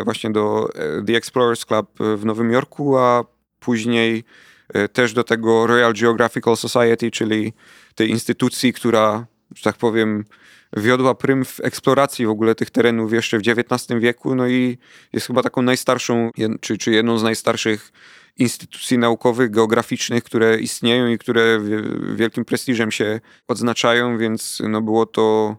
właśnie 0.04 0.30
do 0.30 0.70
The 1.08 1.16
Explorers 1.16 1.66
Club 1.66 1.88
w 2.00 2.26
Nowym 2.26 2.52
Jorku, 2.52 2.98
a 2.98 3.24
później 3.60 4.24
też 4.94 5.14
do 5.14 5.24
tego 5.24 5.68
Royal 5.68 5.94
Geographical 5.94 6.58
Society, 6.58 7.12
czyli 7.12 7.54
tej 7.96 8.10
instytucji, 8.10 8.74
która, 8.74 9.26
że 9.56 9.64
tak 9.64 9.78
powiem, 9.78 10.26
wiodła 10.78 11.16
prym 11.16 11.46
w 11.46 11.60
eksploracji 11.64 12.26
w 12.26 12.30
ogóle 12.30 12.56
tych 12.56 12.70
terenów 12.70 13.14
jeszcze 13.14 13.38
w 13.38 13.42
XIX 13.48 14.00
wieku, 14.00 14.36
no 14.36 14.48
i 14.48 14.78
jest 15.14 15.28
chyba 15.28 15.44
taką 15.44 15.62
najstarszą, 15.62 16.32
czy, 16.62 16.78
czy 16.78 16.92
jedną 16.92 17.18
z 17.18 17.24
najstarszych 17.24 17.92
instytucji 18.38 18.98
naukowych, 18.98 19.52
geograficznych, 19.52 20.24
które 20.24 20.60
istnieją 20.60 21.08
i 21.08 21.18
które 21.18 21.62
wielkim 22.16 22.46
prestiżem 22.46 22.92
się 22.92 23.20
odznaczają, 23.48 24.18
więc 24.18 24.62
no 24.70 24.82
było 24.82 25.06
to 25.06 25.56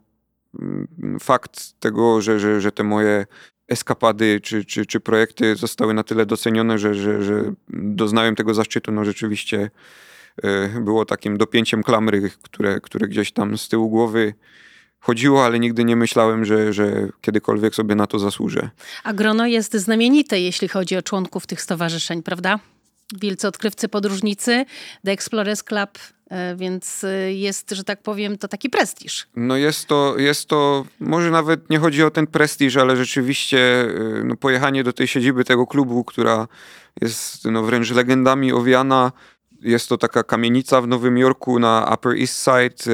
mm, 0.61 1.19
fakt 1.21 1.81
tego, 1.81 2.23
że, 2.23 2.41
że, 2.41 2.61
że 2.61 2.73
te 2.73 2.85
moje 2.85 3.27
eskapady 3.69 4.41
czy, 4.41 4.65
czy, 4.65 4.87
czy 4.87 5.01
projekty 5.01 5.57
zostały 5.57 5.95
na 5.95 6.03
tyle 6.03 6.27
docenione, 6.27 6.79
że, 6.79 6.95
że, 6.95 7.23
że 7.23 7.53
doznałem 7.69 8.35
tego 8.35 8.55
zaszczytu, 8.55 8.93
no 8.93 9.05
rzeczywiście 9.05 9.71
e, 10.43 10.81
było 10.81 11.05
takim 11.05 11.39
dopięciem 11.39 11.83
klamry, 11.83 12.31
które, 12.43 12.81
które 12.81 13.09
gdzieś 13.09 13.33
tam 13.33 13.59
z 13.59 13.69
tyłu 13.69 13.91
głowy 13.91 14.35
chodziło, 15.01 15.45
ale 15.45 15.59
nigdy 15.59 15.85
nie 15.85 15.97
myślałem, 15.97 16.45
że, 16.45 16.73
że 16.73 17.09
kiedykolwiek 17.21 17.75
sobie 17.75 17.95
na 17.95 18.07
to 18.07 18.19
zasłużę. 18.19 18.71
A 19.05 19.13
grono 19.13 19.47
jest 19.47 19.73
znamienite, 19.73 20.41
jeśli 20.41 20.69
chodzi 20.69 20.97
o 20.97 21.03
członków 21.03 21.47
tych 21.47 21.63
stowarzyszeń, 21.63 22.23
prawda? 22.23 22.59
Wielcy 23.21 23.49
odkrywcy, 23.49 23.89
podróżnicy, 23.89 24.65
The 25.05 25.13
Explorers 25.13 25.63
Club, 25.63 25.99
e, 26.31 26.57
więc 26.57 27.05
e, 27.05 27.33
jest, 27.33 27.71
że 27.71 27.85
tak 27.85 28.03
powiem, 28.03 28.39
to 28.39 28.49
taki 28.49 28.71
prestiż. 28.71 29.27
No 29.37 29.57
jest 29.57 29.87
to, 29.87 30.19
jest 30.19 30.49
to, 30.49 30.85
może 31.01 31.31
nawet 31.31 31.71
nie 31.71 31.79
chodzi 31.79 32.03
o 32.03 32.11
ten 32.11 32.27
prestiż, 32.27 32.77
ale 32.77 32.97
rzeczywiście 32.97 33.59
e, 33.59 34.25
no, 34.25 34.37
pojechanie 34.37 34.85
do 34.85 34.93
tej 34.93 35.07
siedziby 35.07 35.45
tego 35.45 35.67
klubu, 35.67 36.05
która 36.05 36.49
jest 37.01 37.45
no, 37.45 37.63
wręcz 37.63 37.91
legendami 37.91 38.53
owiana. 38.53 39.13
Jest 39.61 39.89
to 39.89 39.99
taka 39.99 40.23
kamienica 40.23 40.81
w 40.81 40.89
Nowym 40.89 41.19
Jorku 41.19 41.59
na 41.59 41.91
Upper 41.95 42.13
East 42.21 42.45
Side 42.45 42.93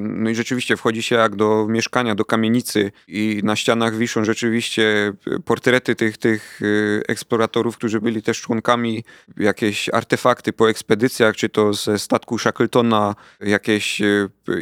no 0.00 0.30
i 0.30 0.34
rzeczywiście 0.34 0.76
wchodzi 0.76 1.02
się 1.02 1.16
jak 1.16 1.36
do 1.36 1.66
mieszkania, 1.68 2.14
do 2.14 2.24
kamienicy 2.24 2.92
i 3.08 3.40
na 3.44 3.56
ścianach 3.56 3.96
wiszą 3.96 4.24
rzeczywiście 4.24 5.12
portrety 5.44 5.94
tych, 5.94 6.18
tych 6.18 6.60
e, 6.62 7.08
eksploratorów, 7.08 7.76
którzy 7.76 8.00
byli 8.00 8.22
też 8.22 8.40
członkami, 8.40 9.04
jakieś 9.36 9.88
artefakty 9.88 10.52
po 10.52 10.70
ekspedycjach, 10.70 11.36
czy 11.36 11.48
to 11.48 11.72
ze 11.72 11.98
statku 11.98 12.38
Shackletona, 12.38 13.14
jakieś 13.40 14.02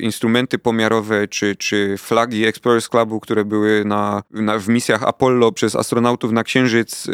instrumenty 0.01 0.59
pomiarowe, 0.59 1.29
czy, 1.29 1.57
czy 1.57 1.95
flagi 1.99 2.47
Explorers 2.47 2.89
Clubu, 2.89 3.21
które 3.21 3.45
były 3.45 3.85
na, 3.85 4.23
na, 4.31 4.59
w 4.59 4.69
misjach 4.69 5.03
Apollo 5.03 5.53
przez 5.53 5.77
astronautów 5.77 6.33
na 6.33 6.45
Księżyc 6.45 7.07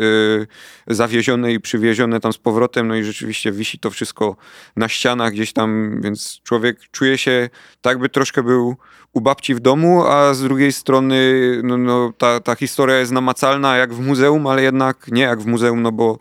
zawiezione 0.87 1.53
i 1.53 1.61
przywiezione 1.61 2.21
tam 2.21 2.33
z 2.33 2.39
powrotem, 2.39 2.89
no 2.89 2.97
i 2.97 3.05
rzeczywiście 3.05 3.53
wisi 3.53 3.79
to 3.79 3.91
wszystko 3.91 4.37
na 4.77 4.89
ścianach 4.89 5.33
gdzieś 5.33 5.53
tam, 5.53 6.01
więc 6.03 6.41
człowiek 6.43 6.79
czuje 6.91 7.19
się 7.19 7.49
tak 7.87 7.99
by 7.99 8.09
troszkę 8.09 8.43
był 8.43 8.77
u 9.13 9.21
babci 9.21 9.55
w 9.55 9.61
domu, 9.61 10.07
a 10.07 10.35
z 10.35 10.43
drugiej 10.43 10.73
strony 10.73 11.41
no, 11.63 11.77
no, 11.77 12.13
ta, 12.19 12.41
ta 12.41 12.55
historia 12.55 12.99
jest 12.99 13.13
namacalna 13.13 13.77
jak 13.77 13.95
w 13.95 14.07
muzeum, 14.07 14.47
ale 14.47 14.63
jednak 14.63 15.09
nie 15.09 15.23
jak 15.23 15.41
w 15.41 15.47
muzeum, 15.47 15.83
no 15.83 15.93
bo 15.93 16.19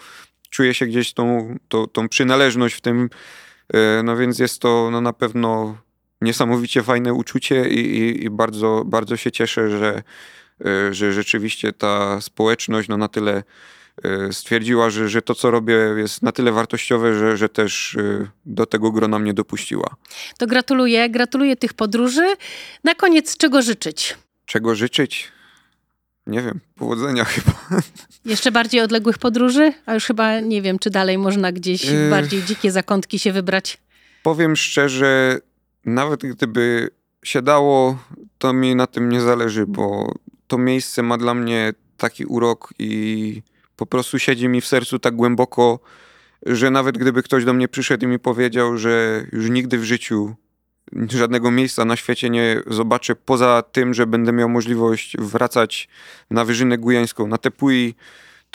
czuje 0.49 0.73
się 0.73 0.85
gdzieś 0.85 1.13
tą, 1.13 1.55
tą, 1.67 1.87
tą 1.87 2.09
przynależność 2.09 2.75
w 2.75 2.81
tym, 2.81 3.09
e, 3.73 4.03
no 4.03 4.17
więc 4.17 4.39
jest 4.39 4.61
to 4.61 4.89
no, 4.91 5.01
na 5.01 5.13
pewno 5.13 5.77
niesamowicie 6.21 6.83
fajne 6.83 7.13
uczucie 7.13 7.69
i, 7.69 7.79
i, 7.79 8.25
i 8.25 8.29
bardzo, 8.29 8.83
bardzo 8.85 9.17
się 9.17 9.31
cieszę, 9.31 9.69
że, 9.69 10.03
e, 10.65 10.93
że 10.93 11.13
rzeczywiście 11.13 11.73
ta 11.73 12.21
społeczność 12.21 12.87
no, 12.87 12.97
na 12.97 13.07
tyle 13.07 13.43
stwierdziła, 14.31 14.89
że, 14.89 15.09
że 15.09 15.21
to, 15.21 15.35
co 15.35 15.51
robię, 15.51 15.73
jest 15.97 16.21
na 16.21 16.31
tyle 16.31 16.51
wartościowe, 16.51 17.19
że, 17.19 17.37
że 17.37 17.49
też 17.49 17.95
e, 17.95 18.27
do 18.45 18.65
tego 18.65 18.91
grona 18.91 19.19
mnie 19.19 19.33
dopuściła. 19.33 19.95
To 20.37 20.47
gratuluję, 20.47 21.09
gratuluję 21.09 21.55
tych 21.55 21.73
podróży. 21.73 22.35
Na 22.83 22.95
koniec, 22.95 23.37
czego 23.37 23.61
życzyć? 23.61 24.17
Czego 24.45 24.75
życzyć? 24.75 25.31
Nie 26.27 26.41
wiem, 26.41 26.59
powodzenia 26.75 27.23
chyba. 27.35 27.81
Jeszcze 28.25 28.51
bardziej 28.51 28.81
odległych 28.81 29.17
podróży? 29.17 29.73
A 29.85 29.93
już 29.93 30.05
chyba 30.05 30.39
nie 30.39 30.61
wiem, 30.61 30.79
czy 30.79 30.89
dalej 30.89 31.17
można 31.17 31.51
gdzieś 31.51 31.89
w 31.89 32.09
bardziej 32.09 32.43
dzikie 32.43 32.71
zakątki 32.71 33.19
się 33.19 33.31
wybrać. 33.31 33.77
Powiem 34.23 34.55
szczerze, 34.55 35.39
nawet 35.85 36.21
gdyby 36.21 36.89
się 37.23 37.41
dało, 37.41 37.97
to 38.37 38.53
mi 38.53 38.75
na 38.75 38.87
tym 38.87 39.09
nie 39.09 39.21
zależy, 39.21 39.65
bo 39.67 40.13
to 40.47 40.57
miejsce 40.57 41.03
ma 41.03 41.17
dla 41.17 41.33
mnie 41.33 41.73
taki 41.97 42.25
urok 42.25 42.73
i 42.79 43.41
po 43.75 43.85
prostu 43.85 44.19
siedzi 44.19 44.47
mi 44.47 44.61
w 44.61 44.67
sercu 44.67 44.99
tak 44.99 45.15
głęboko, 45.15 45.79
że 46.45 46.71
nawet 46.71 46.97
gdyby 46.97 47.23
ktoś 47.23 47.45
do 47.45 47.53
mnie 47.53 47.67
przyszedł 47.67 48.05
i 48.05 48.07
mi 48.07 48.19
powiedział, 48.19 48.77
że 48.77 49.25
już 49.31 49.49
nigdy 49.49 49.77
w 49.77 49.83
życiu 49.83 50.35
żadnego 51.09 51.51
miejsca 51.51 51.85
na 51.85 51.95
świecie 51.95 52.29
nie 52.29 52.61
zobaczę 52.67 53.15
poza 53.15 53.63
tym, 53.71 53.93
że 53.93 54.07
będę 54.07 54.31
miał 54.31 54.49
możliwość 54.49 55.17
wracać 55.17 55.87
na 56.29 56.45
Wyżynę 56.45 56.77
Gujańską, 56.77 57.27
na 57.27 57.37
Tepui, 57.37 57.95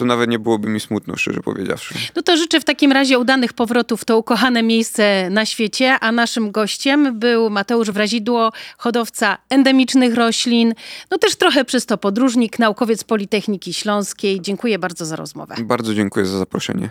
to 0.00 0.04
nawet 0.04 0.30
nie 0.30 0.38
byłoby 0.38 0.68
mi 0.68 0.80
smutno, 0.80 1.16
szczerze 1.16 1.40
powiedziawszy. 1.40 1.94
No 2.16 2.22
to 2.22 2.36
życzę 2.36 2.60
w 2.60 2.64
takim 2.64 2.92
razie 2.92 3.18
udanych 3.18 3.52
powrotów 3.52 4.00
w 4.00 4.04
to 4.04 4.18
ukochane 4.18 4.62
miejsce 4.62 5.30
na 5.30 5.46
świecie, 5.46 5.98
a 6.00 6.12
naszym 6.12 6.50
gościem 6.50 7.18
był 7.18 7.50
Mateusz 7.50 7.90
Wrazidło, 7.90 8.52
hodowca 8.78 9.38
endemicznych 9.48 10.14
roślin, 10.14 10.74
no 11.10 11.18
też 11.18 11.36
trochę 11.36 11.64
przez 11.64 11.86
to 11.86 11.98
podróżnik, 11.98 12.58
naukowiec 12.58 13.04
Politechniki 13.04 13.74
Śląskiej. 13.74 14.40
Dziękuję 14.40 14.78
bardzo 14.78 15.06
za 15.06 15.16
rozmowę. 15.16 15.54
Bardzo 15.58 15.94
dziękuję 15.94 16.26
za 16.26 16.38
zaproszenie. 16.38 16.90